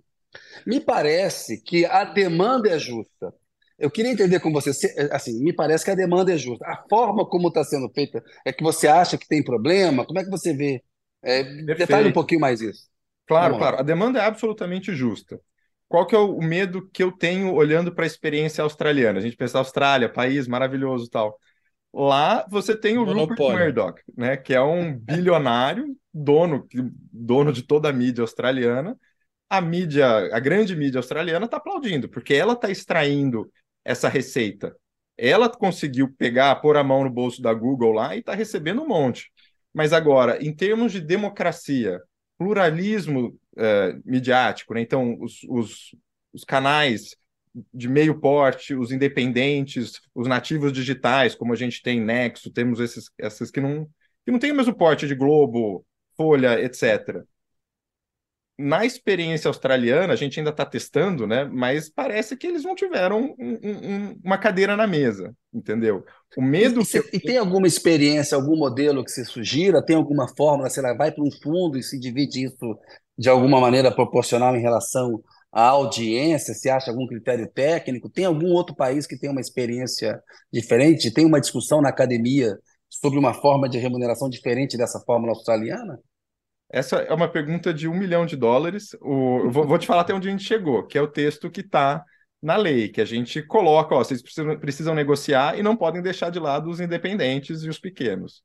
me 0.66 0.80
parece 0.80 1.62
que 1.62 1.84
a 1.86 2.05
demanda 2.05 2.68
é 2.68 2.78
justa. 2.78 3.32
Eu 3.78 3.90
queria 3.90 4.12
entender 4.12 4.40
com 4.40 4.53
você, 4.53 4.70
assim, 5.11 5.42
me 5.42 5.55
parece 5.55 5.84
que 5.84 5.90
a 5.90 5.94
demanda 5.94 6.32
é 6.32 6.36
justa. 6.36 6.66
A 6.66 6.84
forma 6.88 7.26
como 7.26 7.48
está 7.48 7.64
sendo 7.64 7.88
feita 7.90 8.22
é 8.44 8.53
que 8.53 8.62
você 8.62 8.86
acha 8.86 9.16
que 9.16 9.26
tem 9.26 9.42
problema? 9.42 10.05
Como 10.05 10.18
é 10.18 10.24
que 10.24 10.30
você 10.30 10.53
vê? 10.53 10.82
É, 11.22 11.42
detalhe 11.42 12.09
um 12.09 12.12
pouquinho 12.12 12.40
mais 12.40 12.61
isso. 12.61 12.90
Claro, 13.26 13.57
claro. 13.57 13.78
A 13.78 13.82
demanda 13.82 14.18
é 14.18 14.24
absolutamente 14.24 14.94
justa. 14.94 15.40
Qual 15.88 16.07
que 16.07 16.14
é 16.14 16.18
o 16.18 16.38
medo 16.40 16.88
que 16.92 17.03
eu 17.03 17.11
tenho 17.11 17.53
olhando 17.55 17.92
para 17.92 18.05
a 18.05 18.07
experiência 18.07 18.62
australiana? 18.62 19.18
A 19.18 19.22
gente 19.22 19.36
pensa 19.36 19.59
Austrália, 19.59 20.09
país 20.09 20.46
maravilhoso 20.46 21.09
tal. 21.09 21.38
Lá 21.93 22.47
você 22.49 22.76
tem 22.76 22.99
o 22.99 23.05
Monopólio. 23.05 23.53
Rupert 23.53 23.59
Murdoch, 23.59 24.03
né, 24.16 24.36
que 24.36 24.55
é 24.55 24.61
um 24.61 24.97
bilionário, 24.97 25.97
dono, 26.14 26.66
dono 27.12 27.53
de 27.53 27.62
toda 27.62 27.88
a 27.88 27.93
mídia 27.93 28.22
australiana. 28.22 28.97
A 29.49 29.61
mídia, 29.61 30.07
a 30.34 30.38
grande 30.38 30.76
mídia 30.76 30.99
australiana 30.99 31.47
está 31.47 31.57
aplaudindo, 31.57 32.09
porque 32.09 32.34
ela 32.34 32.53
está 32.53 32.70
extraindo 32.70 33.51
essa 33.84 34.09
receita. 34.09 34.76
Ela 35.18 35.49
conseguiu 35.49 36.14
pegar, 36.16 36.55
pôr 36.57 36.76
a 36.76 36.84
mão 36.84 37.03
no 37.03 37.11
bolso 37.11 37.43
da 37.43 37.53
Google 37.53 37.93
lá 37.93 38.14
e 38.14 38.20
está 38.20 38.34
recebendo 38.34 38.82
um 38.82 38.88
monte. 38.88 39.30
Mas 39.74 39.93
agora, 39.93 40.43
em 40.43 40.55
termos 40.55 40.93
de 40.93 41.01
democracia, 41.01 42.01
pluralismo 42.38 43.38
é, 43.57 43.97
midiático, 44.05 44.72
né? 44.72 44.80
então 44.80 45.18
os, 45.20 45.41
os, 45.49 45.95
os 46.32 46.45
canais 46.45 47.16
de 47.72 47.88
meio 47.88 48.20
porte, 48.20 48.74
os 48.74 48.92
independentes, 48.92 50.01
os 50.14 50.26
nativos 50.28 50.72
digitais, 50.72 51.34
como 51.34 51.53
a 51.53 51.57
gente 51.57 51.82
tem 51.82 52.01
Nexo, 52.01 52.51
temos 52.53 52.80
esses, 52.80 53.11
esses 53.18 53.51
que 53.51 53.61
não, 53.61 53.88
que 54.24 54.30
não 54.30 54.38
têm 54.38 54.53
o 54.53 54.55
mesmo 54.55 54.74
porte 54.74 55.07
de 55.07 55.14
Globo, 55.14 55.84
Folha, 56.16 56.61
etc. 56.61 57.24
Na 58.59 58.84
experiência 58.84 59.48
australiana, 59.48 60.12
a 60.12 60.16
gente 60.16 60.38
ainda 60.38 60.51
está 60.51 60.66
testando, 60.66 61.26
né? 61.26 61.44
Mas 61.44 61.88
parece 61.88 62.36
que 62.36 62.46
eles 62.46 62.62
não 62.62 62.74
tiveram 62.74 63.34
um, 63.38 63.59
um, 63.62 64.20
uma 64.22 64.36
cadeira 64.36 64.76
na 64.76 64.86
mesa, 64.86 65.34
entendeu? 65.53 66.05
O 66.36 66.42
medo. 66.42 66.82
E, 66.82 66.84
que... 66.84 67.16
e, 67.16 67.20
tem 67.20 67.38
alguma 67.38 67.66
experiência, 67.66 68.36
algum 68.36 68.57
modelo 68.57 69.03
que 69.03 69.11
se 69.11 69.24
sugira? 69.24 69.84
Tem 69.84 69.96
alguma 69.96 70.28
fórmula? 70.28 70.68
Sei 70.68 70.82
lá, 70.82 70.92
vai 70.92 71.11
para 71.11 71.24
um 71.24 71.30
fundo 71.42 71.78
e 71.78 71.82
se 71.82 71.98
divide 71.98 72.44
isso 72.44 72.78
de 73.16 73.30
alguma 73.30 73.59
maneira 73.59 73.90
proporcional 73.90 74.55
em 74.55 74.61
relação 74.61 75.22
à 75.53 75.68
audiência? 75.68 76.55
Se 76.55 76.68
acha 76.68 76.90
algum 76.90 77.07
critério 77.07 77.48
técnico? 77.48 78.09
Tem 78.11 78.24
algum 78.24 78.48
outro 78.48 78.74
país 78.74 79.07
que 79.07 79.18
tem 79.18 79.30
uma 79.30 79.40
experiência 79.40 80.20
diferente? 80.53 81.12
Tem 81.12 81.24
uma 81.24 81.40
discussão 81.40 81.80
na 81.80 81.88
academia 81.88 82.57
sobre 82.88 83.18
uma 83.18 83.34
forma 83.34 83.68
de 83.68 83.78
remuneração 83.78 84.28
diferente 84.28 84.76
dessa 84.76 85.01
fórmula 85.01 85.32
australiana? 85.32 85.98
Essa 86.68 86.98
é 86.98 87.12
uma 87.12 87.28
pergunta 87.28 87.74
de 87.74 87.88
um 87.88 87.94
milhão 87.94 88.24
de 88.24 88.36
dólares. 88.36 88.94
O, 89.01 89.51
vou, 89.51 89.66
vou, 89.66 89.78
te 89.78 89.86
falar 89.86 90.03
até 90.03 90.14
onde 90.14 90.28
a 90.28 90.30
gente 90.30 90.44
chegou, 90.44 90.86
que 90.86 90.96
é 90.96 91.03
o 91.03 91.09
texto 91.09 91.51
que 91.51 91.61
está 91.61 92.05
na 92.40 92.57
lei, 92.57 92.88
que 92.88 93.01
a 93.01 93.05
gente 93.05 93.42
coloca, 93.42 93.94
ó, 93.94 93.98
vocês 93.98 94.22
precisam, 94.22 94.59
precisam, 94.59 94.94
negociar 94.94 95.59
e 95.59 95.62
não 95.62 95.76
podem 95.76 96.01
deixar 96.01 96.30
de 96.30 96.38
lado 96.38 96.70
os 96.70 96.80
independentes 96.80 97.62
e 97.64 97.68
os 97.68 97.78
pequenos. 97.78 98.42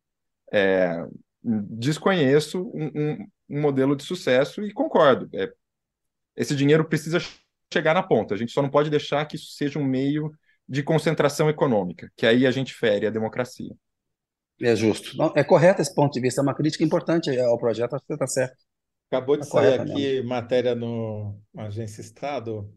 É, 0.51 0.97
desconheço 1.43 2.61
um, 2.73 2.91
um, 2.95 3.27
um, 3.49 3.61
modelo 3.61 3.95
de 3.95 4.03
sucesso 4.03 4.63
e 4.63 4.73
concordo. 4.73 5.29
É, 5.33 5.51
esse 6.35 6.55
dinheiro 6.55 6.85
precisa 6.85 7.19
chegar 7.71 7.93
na 7.93 8.03
ponta. 8.03 8.33
A 8.33 8.37
gente 8.37 8.51
só 8.51 8.61
não 8.61 8.69
pode 8.69 8.89
deixar 8.89 9.25
que 9.25 9.35
isso 9.35 9.51
seja 9.51 9.79
um 9.79 9.85
meio 9.85 10.31
de 10.67 10.83
concentração 10.83 11.49
econômica, 11.49 12.11
que 12.15 12.25
aí 12.25 12.45
a 12.45 12.51
gente 12.51 12.73
fere 12.73 13.07
a 13.07 13.11
democracia. 13.11 13.73
É 14.61 14.75
justo. 14.75 15.17
Não, 15.17 15.33
é 15.35 15.43
correto 15.43 15.81
esse 15.81 15.93
ponto 15.93 16.13
de 16.13 16.21
vista, 16.21 16.41
é 16.41 16.43
uma 16.43 16.55
crítica 16.55 16.83
importante 16.83 17.37
ao 17.39 17.57
projeto, 17.57 17.93
acho 17.93 18.03
que 18.03 18.07
você 18.07 18.13
está 18.13 18.27
certo. 18.27 18.57
Acabou 19.11 19.35
de 19.35 19.43
tá 19.43 19.49
sair 19.49 19.79
aqui 19.79 19.93
mesmo. 19.93 20.29
matéria 20.29 20.73
no 20.73 21.39
Agência 21.55 22.01
Estado. 22.01 22.73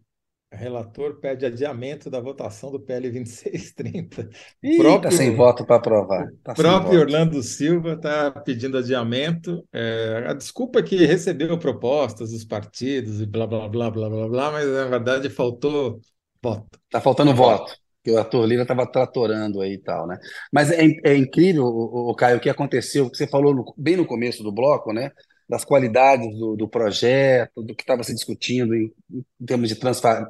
Relator 0.51 1.21
pede 1.21 1.45
adiamento 1.45 2.09
da 2.09 2.21
votação 2.21 2.71
do 2.71 2.81
PL 2.81 3.11
2630. 3.11 4.31
Ih, 4.63 4.79
próprio, 4.79 5.11
tá 5.11 5.17
sem 5.17 5.37
voto 5.37 5.65
para 5.65 5.77
aprovar. 5.77 6.27
Tá 6.43 6.53
o 6.53 6.55
próprio 6.55 7.01
Orlando 7.01 7.43
Silva 7.43 7.93
está 7.93 8.31
pedindo 8.31 8.79
adiamento. 8.79 9.63
É, 9.73 10.25
a 10.27 10.33
desculpa 10.33 10.79
é 10.79 10.83
que 10.83 11.05
recebeu 11.05 11.59
propostas 11.59 12.31
dos 12.31 12.45
partidos 12.45 13.21
e 13.21 13.27
blá, 13.27 13.47
blá, 13.47 13.69
blá, 13.69 13.91
blá, 13.91 14.09
blá, 14.09 14.29
blá, 14.29 14.53
mas 14.53 14.67
na 14.67 14.87
verdade 14.87 15.29
faltou 15.29 16.01
voto. 16.43 16.79
Está 16.87 17.01
faltando 17.01 17.35
voto 17.35 17.77
que 18.03 18.13
o 18.13 18.19
Arthur 18.19 18.47
Lira 18.47 18.63
estava 18.63 18.91
tratorando 18.91 19.61
aí 19.61 19.75
e 19.75 19.79
tal, 19.79 20.07
né? 20.07 20.19
Mas 20.53 20.71
é, 20.71 20.83
é 21.05 21.15
incrível, 21.15 21.65
o, 21.65 22.11
o, 22.11 22.15
Caio, 22.15 22.39
o 22.39 22.41
que 22.41 22.49
aconteceu, 22.49 23.05
o 23.07 23.11
que 23.11 23.19
você 23.19 23.27
falou 23.27 23.55
no, 23.55 23.75
bem 23.77 23.97
no 23.97 24.07
começo 24.07 24.43
do 24.43 24.51
bloco, 24.51 24.93
né? 24.93 25.11
Das 25.49 25.65
qualidades 25.65 26.29
do, 26.39 26.57
do 26.57 26.69
projeto, 26.69 27.63
do 27.63 27.75
que 27.75 27.83
estava 27.83 28.05
se 28.05 28.15
discutindo 28.15 28.75
em, 28.75 28.93
em 29.11 29.47
termos 29.47 29.69
de 29.69 29.77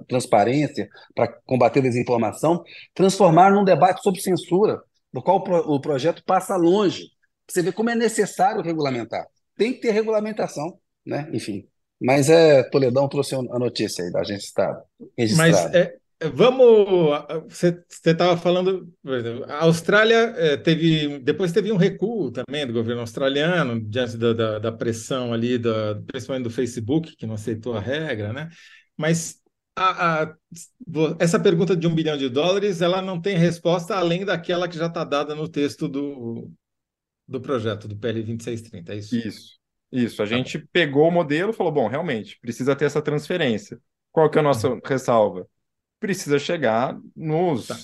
transparência 0.07 0.89
para 1.14 1.27
combater 1.45 1.81
a 1.81 1.83
desinformação, 1.83 2.62
transformar 2.95 3.51
num 3.51 3.64
debate 3.64 4.03
sobre 4.03 4.21
censura, 4.21 4.81
do 5.12 5.21
qual 5.21 5.39
o, 5.39 5.43
pro, 5.43 5.57
o 5.57 5.81
projeto 5.81 6.23
passa 6.25 6.57
longe. 6.57 7.11
Você 7.49 7.62
vê 7.62 7.73
como 7.73 7.91
é 7.91 7.95
necessário 7.95 8.62
regulamentar. 8.62 9.27
Tem 9.57 9.73
que 9.73 9.81
ter 9.81 9.91
regulamentação, 9.91 10.79
né? 11.05 11.29
Enfim. 11.33 11.66
Mas 12.01 12.31
é, 12.31 12.62
Toledão 12.62 13.09
trouxe 13.09 13.35
a 13.35 13.59
notícia 13.59 14.05
aí 14.05 14.12
da 14.12 14.21
Agência 14.21 14.47
Estado. 14.47 14.83
Mas 15.37 15.57
é, 15.75 15.95
Vamos. 16.35 17.25
Você 17.49 17.81
estava 18.05 18.37
falando. 18.37 18.93
A 19.47 19.64
Austrália 19.64 20.35
é, 20.37 20.57
teve. 20.57 21.21
Depois 21.21 21.53
teve 21.53 21.71
um 21.71 21.77
recuo 21.77 22.33
também 22.33 22.66
do 22.66 22.73
governo 22.73 23.03
australiano, 23.03 23.81
diante 23.81 24.16
da, 24.16 24.33
da, 24.33 24.59
da 24.59 24.73
pressão 24.73 25.33
ali, 25.33 25.59
da, 25.59 25.95
principalmente 26.07 26.45
do 26.45 26.51
Facebook, 26.51 27.14
que 27.16 27.27
não 27.27 27.35
aceitou 27.35 27.77
a 27.77 27.81
regra, 27.81 28.33
né? 28.33 28.49
Mas 28.97 29.41
a, 29.77 30.25
a, 30.25 30.35
essa 31.21 31.39
pergunta 31.39 31.77
de 31.77 31.87
um 31.87 31.95
bilhão 31.95 32.16
de 32.16 32.29
dólares 32.29 32.83
ela 32.83 33.01
não 33.01 33.21
tem 33.21 33.37
resposta 33.37 33.95
além 33.95 34.25
daquela 34.25 34.66
que 34.66 34.77
já 34.77 34.87
está 34.87 35.05
dada 35.05 35.37
no 35.37 35.49
texto 35.49 35.87
do, 35.87 36.51
do 37.29 37.41
projeto, 37.41 37.87
do 37.87 37.97
PL 37.97 38.25
2630, 38.25 38.93
é 38.93 38.97
isso? 38.97 39.16
Isso. 39.16 39.59
Isso. 39.91 40.23
A 40.23 40.27
tá 40.27 40.37
gente 40.37 40.59
pegou 40.73 41.09
o 41.09 41.12
modelo 41.12 41.51
e 41.51 41.55
falou: 41.55 41.73
bom, 41.73 41.87
realmente, 41.87 42.39
precisa 42.41 42.75
ter 42.75 42.87
essa 42.87 43.01
transferência. 43.01 43.81
Qual 44.11 44.29
que 44.29 44.37
é 44.37 44.41
a 44.41 44.45
nossa 44.45 44.69
uhum. 44.69 44.81
ressalva? 44.85 45.47
Precisa 46.01 46.38
chegar 46.38 46.99
nos, 47.16 47.66
tá. 47.66 47.76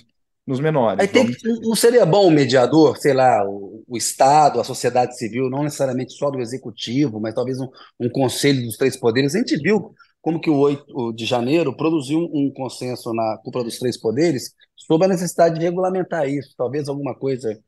nos 0.47 0.61
menores. 0.61 1.11
Tem, 1.11 1.31
não 1.63 1.75
seria 1.75 2.07
bom 2.07 2.27
o 2.27 2.31
mediador, 2.31 2.97
sei 2.97 3.13
lá, 3.13 3.45
o, 3.47 3.85
o, 3.87 3.97
Estado, 3.97 4.61
a 4.61 4.65
sociedade 4.65 5.17
civil, 5.17 5.51
não 5.51 5.63
necessariamente 5.63 6.15
só 6.15 6.31
do 6.31 6.41
Executivo, 6.41 7.21
mas 7.21 7.35
talvez 7.35 7.59
um, 7.61 7.69
um 8.01 8.09
conselho 8.09 8.63
dos 8.63 8.77
três 8.77 8.97
poderes? 8.97 9.35
A 9.35 9.39
gente 9.39 9.57
viu 9.57 9.95
como 10.21 10.41
que 10.41 10.49
o 10.49 10.57
8 10.57 11.13
de 11.13 11.27
janeiro 11.27 11.77
produziu 11.77 12.19
um, 12.19 12.47
um 12.47 12.53
consenso 12.53 13.13
na 13.13 13.39
cúpula 13.45 13.65
dos 13.65 13.79
três 13.79 13.99
poderes 13.99 14.55
sobre 14.77 15.07
a 15.07 15.09
necessidade 15.09 15.59
de 15.59 15.65
regulamentar 15.65 16.29
isso. 16.29 16.55
Talvez 16.57 16.89
alguma 16.89 17.15
coisa 17.15 17.59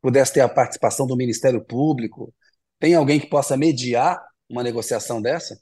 pudesse 0.00 0.34
ter 0.34 0.40
a 0.40 0.48
participação 0.48 1.06
do 1.06 1.16
Ministério 1.16 1.62
Público. 1.64 2.32
Tem 2.78 2.94
alguém 2.94 3.20
que 3.20 3.28
possa 3.28 3.56
mediar 3.56 4.22
uma 4.48 4.62
negociação 4.62 5.20
dessa? 5.20 5.58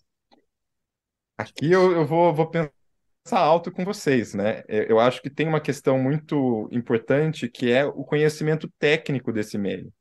Aqui 1.37 1.73
eu, 1.73 1.91
eu 1.93 2.07
vou, 2.07 2.33
vou 2.33 2.49
pensar 2.49 2.84
alto 3.33 3.73
com 3.73 3.85
vocês, 3.85 4.35
né? 4.35 4.63
É, 4.69 4.91
eu 4.91 5.01
acho 5.01 5.23
que 5.23 5.31
tem 5.31 5.49
uma 5.49 5.61
questão 5.61 5.99
muito 5.99 6.69
importante 6.71 7.49
que 7.49 7.71
é 7.71 7.85
o 7.85 8.05
conhecimento 8.05 8.69
técnico 8.79 9.33
desse 9.33 9.57
meio, 9.57 9.93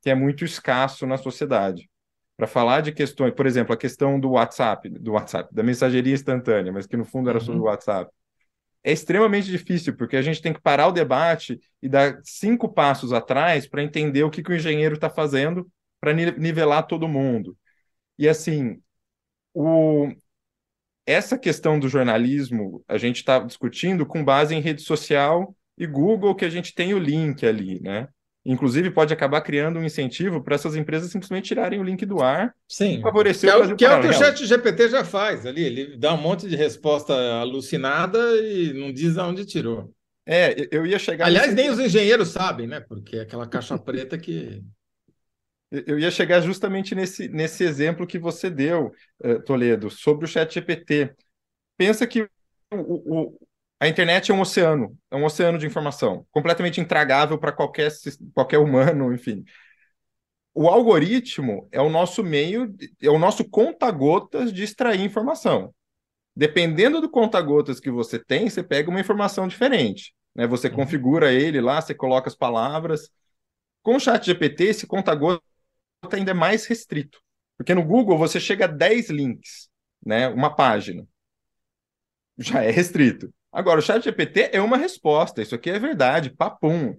que 0.00 0.10
é 0.10 0.14
muito 0.14 0.44
escasso 0.44 1.06
na 1.06 1.16
sociedade. 1.16 1.88
Para 2.36 2.46
falar 2.46 2.80
de 2.80 2.92
questões, 2.92 3.34
por 3.34 3.46
exemplo, 3.46 3.72
a 3.72 3.76
questão 3.76 4.18
do 4.18 4.30
WhatsApp, 4.30 4.88
do 4.88 5.12
WhatsApp, 5.12 5.54
da 5.54 5.62
mensageria 5.62 6.14
instantânea, 6.14 6.72
mas 6.72 6.86
que 6.86 6.96
no 6.96 7.04
fundo 7.04 7.30
era 7.30 7.38
sobre 7.38 7.60
o 7.60 7.62
uhum. 7.64 7.68
WhatsApp. 7.68 8.10
É 8.82 8.90
extremamente 8.90 9.48
difícil, 9.48 9.96
porque 9.96 10.16
a 10.16 10.22
gente 10.22 10.42
tem 10.42 10.52
que 10.52 10.60
parar 10.60 10.88
o 10.88 10.92
debate 10.92 11.60
e 11.80 11.88
dar 11.88 12.18
cinco 12.24 12.68
passos 12.68 13.12
atrás 13.12 13.68
para 13.68 13.82
entender 13.82 14.24
o 14.24 14.30
que, 14.30 14.42
que 14.42 14.50
o 14.50 14.56
engenheiro 14.56 14.96
está 14.96 15.08
fazendo 15.08 15.70
para 16.00 16.12
nivelar 16.12 16.86
todo 16.88 17.06
mundo. 17.06 17.56
E 18.18 18.28
assim, 18.28 18.82
o, 19.54 20.12
essa 21.06 21.38
questão 21.38 21.78
do 21.78 21.88
jornalismo 21.88 22.82
a 22.88 22.96
gente 22.96 23.16
está 23.16 23.38
discutindo 23.38 24.06
com 24.06 24.24
base 24.24 24.54
em 24.54 24.60
rede 24.60 24.82
social 24.82 25.54
e 25.76 25.86
Google, 25.86 26.34
que 26.34 26.44
a 26.44 26.50
gente 26.50 26.74
tem 26.74 26.94
o 26.94 26.98
link 26.98 27.44
ali, 27.46 27.80
né? 27.80 28.08
Inclusive, 28.44 28.90
pode 28.90 29.14
acabar 29.14 29.40
criando 29.40 29.78
um 29.78 29.84
incentivo 29.84 30.42
para 30.42 30.56
essas 30.56 30.74
empresas 30.74 31.12
simplesmente 31.12 31.46
tirarem 31.46 31.78
o 31.78 31.84
link 31.84 32.04
do 32.04 32.20
ar 32.20 32.52
Sim. 32.68 33.00
favorecer 33.00 33.48
que 33.48 33.56
é, 33.56 33.56
o, 33.56 33.76
que 33.76 33.84
é 33.84 33.96
o 33.96 34.00
que 34.00 34.08
o 34.08 34.12
chat 34.12 34.44
GPT 34.44 34.88
já 34.88 35.04
faz 35.04 35.46
ali. 35.46 35.62
Ele 35.62 35.96
dá 35.96 36.12
um 36.12 36.20
monte 36.20 36.48
de 36.48 36.56
resposta 36.56 37.14
alucinada 37.40 38.18
e 38.40 38.72
não 38.72 38.92
diz 38.92 39.16
aonde 39.16 39.44
tirou. 39.44 39.92
É, 40.26 40.68
eu 40.72 40.84
ia 40.84 40.98
chegar. 40.98 41.26
Aliás, 41.26 41.52
nesse... 41.52 41.62
nem 41.62 41.70
os 41.70 41.78
engenheiros 41.78 42.28
sabem, 42.28 42.66
né? 42.66 42.80
Porque 42.80 43.16
é 43.16 43.20
aquela 43.20 43.46
caixa 43.46 43.78
preta 43.78 44.18
que. 44.18 44.62
Eu 45.86 45.98
ia 45.98 46.10
chegar 46.10 46.40
justamente 46.42 46.94
nesse, 46.94 47.28
nesse 47.28 47.64
exemplo 47.64 48.06
que 48.06 48.18
você 48.18 48.50
deu, 48.50 48.92
eh, 49.24 49.38
Toledo, 49.38 49.88
sobre 49.88 50.26
o 50.26 50.28
chat 50.28 50.52
GPT. 50.52 51.14
Pensa 51.78 52.06
que 52.06 52.28
o, 52.70 53.30
o, 53.30 53.40
a 53.80 53.88
internet 53.88 54.30
é 54.30 54.34
um 54.34 54.40
oceano, 54.42 54.94
é 55.10 55.16
um 55.16 55.24
oceano 55.24 55.56
de 55.56 55.66
informação, 55.66 56.26
completamente 56.30 56.78
intragável 56.78 57.38
para 57.38 57.52
qualquer, 57.52 57.90
qualquer 58.34 58.58
humano, 58.58 59.12
enfim. 59.14 59.44
O 60.54 60.68
algoritmo 60.68 61.66
é 61.72 61.80
o 61.80 61.88
nosso 61.88 62.22
meio, 62.22 62.74
é 63.00 63.08
o 63.08 63.18
nosso 63.18 63.42
conta-gotas 63.48 64.52
de 64.52 64.62
extrair 64.62 65.00
informação. 65.00 65.74
Dependendo 66.36 67.00
do 67.00 67.08
conta-gotas 67.08 67.80
que 67.80 67.90
você 67.90 68.18
tem, 68.18 68.50
você 68.50 68.62
pega 68.62 68.90
uma 68.90 69.00
informação 69.00 69.48
diferente. 69.48 70.14
Né? 70.34 70.46
Você 70.46 70.68
uhum. 70.68 70.74
configura 70.74 71.32
ele 71.32 71.62
lá, 71.62 71.80
você 71.80 71.94
coloca 71.94 72.28
as 72.28 72.36
palavras. 72.36 73.10
Com 73.82 73.96
o 73.96 74.00
chat 74.00 74.26
GPT, 74.26 74.64
esse 74.64 74.86
conta-gota 74.86 75.42
ainda 76.10 76.30
é 76.30 76.34
mais 76.34 76.66
restrito. 76.66 77.20
Porque 77.56 77.74
no 77.74 77.84
Google 77.84 78.18
você 78.18 78.40
chega 78.40 78.64
a 78.64 78.68
10 78.68 79.10
links, 79.10 79.68
né? 80.04 80.28
uma 80.28 80.54
página. 80.54 81.06
Já 82.38 82.62
é 82.62 82.70
restrito. 82.70 83.32
Agora, 83.52 83.78
o 83.78 83.82
chat 83.82 84.02
GPT 84.02 84.50
é 84.52 84.60
uma 84.60 84.78
resposta, 84.78 85.42
isso 85.42 85.54
aqui 85.54 85.68
é 85.70 85.78
verdade, 85.78 86.30
papum. 86.30 86.96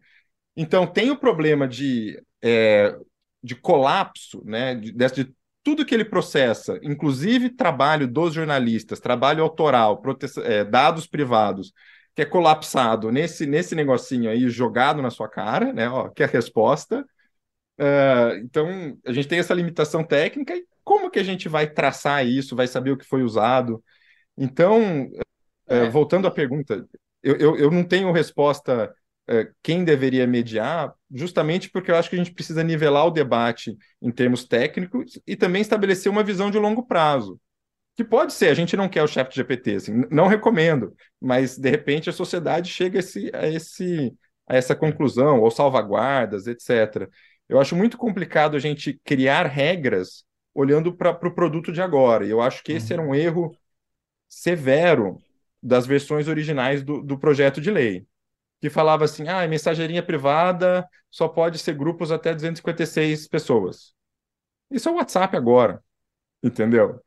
Então, 0.55 0.85
tem 0.85 1.09
o 1.09 1.17
problema 1.17 1.67
de, 1.67 2.21
é, 2.43 2.95
de 3.41 3.55
colapso, 3.55 4.43
né, 4.45 4.75
de, 4.75 4.91
de, 4.91 5.33
tudo 5.63 5.83
que 5.83 5.95
ele 5.95 6.05
processa, 6.05 6.79
inclusive 6.83 7.49
trabalho 7.49 8.07
dos 8.07 8.35
jornalistas, 8.35 8.99
trabalho 8.99 9.41
autoral, 9.43 9.99
é, 10.43 10.63
dados 10.63 11.07
privados, 11.07 11.73
que 12.15 12.21
é 12.21 12.25
colapsado 12.25 13.11
nesse, 13.11 13.47
nesse 13.47 13.73
negocinho 13.73 14.29
aí, 14.29 14.47
jogado 14.47 15.01
na 15.01 15.09
sua 15.09 15.27
cara, 15.27 15.73
né, 15.73 15.89
ó, 15.89 16.09
que 16.09 16.21
é 16.21 16.27
a 16.27 16.29
resposta. 16.29 17.03
Uh, 17.79 18.37
então, 18.43 18.97
a 19.05 19.11
gente 19.11 19.27
tem 19.27 19.39
essa 19.39 19.53
limitação 19.53 20.03
técnica, 20.03 20.55
e 20.55 20.65
como 20.83 21.09
que 21.09 21.19
a 21.19 21.23
gente 21.23 21.49
vai 21.49 21.67
traçar 21.67 22.25
isso, 22.25 22.55
vai 22.55 22.67
saber 22.67 22.91
o 22.91 22.97
que 22.97 23.05
foi 23.05 23.23
usado? 23.23 23.83
Então, 24.37 25.09
é, 25.67 25.89
voltando 25.89 26.27
à 26.27 26.31
pergunta, 26.31 26.85
eu, 27.21 27.35
eu, 27.37 27.57
eu, 27.57 27.71
não 27.71 27.83
tenho 27.83 28.11
resposta 28.11 28.93
é, 29.27 29.49
quem 29.61 29.83
deveria 29.83 30.27
mediar, 30.27 30.93
justamente 31.11 31.69
porque 31.69 31.89
eu 31.89 31.95
acho 31.95 32.09
que 32.09 32.15
a 32.15 32.19
gente 32.19 32.33
precisa 32.33 32.63
nivelar 32.63 33.05
o 33.07 33.11
debate 33.11 33.75
em 34.01 34.11
termos 34.11 34.45
técnicos 34.45 35.19
e 35.25 35.35
também 35.35 35.61
estabelecer 35.61 36.11
uma 36.11 36.23
visão 36.23 36.51
de 36.51 36.59
longo 36.59 36.85
prazo. 36.85 37.39
Que 37.95 38.03
pode 38.03 38.33
ser, 38.33 38.49
a 38.49 38.53
gente 38.55 38.75
não 38.75 38.89
quer 38.89 39.03
o 39.03 39.07
chat 39.07 39.33
GPT, 39.33 39.75
assim, 39.75 40.03
não 40.09 40.27
recomendo, 40.27 40.95
mas 41.21 41.57
de 41.57 41.69
repente 41.69 42.09
a 42.09 42.13
sociedade 42.13 42.69
chega 42.71 42.97
a, 42.97 43.01
esse, 43.01 43.31
a, 43.33 43.47
esse, 43.47 44.13
a 44.47 44.55
essa 44.55 44.75
conclusão, 44.75 45.41
ou 45.41 45.51
salvaguardas, 45.51 46.47
etc. 46.47 47.07
Eu 47.47 47.59
acho 47.59 47.75
muito 47.75 47.97
complicado 47.97 48.55
a 48.55 48.59
gente 48.59 48.99
criar 49.03 49.45
regras 49.45 50.23
olhando 50.53 50.95
para 50.95 51.11
o 51.11 51.19
pro 51.19 51.33
produto 51.33 51.71
de 51.71 51.81
agora. 51.81 52.25
E 52.25 52.29
eu 52.29 52.41
acho 52.41 52.63
que 52.63 52.71
esse 52.71 52.93
uhum. 52.93 52.99
era 52.99 53.09
um 53.09 53.15
erro 53.15 53.57
severo 54.29 55.17
das 55.61 55.85
versões 55.85 56.27
originais 56.27 56.83
do, 56.83 57.01
do 57.01 57.17
projeto 57.17 57.61
de 57.61 57.71
lei, 57.71 58.05
que 58.61 58.69
falava 58.69 59.05
assim: 59.05 59.27
ah, 59.27 59.47
mensageria 59.47 60.03
privada 60.03 60.87
só 61.09 61.27
pode 61.27 61.59
ser 61.59 61.75
grupos 61.75 62.11
até 62.11 62.33
256 62.33 63.27
pessoas. 63.27 63.93
Isso 64.69 64.89
é 64.89 64.91
o 64.91 64.95
WhatsApp 64.95 65.37
agora, 65.37 65.81
entendeu? 66.43 66.99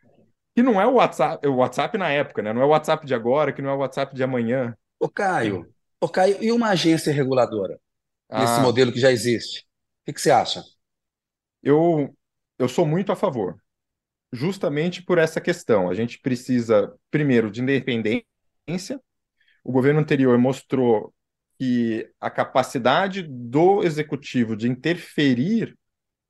E 0.56 0.62
não 0.62 0.80
é 0.80 0.86
o 0.86 0.94
WhatsApp, 0.94 1.46
o 1.46 1.56
WhatsApp 1.56 1.98
na 1.98 2.08
época, 2.08 2.40
né? 2.40 2.52
Não 2.52 2.62
é 2.62 2.64
o 2.64 2.68
WhatsApp 2.68 3.04
de 3.04 3.14
agora, 3.14 3.52
que 3.52 3.60
não 3.60 3.70
é 3.70 3.74
o 3.74 3.78
WhatsApp 3.78 4.14
de 4.14 4.22
amanhã. 4.22 4.74
Ô 4.98 5.08
Caio, 5.08 5.66
ô 6.00 6.08
Caio, 6.08 6.42
e 6.42 6.50
uma 6.50 6.70
agência 6.70 7.12
reguladora 7.12 7.78
ah, 8.30 8.40
nesse 8.40 8.60
modelo 8.60 8.90
que 8.90 9.00
já 9.00 9.10
existe? 9.10 9.65
Que, 10.06 10.12
que 10.14 10.20
você 10.20 10.30
acha? 10.30 10.62
Eu, 11.62 12.16
eu 12.58 12.68
sou 12.68 12.86
muito 12.86 13.12
a 13.12 13.16
favor, 13.16 13.60
justamente 14.32 15.02
por 15.02 15.18
essa 15.18 15.40
questão. 15.40 15.90
A 15.90 15.94
gente 15.94 16.18
precisa, 16.20 16.94
primeiro, 17.10 17.50
de 17.50 17.60
independência 17.60 19.00
o 19.66 19.72
governo 19.72 19.98
anterior 19.98 20.38
mostrou 20.38 21.12
que 21.58 22.08
a 22.20 22.30
capacidade 22.30 23.24
do 23.28 23.82
executivo 23.82 24.56
de 24.56 24.68
interferir 24.68 25.76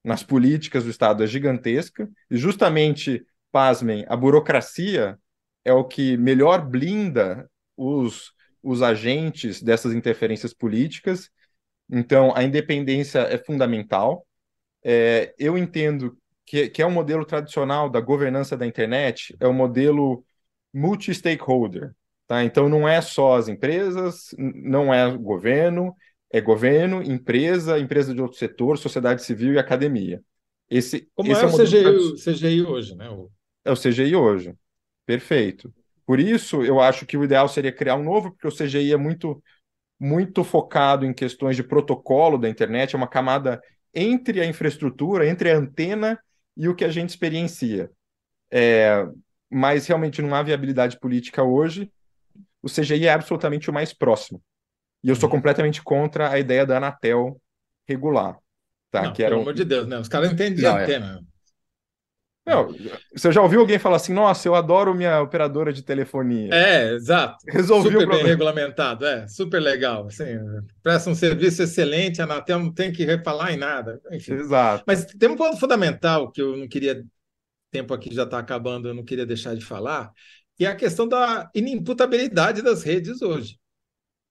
nas 0.03 0.23
políticas 0.23 0.85
do 0.85 0.91
Estado 0.91 1.23
é 1.23 1.27
gigantesca, 1.27 2.09
e 2.31 2.39
justamente, 2.39 3.27
pasmem, 3.53 4.07
a 4.09 4.17
burocracia 4.17 5.19
é 5.65 5.73
o 5.73 5.85
que 5.85 6.17
melhor 6.17 6.65
blinda 6.65 7.51
os, 7.77 8.33
os 8.63 8.81
agentes 8.81 9.61
dessas 9.61 9.93
interferências 9.93 10.55
políticas. 10.55 11.29
Então, 11.91 12.33
a 12.35 12.43
independência 12.43 13.21
é 13.21 13.39
fundamental. 13.39 14.27
É, 14.85 15.35
eu 15.39 15.57
entendo 15.57 16.17
que, 16.45 16.69
que 16.69 16.83
é 16.83 16.87
um 16.87 16.91
modelo 16.91 17.25
tradicional 17.25 17.89
da 17.89 18.01
governança 18.01 18.57
da 18.57 18.67
internet, 18.67 19.37
é 19.41 19.47
o 19.47 19.51
um 19.51 19.55
modelo 19.55 20.25
multi-stakeholder. 20.73 21.95
Tá? 22.27 22.45
Então, 22.45 22.69
não 22.69 22.89
é 22.89 23.01
só 23.01 23.37
as 23.37 23.49
empresas, 23.49 24.35
não 24.37 24.93
é 24.93 25.07
o 25.07 25.19
governo, 25.19 25.95
é 26.31 26.41
governo, 26.41 27.03
empresa, 27.03 27.79
empresa 27.79 28.15
de 28.15 28.21
outro 28.21 28.37
setor, 28.37 28.79
sociedade 28.79 29.23
civil 29.23 29.55
e 29.55 29.59
academia. 29.59 30.23
Esse, 30.69 31.09
Como 31.15 31.31
esse 31.31 31.43
é, 31.43 31.45
é, 31.45 31.49
o 31.49 32.15
CGI, 32.17 32.23
CGI 32.23 32.63
hoje, 32.63 32.97
né? 32.97 33.07
É 33.65 33.71
o 33.71 33.77
CGI 33.77 34.17
hoje. 34.17 34.55
Perfeito. 35.05 35.73
Por 36.05 36.21
isso, 36.21 36.63
eu 36.63 36.81
acho 36.81 37.07
que 37.07 37.17
o 37.17 37.25
ideal 37.25 37.49
seria 37.49 37.73
criar 37.73 37.97
um 37.97 38.05
novo, 38.05 38.31
porque 38.31 38.47
o 38.47 38.55
CGI 38.55 38.93
é 38.93 38.97
muito, 38.97 39.43
muito 39.99 40.45
focado 40.45 41.07
em 41.07 41.13
questões 41.13 41.57
de 41.57 41.63
protocolo 41.63 42.39
da 42.39 42.49
internet, 42.49 42.95
é 42.95 42.99
uma 42.99 43.09
camada 43.09 43.61
entre 43.95 44.41
a 44.41 44.47
infraestrutura, 44.47 45.29
entre 45.29 45.51
a 45.51 45.57
antena 45.57 46.19
e 46.57 46.69
o 46.69 46.75
que 46.75 46.85
a 46.85 46.91
gente 46.91 47.11
experiencia. 47.11 47.91
É, 48.51 49.07
mas 49.51 49.87
realmente 49.87 50.21
não 50.21 50.35
há 50.35 50.43
viabilidade 50.43 50.99
política 51.01 51.43
hoje 51.43 51.91
o 52.67 52.69
CGI 52.69 53.07
é 53.07 53.13
absolutamente 53.13 53.71
o 53.71 53.73
mais 53.73 53.95
próximo. 53.95 54.43
E 55.03 55.09
eu 55.09 55.15
sou 55.15 55.29
uhum. 55.29 55.37
completamente 55.37 55.81
contra 55.83 56.31
a 56.31 56.39
ideia 56.39 56.67
da 56.67 56.79
Anatel 56.79 57.41
regular. 57.89 58.37
Tá? 58.91 59.03
Não, 59.03 59.13
que 59.13 59.23
era 59.23 59.31
pelo 59.31 59.41
um... 59.41 59.43
amor 59.43 59.55
de 59.55 59.65
Deus, 59.65 59.87
né? 59.87 59.99
Os 59.99 60.09
caras 60.09 60.33
entendem 60.33 60.57
de 60.57 60.63
não, 60.63 60.77
é. 60.77 60.83
antena. 60.83 61.21
Não, 62.47 62.69
você 63.13 63.33
já 63.33 63.43
ouviu 63.43 63.59
alguém 63.59 63.77
falar 63.77 63.97
assim, 63.97 64.13
nossa, 64.13 64.47
eu 64.47 64.55
adoro 64.55 64.95
minha 64.95 65.21
operadora 65.21 65.73
de 65.73 65.83
telefonia. 65.83 66.55
É, 66.55 66.93
exato. 66.95 67.39
Resolvi 67.49 67.91
super 67.91 68.09
bem 68.09 68.25
regulamentado, 68.25 69.05
é, 69.05 69.27
super 69.27 69.61
legal. 69.61 70.07
Assim, 70.07 70.39
presta 70.81 71.11
um 71.11 71.15
serviço 71.15 71.65
excelente, 71.65 72.21
a 72.21 72.25
Anatel 72.25 72.61
não 72.61 72.73
tem 72.73 72.93
que 72.93 73.19
falar 73.25 73.53
em 73.53 73.57
nada. 73.57 74.01
Enfim. 74.13 74.35
Exato. 74.35 74.85
Mas 74.87 75.05
tem 75.07 75.29
um 75.29 75.35
ponto 75.35 75.59
fundamental 75.59 76.31
que 76.31 76.41
eu 76.41 76.57
não 76.57 76.69
queria, 76.69 77.03
tempo 77.73 77.93
aqui 77.93 78.15
já 78.15 78.23
está 78.23 78.39
acabando, 78.39 78.89
eu 78.89 78.95
não 78.95 79.05
queria 79.05 79.27
deixar 79.27 79.57
de 79.57 79.65
falar, 79.65 80.13
que 80.57 80.65
é 80.65 80.69
a 80.69 80.77
questão 80.77 81.09
da 81.09 81.51
inimputabilidade 81.53 82.63
das 82.63 82.85
redes 82.85 83.23
hoje. 83.23 83.59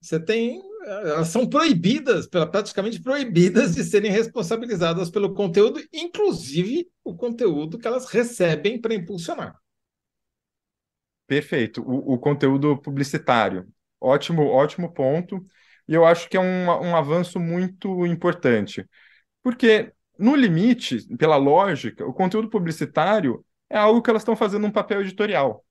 Você 0.00 0.18
tem. 0.18 0.62
Elas 0.86 1.28
são 1.28 1.48
proibidas, 1.48 2.28
praticamente 2.28 3.02
proibidas 3.02 3.74
de 3.74 3.82
serem 3.82 4.12
responsabilizadas 4.12 5.10
pelo 5.10 5.34
conteúdo, 5.34 5.82
inclusive 5.92 6.88
o 7.02 7.16
conteúdo 7.16 7.76
que 7.76 7.88
elas 7.88 8.06
recebem 8.08 8.80
para 8.80 8.94
impulsionar. 8.94 9.58
Perfeito. 11.26 11.82
O, 11.82 12.14
o, 12.14 12.18
conteúdo 12.18 12.78
publicitário. 12.78 13.66
Ótimo, 14.00 14.46
ótimo 14.46 14.92
ponto. 14.94 15.44
E 15.88 15.94
eu 15.94 16.04
acho 16.06 16.28
que 16.28 16.36
é 16.36 16.40
um, 16.40 16.66
um 16.66 16.94
avanço 16.94 17.40
muito 17.40 18.06
importante. 18.06 18.88
Porque, 19.42 19.92
no 20.16 20.36
limite, 20.36 21.04
pela 21.16 21.36
lógica, 21.36 22.06
o 22.06 22.12
conteúdo 22.12 22.48
publicitário 22.48 23.44
é 23.68 23.76
algo 23.76 24.00
que 24.00 24.08
elas 24.08 24.22
estão 24.22 24.36
fazendo 24.36 24.68
um 24.68 24.72
papel 24.72 25.00
editorial. 25.00 25.64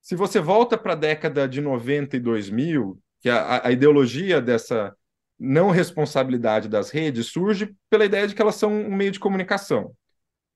Se 0.00 0.14
você 0.14 0.38
volta 0.40 0.78
para 0.78 0.92
a 0.92 0.96
década 0.96 1.48
de 1.48 1.60
90 1.60 2.16
e 2.16 2.20
2000, 2.20 2.96
que 3.20 3.28
a, 3.28 3.66
a 3.66 3.72
ideologia 3.72 4.40
dessa 4.40 4.94
não 5.38 5.70
responsabilidade 5.70 6.68
das 6.68 6.90
redes 6.90 7.28
surge 7.28 7.74
pela 7.88 8.04
ideia 8.04 8.28
de 8.28 8.34
que 8.34 8.42
elas 8.42 8.56
são 8.56 8.72
um 8.72 8.94
meio 8.94 9.10
de 9.10 9.20
comunicação. 9.20 9.94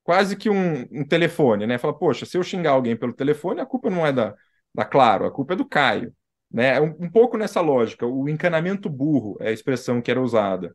Quase 0.03 0.37
que 0.37 0.51
um, 0.51 0.83
um 0.93 1.07
telefone, 1.07 1.67
né? 1.67 1.79
Fala, 1.79 1.97
poxa, 1.99 2.27
se 2.27 2.37
eu 2.37 2.43
xingar 2.43 2.73
alguém 2.73 2.97
pelo 2.97 3.15
telefone, 3.15 3.61
a 3.61 3.67
culpa 3.67 3.89
não 3.91 4.07
é 4.07 4.13
da, 4.13 4.35
da 4.75 4.85
Claro, 4.85 5.25
a 5.27 5.31
culpa 5.31 5.55
é 5.55 5.57
do 5.57 5.67
Caio. 5.67 6.15
Né? 6.51 6.81
Um, 6.81 6.95
um 7.01 7.11
pouco 7.11 7.39
nessa 7.39 7.61
lógica, 7.61 8.07
o 8.07 8.29
encanamento 8.29 8.89
burro 8.91 9.37
é 9.41 9.49
a 9.49 9.53
expressão 9.53 10.03
que 10.03 10.11
era 10.11 10.21
usada. 10.21 10.75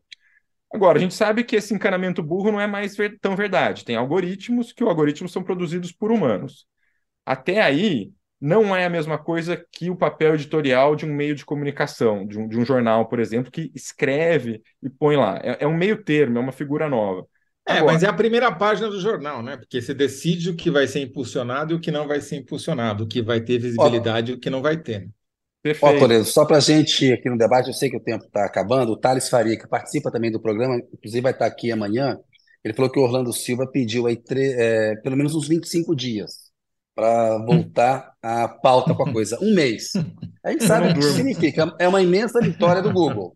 Agora, 0.72 0.98
a 0.98 1.00
gente 1.00 1.14
sabe 1.14 1.44
que 1.44 1.56
esse 1.56 1.74
encanamento 1.74 2.22
burro 2.22 2.52
não 2.52 2.60
é 2.60 2.66
mais 2.66 2.96
ver, 2.96 3.18
tão 3.20 3.36
verdade. 3.36 3.84
Tem 3.84 3.96
algoritmos 3.96 4.72
que 4.72 4.84
os 4.84 4.88
algoritmos 4.90 5.32
são 5.32 5.42
produzidos 5.42 5.92
por 5.92 6.12
humanos. 6.12 6.66
Até 7.26 7.60
aí, 7.60 8.12
não 8.40 8.74
é 8.74 8.86
a 8.86 8.90
mesma 8.90 9.18
coisa 9.18 9.62
que 9.70 9.90
o 9.90 9.96
papel 9.96 10.34
editorial 10.34 10.96
de 10.96 11.04
um 11.04 11.12
meio 11.12 11.34
de 11.34 11.44
comunicação, 11.44 12.26
de 12.26 12.38
um, 12.38 12.48
de 12.48 12.58
um 12.58 12.64
jornal, 12.64 13.06
por 13.06 13.20
exemplo, 13.20 13.52
que 13.52 13.70
escreve 13.74 14.62
e 14.82 14.88
põe 14.88 15.16
lá. 15.16 15.38
É, 15.42 15.64
é 15.64 15.66
um 15.66 15.76
meio 15.76 16.02
termo, 16.02 16.38
é 16.38 16.40
uma 16.40 16.52
figura 16.52 16.88
nova. 16.88 17.26
É, 17.68 17.74
Agora, 17.74 17.92
mas 17.92 18.02
é 18.02 18.06
a 18.06 18.12
primeira 18.12 18.50
página 18.50 18.88
do 18.88 18.98
jornal, 18.98 19.42
né? 19.42 19.58
Porque 19.58 19.82
você 19.82 19.92
decide 19.92 20.48
o 20.48 20.56
que 20.56 20.70
vai 20.70 20.86
ser 20.86 21.00
impulsionado 21.00 21.74
e 21.74 21.76
o 21.76 21.80
que 21.80 21.90
não 21.90 22.08
vai 22.08 22.20
ser 22.22 22.36
impulsionado, 22.36 23.04
o 23.04 23.06
que 23.06 23.20
vai 23.20 23.42
ter 23.42 23.58
visibilidade 23.58 24.32
ó, 24.32 24.34
e 24.34 24.38
o 24.38 24.40
que 24.40 24.48
não 24.48 24.62
vai 24.62 24.78
ter. 24.78 25.00
Né? 25.00 25.08
Perfeito. 25.62 25.96
Ó, 25.96 25.98
Toledo, 25.98 26.24
só 26.24 26.46
para 26.46 26.56
a 26.56 26.60
gente 26.60 27.12
aqui 27.12 27.28
no 27.28 27.36
debate, 27.36 27.68
eu 27.68 27.74
sei 27.74 27.90
que 27.90 27.96
o 27.98 28.02
tempo 28.02 28.24
está 28.24 28.46
acabando, 28.46 28.92
o 28.92 28.96
Thales 28.96 29.28
Faria, 29.28 29.58
que 29.58 29.68
participa 29.68 30.10
também 30.10 30.32
do 30.32 30.40
programa, 30.40 30.76
inclusive 30.76 31.20
vai 31.20 31.32
estar 31.32 31.44
aqui 31.44 31.70
amanhã, 31.70 32.18
ele 32.64 32.72
falou 32.72 32.90
que 32.90 32.98
o 32.98 33.02
Orlando 33.02 33.32
Silva 33.32 33.70
pediu 33.70 34.06
aí 34.06 34.18
é, 34.30 34.96
pelo 34.96 35.16
menos 35.16 35.34
uns 35.34 35.46
25 35.46 35.94
dias 35.94 36.49
para 37.00 37.38
voltar 37.38 38.12
à 38.22 38.46
pauta 38.46 38.94
com 38.94 39.02
a 39.04 39.10
coisa. 39.10 39.38
Um 39.40 39.54
mês. 39.54 39.92
A 40.44 40.52
gente 40.52 40.64
sabe 40.64 40.90
o 40.90 40.94
que 40.94 41.02
significa. 41.02 41.74
É 41.78 41.88
uma 41.88 42.02
imensa 42.02 42.42
vitória 42.42 42.82
do 42.82 42.92
Google. 42.92 43.34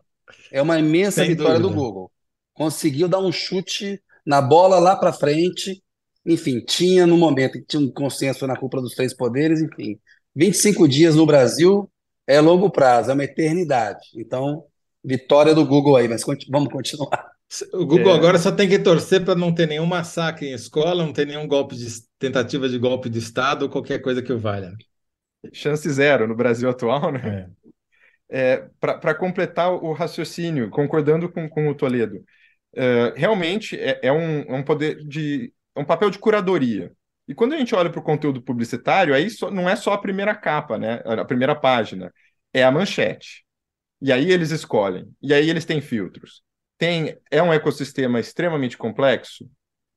É 0.52 0.60
uma 0.60 0.78
imensa 0.78 1.22
Sem 1.22 1.30
vitória 1.30 1.58
dúvida. 1.58 1.74
do 1.74 1.82
Google. 1.82 2.12
Conseguiu 2.52 3.08
dar 3.08 3.20
um 3.20 3.32
chute 3.32 3.98
na 4.26 4.42
bola 4.42 4.78
lá 4.78 4.94
para 4.94 5.14
frente. 5.14 5.82
Enfim, 6.26 6.60
tinha 6.60 7.06
no 7.06 7.16
momento 7.16 7.52
que 7.52 7.64
tinha 7.64 7.80
um 7.80 7.90
consenso 7.90 8.46
na 8.46 8.54
cúpula 8.54 8.82
dos 8.82 8.94
três 8.94 9.14
poderes, 9.14 9.62
enfim. 9.62 9.98
25 10.36 10.86
dias 10.86 11.14
no 11.14 11.24
Brasil 11.24 11.90
é 12.26 12.42
longo 12.42 12.68
prazo, 12.68 13.12
é 13.12 13.14
uma 13.14 13.24
eternidade. 13.24 14.08
Então, 14.14 14.64
vitória 15.02 15.54
do 15.54 15.64
Google 15.64 15.96
aí, 15.96 16.06
mas 16.06 16.22
vamos 16.50 16.70
continuar. 16.70 17.32
O 17.72 17.86
Google 17.86 18.12
é. 18.12 18.16
agora 18.16 18.38
só 18.38 18.50
tem 18.50 18.68
que 18.68 18.78
torcer 18.78 19.24
para 19.24 19.34
não 19.34 19.54
ter 19.54 19.68
nenhum 19.68 19.86
massacre 19.86 20.48
em 20.48 20.52
escola, 20.52 21.04
não 21.04 21.12
ter 21.12 21.26
nenhum 21.26 21.46
golpe 21.46 21.76
de 21.76 21.86
tentativa 22.26 22.68
de 22.68 22.78
golpe 22.78 23.08
de 23.08 23.18
Estado 23.18 23.64
ou 23.64 23.68
qualquer 23.68 24.00
coisa 24.00 24.22
que 24.22 24.32
o 24.32 24.38
valha. 24.38 24.72
Chance 25.52 25.88
zero 25.90 26.26
no 26.26 26.34
Brasil 26.34 26.68
atual, 26.68 27.12
né? 27.12 27.50
É. 28.28 28.52
é 28.52 28.68
para 28.80 29.14
completar 29.14 29.72
o 29.72 29.92
raciocínio, 29.92 30.70
concordando 30.70 31.30
com, 31.30 31.48
com 31.48 31.68
o 31.68 31.74
Toledo, 31.74 32.24
é, 32.74 33.12
realmente 33.16 33.78
é, 33.78 34.00
é, 34.02 34.12
um, 34.12 34.40
é 34.42 34.54
um 34.54 34.62
poder 34.62 35.04
de. 35.04 35.52
É 35.74 35.80
um 35.80 35.84
papel 35.84 36.10
de 36.10 36.18
curadoria. 36.18 36.92
E 37.26 37.34
quando 37.34 37.54
a 37.54 37.58
gente 37.58 37.74
olha 37.74 37.90
para 37.90 38.00
o 38.00 38.04
conteúdo 38.04 38.42
publicitário, 38.42 39.14
aí 39.14 39.28
só, 39.30 39.50
não 39.50 39.68
é 39.68 39.76
só 39.76 39.92
a 39.92 39.98
primeira 39.98 40.34
capa, 40.34 40.78
né? 40.78 41.02
A 41.04 41.24
primeira 41.24 41.54
página, 41.54 42.12
é 42.52 42.62
a 42.62 42.70
manchete. 42.70 43.44
E 44.00 44.12
aí 44.12 44.30
eles 44.30 44.50
escolhem. 44.50 45.10
E 45.22 45.32
aí 45.32 45.48
eles 45.48 45.64
têm 45.64 45.80
filtros 45.80 46.42
tem 46.78 47.16
é 47.30 47.42
um 47.42 47.52
ecossistema 47.52 48.20
extremamente 48.20 48.76
complexo, 48.76 49.48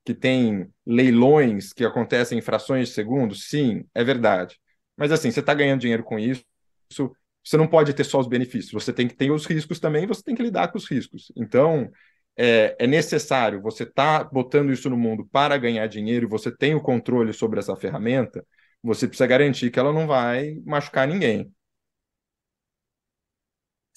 que 0.07 0.13
tem 0.13 0.65
leilões 0.85 1.73
que 1.73 1.83
acontecem 1.83 2.39
em 2.39 2.41
frações 2.41 2.87
de 2.87 2.93
segundos, 2.93 3.49
sim, 3.49 3.83
é 3.93 4.05
verdade. 4.05 4.57
Mas 4.95 5.11
assim, 5.11 5.29
você 5.29 5.41
está 5.41 5.53
ganhando 5.53 5.81
dinheiro 5.81 6.01
com 6.01 6.17
isso, 6.17 6.45
você 7.43 7.57
não 7.57 7.67
pode 7.67 7.93
ter 7.93 8.05
só 8.05 8.17
os 8.17 8.27
benefícios, 8.27 8.71
você 8.71 8.93
tem 8.93 9.05
que 9.05 9.15
ter 9.17 9.29
os 9.31 9.45
riscos 9.45 9.81
também, 9.81 10.07
você 10.07 10.23
tem 10.23 10.33
que 10.33 10.41
lidar 10.41 10.69
com 10.69 10.77
os 10.77 10.89
riscos. 10.89 11.29
Então, 11.35 11.91
é, 12.37 12.73
é 12.79 12.87
necessário, 12.87 13.61
você 13.61 13.83
está 13.83 14.23
botando 14.23 14.71
isso 14.71 14.89
no 14.89 14.95
mundo 14.95 15.27
para 15.29 15.57
ganhar 15.57 15.85
dinheiro 15.87 16.29
você 16.29 16.55
tem 16.55 16.73
o 16.73 16.79
controle 16.81 17.33
sobre 17.33 17.59
essa 17.59 17.75
ferramenta, 17.75 18.45
você 18.81 19.09
precisa 19.09 19.27
garantir 19.27 19.71
que 19.71 19.77
ela 19.77 19.91
não 19.91 20.07
vai 20.07 20.55
machucar 20.65 21.05
ninguém. 21.05 21.51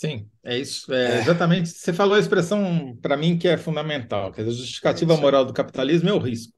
Sim, 0.01 0.26
é 0.42 0.57
isso. 0.57 0.90
É, 0.94 1.16
é. 1.16 1.20
Exatamente. 1.20 1.68
Você 1.68 1.92
falou 1.92 2.14
a 2.14 2.18
expressão, 2.18 2.96
para 3.03 3.18
mim, 3.18 3.36
que 3.36 3.46
é 3.46 3.59
fundamental. 3.59 4.32
Que 4.32 4.40
a 4.40 4.44
justificativa 4.44 5.12
é 5.12 5.16
moral 5.18 5.44
do 5.44 5.53
capitalismo 5.53 6.09
é 6.09 6.12
o 6.14 6.18
risco. 6.18 6.55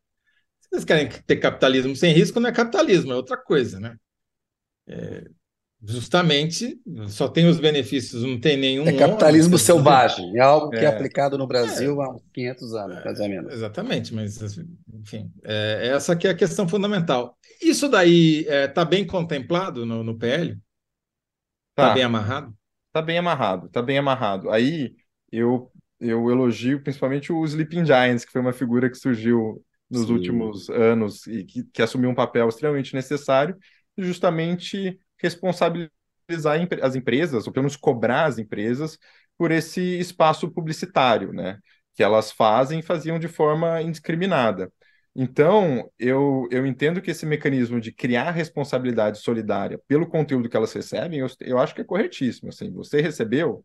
Se 0.60 0.68
vocês 0.70 0.84
querem 0.84 1.08
ter 1.08 1.36
capitalismo 1.38 1.96
sem 1.96 2.12
risco, 2.12 2.38
não 2.38 2.50
é 2.50 2.52
capitalismo, 2.52 3.10
é 3.10 3.16
outra 3.16 3.36
coisa, 3.36 3.80
né? 3.80 3.96
É, 4.86 5.24
justamente, 5.82 6.80
só 7.08 7.26
tem 7.26 7.48
os 7.48 7.58
benefícios, 7.58 8.22
não 8.22 8.38
tem 8.38 8.56
nenhum. 8.56 8.86
É 8.86 8.96
capitalismo 8.96 9.58
selvagem, 9.58 10.38
é 10.38 10.40
algo 10.40 10.70
que 10.70 10.76
é, 10.76 10.84
é 10.84 10.86
aplicado 10.86 11.36
no 11.36 11.48
Brasil 11.48 12.00
há 12.00 12.16
500 12.32 12.74
anos, 12.74 13.04
mais 13.04 13.18
ou 13.18 13.28
menos. 13.28 13.52
Exatamente, 13.52 14.14
mas, 14.14 14.38
enfim, 14.94 15.32
é, 15.42 15.88
essa 15.88 16.14
que 16.14 16.28
é 16.28 16.30
a 16.30 16.36
questão 16.36 16.68
fundamental. 16.68 17.36
Isso 17.60 17.88
daí 17.88 18.46
está 18.48 18.84
bem 18.84 19.04
contemplado 19.04 19.84
no, 19.84 20.04
no 20.04 20.16
PL? 20.16 20.56
Está 21.72 21.88
tá 21.88 21.94
bem 21.94 22.04
amarrado? 22.04 22.54
Tá 22.92 23.02
bem 23.02 23.18
amarrado, 23.18 23.68
tá 23.70 23.82
bem 23.82 23.98
amarrado. 23.98 24.50
Aí 24.50 24.94
eu 25.30 25.70
eu 26.04 26.28
elogio 26.30 26.82
principalmente 26.82 27.32
o 27.32 27.44
Sleeping 27.44 27.84
Giants, 27.86 28.24
que 28.24 28.32
foi 28.32 28.40
uma 28.40 28.52
figura 28.52 28.90
que 28.90 28.96
surgiu 28.96 29.64
nos 29.88 30.10
Sim. 30.10 30.10
últimos 30.10 30.68
anos 30.68 31.26
e 31.28 31.44
que, 31.44 31.62
que 31.64 31.80
assumiu 31.82 32.10
um 32.10 32.14
papel 32.14 32.48
extremamente 32.48 32.92
necessário, 32.94 33.56
justamente 33.96 34.98
responsabilizar 35.18 35.90
as 36.82 36.96
empresas, 36.96 37.46
ou 37.46 37.52
pelo 37.52 37.64
menos 37.64 37.76
cobrar 37.76 38.24
as 38.24 38.38
empresas 38.38 38.98
por 39.38 39.52
esse 39.52 39.80
espaço 39.98 40.50
publicitário, 40.50 41.32
né? 41.32 41.58
Que 41.94 42.02
elas 42.02 42.32
fazem 42.32 42.80
e 42.80 42.82
faziam 42.82 43.18
de 43.18 43.28
forma 43.28 43.80
indiscriminada. 43.82 44.72
Então, 45.14 45.90
eu, 45.98 46.48
eu 46.50 46.66
entendo 46.66 47.02
que 47.02 47.10
esse 47.10 47.26
mecanismo 47.26 47.80
de 47.80 47.92
criar 47.92 48.30
responsabilidade 48.30 49.18
solidária 49.18 49.78
pelo 49.86 50.06
conteúdo 50.06 50.48
que 50.48 50.56
elas 50.56 50.72
recebem, 50.72 51.18
eu, 51.18 51.26
eu 51.40 51.58
acho 51.58 51.74
que 51.74 51.82
é 51.82 51.84
corretíssimo. 51.84 52.48
Assim, 52.48 52.70
você 52.72 53.00
recebeu, 53.02 53.64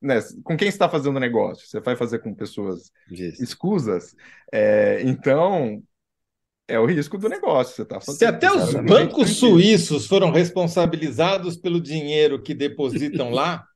né, 0.00 0.20
com 0.44 0.56
quem 0.56 0.68
está 0.68 0.88
fazendo 0.88 1.18
negócio? 1.18 1.66
Você 1.66 1.80
vai 1.80 1.96
fazer 1.96 2.20
com 2.20 2.32
pessoas 2.32 2.92
Isso. 3.10 3.42
escusas? 3.42 4.14
É, 4.52 5.02
então, 5.02 5.82
é 6.68 6.78
o 6.78 6.86
risco 6.86 7.18
do 7.18 7.28
negócio. 7.28 7.74
Você 7.74 7.84
tá 7.84 8.00
fazendo, 8.00 8.18
Se 8.18 8.24
até 8.24 8.52
os 8.52 8.72
bancos 8.74 9.30
suíços 9.30 10.06
foram 10.06 10.30
responsabilizados 10.30 11.56
pelo 11.56 11.80
dinheiro 11.80 12.40
que 12.40 12.54
depositam 12.54 13.30
lá, 13.30 13.66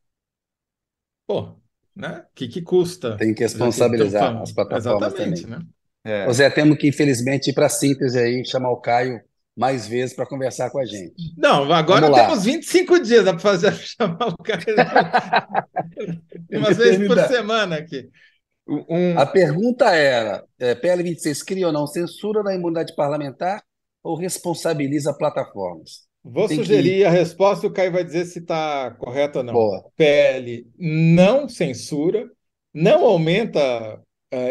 pô, 1.26 1.56
né? 1.94 2.20
O 2.20 2.34
que, 2.36 2.46
que 2.46 2.62
custa? 2.62 3.16
Tem 3.16 3.34
que 3.34 3.42
responsabilizar 3.42 4.40
as 4.40 4.52
plataformas 4.52 5.12
Exatamente, 5.12 5.42
também. 5.42 5.58
né? 5.58 5.66
É. 6.04 6.30
Zé, 6.32 6.50
temos 6.50 6.76
que, 6.76 6.86
infelizmente, 6.86 7.50
ir 7.50 7.54
para 7.54 7.66
a 7.66 7.70
síntese 7.70 8.18
aí, 8.18 8.44
chamar 8.44 8.70
o 8.70 8.80
Caio 8.80 9.20
mais 9.56 9.86
vezes 9.86 10.14
para 10.14 10.26
conversar 10.26 10.68
com 10.70 10.78
a 10.78 10.84
gente. 10.84 11.14
Não, 11.36 11.72
agora 11.72 12.12
temos 12.12 12.44
25 12.44 13.00
dias 13.00 13.24
para 13.24 13.38
fazer 13.38 13.72
chamar 13.78 14.28
o 14.28 14.36
Caio 14.42 14.76
umas 16.52 16.76
vezes 16.76 17.06
por 17.06 17.18
semana 17.20 17.76
aqui. 17.76 18.08
Um... 18.66 19.18
A 19.18 19.26
pergunta 19.26 19.94
era: 19.94 20.44
é, 20.58 20.74
PL 20.74 21.02
26 21.02 21.42
cria 21.42 21.66
ou 21.66 21.72
não 21.72 21.86
censura 21.86 22.42
da 22.42 22.54
imunidade 22.54 22.94
parlamentar 22.94 23.62
ou 24.02 24.16
responsabiliza 24.16 25.14
plataformas? 25.14 26.04
Vou 26.22 26.48
Tem 26.48 26.56
sugerir 26.56 26.98
que... 26.98 27.04
a 27.04 27.10
resposta 27.10 27.66
e 27.66 27.68
o 27.68 27.72
Caio 27.72 27.92
vai 27.92 28.02
dizer 28.02 28.24
se 28.24 28.38
está 28.38 28.90
correto 28.98 29.38
ou 29.38 29.44
não. 29.44 29.52
Boa. 29.52 29.84
PL 29.94 30.66
não 30.78 31.48
censura, 31.48 32.26
não 32.72 33.04
aumenta 33.04 34.00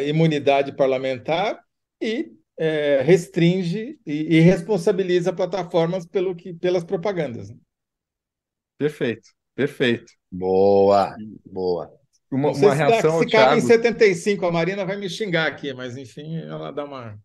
imunidade 0.04 0.76
parlamentar 0.76 1.60
e 2.02 2.32
é, 2.58 3.02
restringe 3.02 4.00
e, 4.06 4.38
e, 4.38 4.40
responsabiliza 4.40 5.34
plataformas 5.34 6.06
pelo 6.06 6.36
que, 6.36 6.54
pelas 6.54 6.84
propagandas. 6.84 7.50
Né? 7.50 7.58
Perfeito, 8.78 9.30
perfeito. 9.56 10.12
Boa, 10.32 11.16
boa. 11.46 11.92
Uma, 12.32 12.52
uma 12.52 12.74
reação. 12.74 13.20
Se, 13.20 13.26
se 13.26 13.32
cabe 13.32 13.58
em 13.58 13.62
75, 13.62 14.46
a 14.46 14.52
Marina 14.52 14.86
vai 14.86 14.98
me 14.98 15.10
xingar 15.10 15.48
aqui, 15.48 15.74
mas 15.74 15.96
enfim, 15.96 16.38
ela 16.38 16.72
dá 16.72 16.84
uma. 16.84 17.18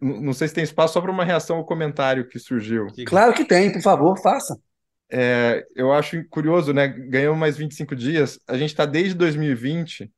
Não 0.00 0.32
sei 0.32 0.48
se 0.48 0.54
tem 0.54 0.64
espaço 0.64 0.94
só 0.94 1.00
para 1.00 1.10
uma 1.10 1.24
reação 1.24 1.56
ao 1.56 1.66
comentário 1.66 2.28
que 2.28 2.38
surgiu. 2.38 2.86
Claro 3.06 3.34
que 3.34 3.44
tem, 3.44 3.72
por 3.72 3.82
favor, 3.82 4.16
faça. 4.20 4.56
É, 5.10 5.66
eu 5.74 5.92
acho 5.92 6.24
curioso, 6.28 6.72
né? 6.72 6.88
Ganhamos 6.88 7.38
mais 7.38 7.56
25 7.56 7.94
dias. 7.94 8.38
A 8.48 8.56
gente 8.56 8.70
está 8.70 8.86
desde 8.86 9.14
2020 9.14 10.10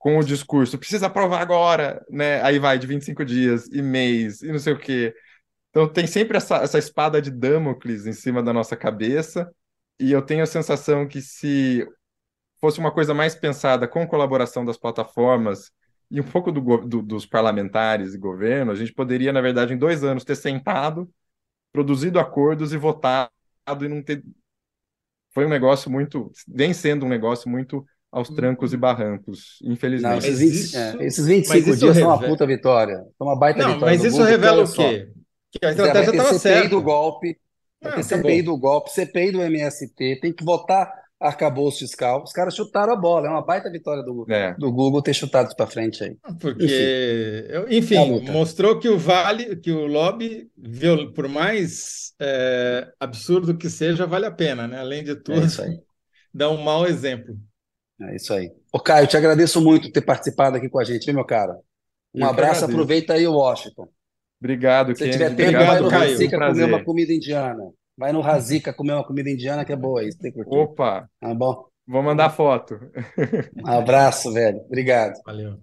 com 0.00 0.18
o 0.18 0.24
discurso, 0.24 0.78
precisa 0.78 1.08
aprovar 1.08 1.42
agora, 1.42 2.02
né? 2.10 2.42
Aí 2.42 2.58
vai 2.58 2.78
de 2.78 2.86
25 2.86 3.22
dias 3.22 3.66
e 3.66 3.82
mês 3.82 4.40
e 4.42 4.50
não 4.50 4.58
sei 4.58 4.72
o 4.72 4.78
quê. 4.78 5.14
Então 5.68 5.86
tem 5.86 6.06
sempre 6.06 6.38
essa, 6.38 6.56
essa 6.56 6.78
espada 6.78 7.20
de 7.20 7.30
Damocles 7.30 8.06
em 8.06 8.14
cima 8.14 8.42
da 8.42 8.50
nossa 8.52 8.74
cabeça, 8.76 9.52
e 10.00 10.10
eu 10.10 10.22
tenho 10.22 10.42
a 10.42 10.46
sensação 10.46 11.06
que 11.06 11.20
se 11.20 11.86
fosse 12.60 12.80
uma 12.80 12.90
coisa 12.90 13.12
mais 13.12 13.34
pensada 13.34 13.86
com 13.86 14.06
colaboração 14.06 14.64
das 14.64 14.78
plataformas 14.78 15.70
e 16.10 16.18
um 16.18 16.24
pouco 16.24 16.50
do, 16.50 16.60
do, 16.78 17.02
dos 17.02 17.26
parlamentares 17.26 18.14
e 18.14 18.18
governo, 18.18 18.72
a 18.72 18.74
gente 18.74 18.94
poderia, 18.94 19.32
na 19.34 19.42
verdade, 19.42 19.74
em 19.74 19.78
dois 19.78 20.02
anos 20.02 20.24
ter 20.24 20.36
sentado 20.36 21.10
produzido 21.72 22.18
acordos 22.18 22.72
e 22.72 22.78
votado 22.78 23.30
e 23.82 23.88
não 23.88 24.02
ter. 24.02 24.24
Foi 25.34 25.44
um 25.44 25.50
negócio 25.50 25.90
muito. 25.90 26.32
Vem 26.48 26.72
sendo 26.72 27.04
um 27.04 27.08
negócio 27.08 27.50
muito 27.50 27.84
aos 28.12 28.28
trancos 28.28 28.72
e 28.72 28.76
barrancos, 28.76 29.58
infelizmente. 29.62 30.10
Não, 30.10 30.18
esses, 30.18 30.38
20, 30.38 30.52
isso, 30.52 30.76
é, 30.78 30.96
esses 31.06 31.26
25 31.26 31.64
dias 31.64 31.80
revela... 31.80 31.94
são 31.94 32.08
uma 32.08 32.28
puta 32.28 32.46
vitória. 32.46 32.96
São 33.16 33.26
uma 33.26 33.38
baita 33.38 33.62
não, 33.62 33.74
vitória. 33.74 33.94
Mas 33.94 34.04
isso 34.04 34.16
Google, 34.16 34.30
revela 34.30 34.64
o 34.64 34.72
quê? 34.72 35.08
Que 35.52 35.66
a 35.66 35.70
estratégia 35.70 36.10
estava 36.10 36.38
certa. 36.38 36.68
do 36.68 36.82
golpe, 36.82 37.36
vai 37.82 37.94
ter 37.94 38.02
CPI 38.02 38.42
do 38.42 38.58
golpe, 38.58 38.90
CPI 38.90 39.32
do 39.32 39.42
MST, 39.42 40.18
tem 40.20 40.32
que 40.32 40.44
votar 40.44 40.92
arcabouço 41.20 41.80
fiscal. 41.80 42.22
Os 42.22 42.32
caras 42.32 42.54
chutaram 42.54 42.94
a 42.94 42.96
bola. 42.96 43.26
É 43.26 43.30
uma 43.30 43.44
baita 43.44 43.70
vitória 43.70 44.02
do, 44.02 44.24
é. 44.30 44.54
do 44.54 44.72
Google 44.72 45.02
ter 45.02 45.12
chutado 45.12 45.48
isso 45.48 45.56
para 45.56 45.66
frente 45.66 46.02
aí. 46.02 46.16
Porque, 46.40 47.46
enfim, 47.68 47.96
enfim 47.96 48.30
mostrou 48.30 48.78
que 48.78 48.88
o 48.88 48.98
Vale, 48.98 49.56
que 49.56 49.70
o 49.70 49.86
lobby, 49.86 50.50
viu, 50.56 51.12
por 51.12 51.28
mais 51.28 52.14
é, 52.18 52.88
absurdo 52.98 53.56
que 53.56 53.68
seja, 53.68 54.06
vale 54.06 54.26
a 54.26 54.30
pena, 54.30 54.66
né? 54.66 54.78
Além 54.78 55.04
de 55.04 55.14
tudo, 55.14 55.40
é 55.40 55.78
dá 56.32 56.48
um 56.48 56.62
mau 56.62 56.86
exemplo. 56.86 57.36
É 58.02 58.16
isso 58.16 58.32
aí. 58.32 58.50
Ô, 58.72 58.80
Caio, 58.80 59.06
te 59.06 59.16
agradeço 59.16 59.60
muito 59.60 59.88
por 59.88 59.92
ter 59.92 60.00
participado 60.00 60.56
aqui 60.56 60.68
com 60.68 60.80
a 60.80 60.84
gente, 60.84 61.04
viu, 61.04 61.14
meu 61.14 61.24
cara? 61.24 61.54
Um 62.14 62.22
eu 62.22 62.28
abraço, 62.28 62.64
aproveita 62.64 63.14
aí, 63.14 63.26
Washington. 63.26 63.88
Obrigado, 64.40 64.96
Se 64.96 65.10
tiver 65.10 65.36
tempo, 65.36 65.50
Obrigado, 65.50 65.66
vai 65.66 65.80
no 65.80 65.88
Razica 65.88 66.36
um 66.36 66.48
comer 66.48 66.64
uma 66.64 66.84
comida 66.84 67.12
indiana. 67.12 67.70
Vai 67.96 68.12
no 68.12 68.20
Razica 68.20 68.72
comer 68.72 68.94
uma 68.94 69.06
comida 69.06 69.28
indiana 69.28 69.64
que 69.64 69.72
é 69.72 69.76
boa 69.76 70.02
isso. 70.02 70.18
Tem 70.18 70.32
Opa! 70.46 71.08
Tá 71.20 71.34
bom? 71.34 71.66
Vou 71.86 72.02
mandar 72.02 72.30
foto. 72.30 72.80
Um 73.62 73.66
abraço, 73.66 74.32
velho. 74.32 74.58
Obrigado. 74.60 75.20
Valeu. 75.26 75.58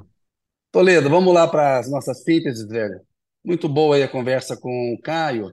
Toledo, 0.71 1.09
vamos 1.09 1.33
lá 1.33 1.47
para 1.47 1.79
as 1.79 1.89
nossas 1.89 2.23
sínteses, 2.23 2.67
velho. 2.67 3.01
Muito 3.43 3.67
boa 3.67 3.95
aí 3.95 4.03
a 4.03 4.07
conversa 4.07 4.55
com 4.55 4.93
o 4.93 5.01
Caio. 5.01 5.51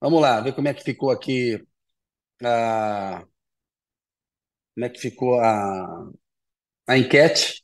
Vamos 0.00 0.20
lá, 0.20 0.40
ver 0.40 0.54
como 0.54 0.68
é 0.68 0.74
que 0.74 0.84
ficou 0.84 1.10
aqui 1.10 1.60
a, 2.44 3.24
como 4.74 4.86
é 4.86 4.88
que 4.88 5.00
ficou 5.00 5.38
a, 5.40 6.10
a 6.86 6.98
enquete. 6.98 7.62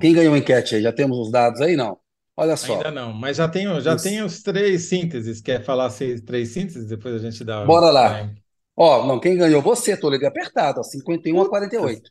Quem 0.00 0.14
ganhou 0.14 0.34
a 0.34 0.38
enquete 0.38 0.76
aí? 0.76 0.82
Já 0.82 0.92
temos 0.92 1.18
os 1.18 1.30
dados 1.30 1.60
aí? 1.60 1.76
Não. 1.76 1.98
Olha 2.36 2.56
só. 2.56 2.76
Ainda 2.76 2.90
não, 2.90 3.12
mas 3.12 3.36
já 3.36 3.48
tenho, 3.48 3.80
já 3.80 3.94
Isso. 3.94 4.04
tenho 4.04 4.24
os 4.24 4.42
três 4.42 4.84
sínteses. 4.84 5.40
Quer 5.40 5.62
falar 5.62 5.90
seis, 5.90 6.22
três 6.22 6.48
sínteses? 6.50 6.88
Depois 6.88 7.14
a 7.14 7.18
gente 7.18 7.44
dá. 7.44 7.64
Bora 7.64 7.90
lá. 7.90 8.30
Ó, 8.74 9.06
não, 9.06 9.20
quem 9.20 9.36
ganhou? 9.36 9.60
Você, 9.60 9.96
Toledo, 9.96 10.26
apertado, 10.26 10.80
ó, 10.80 10.82
51 10.82 11.42
a 11.42 11.48
48. 11.48 12.10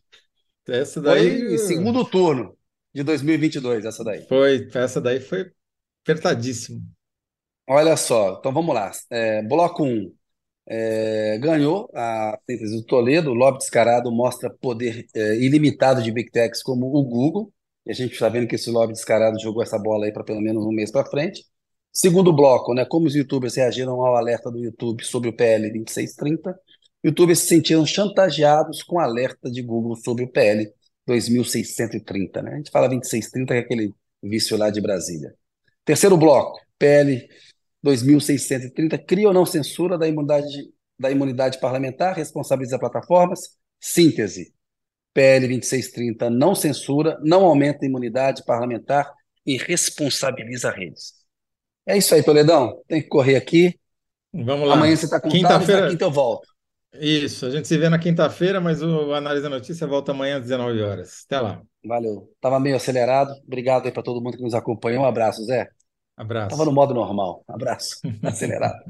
Essa 0.67 1.01
daí. 1.01 1.47
Foi 1.47 1.57
segundo 1.57 2.05
turno 2.05 2.55
de 2.93 3.03
2022, 3.03 3.83
essa 3.83 4.03
daí. 4.03 4.25
Foi, 4.27 4.69
essa 4.73 5.01
daí 5.01 5.19
foi 5.19 5.51
apertadíssimo. 6.03 6.81
Olha 7.67 7.97
só, 7.97 8.37
então 8.39 8.53
vamos 8.53 8.75
lá. 8.75 8.91
É, 9.09 9.41
bloco 9.43 9.83
1 9.83 10.13
é, 10.74 11.38
ganhou 11.38 11.89
a 11.93 12.39
síntese 12.49 12.78
do 12.78 12.84
Toledo. 12.86 13.32
O 13.32 13.34
lobby 13.34 13.57
descarado 13.57 14.09
mostra 14.09 14.49
poder 14.49 15.05
é, 15.13 15.36
ilimitado 15.36 16.01
de 16.01 16.11
Big 16.13 16.32
Techs 16.32 16.63
como 16.63 16.86
o 16.95 17.03
Google. 17.03 17.51
E 17.86 17.91
a 17.91 17.93
gente 17.93 18.13
está 18.13 18.30
vendo 18.30 18.47
que 18.47 18.55
esse 18.55 18.72
lobby 18.72 18.93
descarado 18.93 19.38
jogou 19.41 19.61
essa 19.61 19.78
bola 19.78 20.05
aí 20.05 20.13
para 20.13 20.24
pelo 20.24 20.39
menos 20.39 20.65
um 20.65 20.72
mês 20.72 20.89
para 20.89 21.05
frente. 21.05 21.43
Segundo 21.91 22.32
bloco, 22.32 22.74
né, 22.74 22.86
como 22.86 23.05
os 23.05 23.13
youtubers 23.13 23.55
reagiram 23.55 24.01
ao 24.01 24.15
alerta 24.15 24.49
do 24.49 24.59
YouTube 24.59 25.03
sobre 25.03 25.30
o 25.30 25.34
PL 25.34 25.69
2630. 25.74 26.57
Youtubers 27.03 27.39
se 27.39 27.47
sentiram 27.47 27.86
chantageados 27.86 28.82
com 28.82 28.97
alerta 28.97 29.51
de 29.51 29.61
Google 29.61 29.97
sobre 29.97 30.24
o 30.24 30.30
PL 30.30 30.72
2630. 31.05 32.41
Né? 32.43 32.53
A 32.53 32.57
gente 32.57 32.72
fala 32.72 32.88
2630, 32.88 33.53
que 33.53 33.59
é 33.59 33.61
aquele 33.61 33.93
vício 34.24 34.55
lá 34.55 34.69
de 34.69 34.80
Brasília. 34.80 35.34
Terceiro 35.84 36.15
bloco, 36.15 36.57
PL 36.80 37.28
2630 37.84 38.97
cria 38.99 39.27
ou 39.27 39.34
não 39.34 39.45
censura 39.45 39.97
da 39.97 40.07
imunidade, 40.07 40.69
da 40.99 41.09
imunidade 41.09 41.59
parlamentar, 41.59 42.15
responsabiliza 42.15 42.79
plataformas. 42.79 43.57
Síntese. 43.79 44.53
PL 45.13 45.47
2630 45.47 46.29
não 46.29 46.55
censura, 46.55 47.17
não 47.21 47.45
aumenta 47.45 47.84
a 47.84 47.88
imunidade 47.88 48.43
parlamentar 48.45 49.11
e 49.45 49.57
responsabiliza 49.57 50.69
redes. 50.69 51.13
É 51.86 51.97
isso 51.97 52.13
aí, 52.13 52.23
Toledão. 52.23 52.82
Tem 52.88 53.01
que 53.01 53.09
correr 53.09 53.36
aqui. 53.36 53.77
Vamos 54.34 54.67
lá. 54.67 54.75
Amanhã 54.75 54.95
você 54.95 55.05
está 55.05 55.19
com 55.19 55.29
quinta-feira. 55.29 55.89
quinta 55.89 56.05
eu 56.05 56.11
volto. 56.11 56.47
Isso, 56.93 57.45
a 57.45 57.49
gente 57.49 57.67
se 57.67 57.77
vê 57.77 57.89
na 57.89 57.97
quinta-feira, 57.97 58.59
mas 58.59 58.82
o 58.82 59.13
Análise 59.13 59.43
da 59.43 59.49
Notícia 59.49 59.88
volta 59.88 60.11
amanhã 60.11 60.38
às 60.38 60.43
19 60.43 60.82
horas. 60.82 61.23
Até 61.25 61.39
lá. 61.39 61.61
Valeu. 61.84 62.29
Estava 62.36 62.59
meio 62.59 62.75
acelerado. 62.75 63.34
Obrigado 63.45 63.86
aí 63.86 63.91
para 63.91 64.03
todo 64.03 64.21
mundo 64.21 64.38
que 64.38 64.43
nos 64.43 64.53
acompanhou. 64.53 65.03
Um 65.03 65.07
abraço, 65.07 65.43
Zé. 65.45 65.67
Abraço. 66.18 66.47
Estava 66.53 66.66
no 66.66 66.74
modo 66.74 66.93
normal. 66.93 67.43
Abraço. 67.47 67.97
Acelerado. 68.24 68.84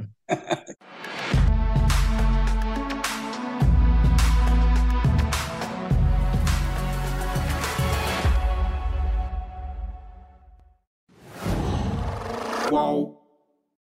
Qual? 12.69 13.10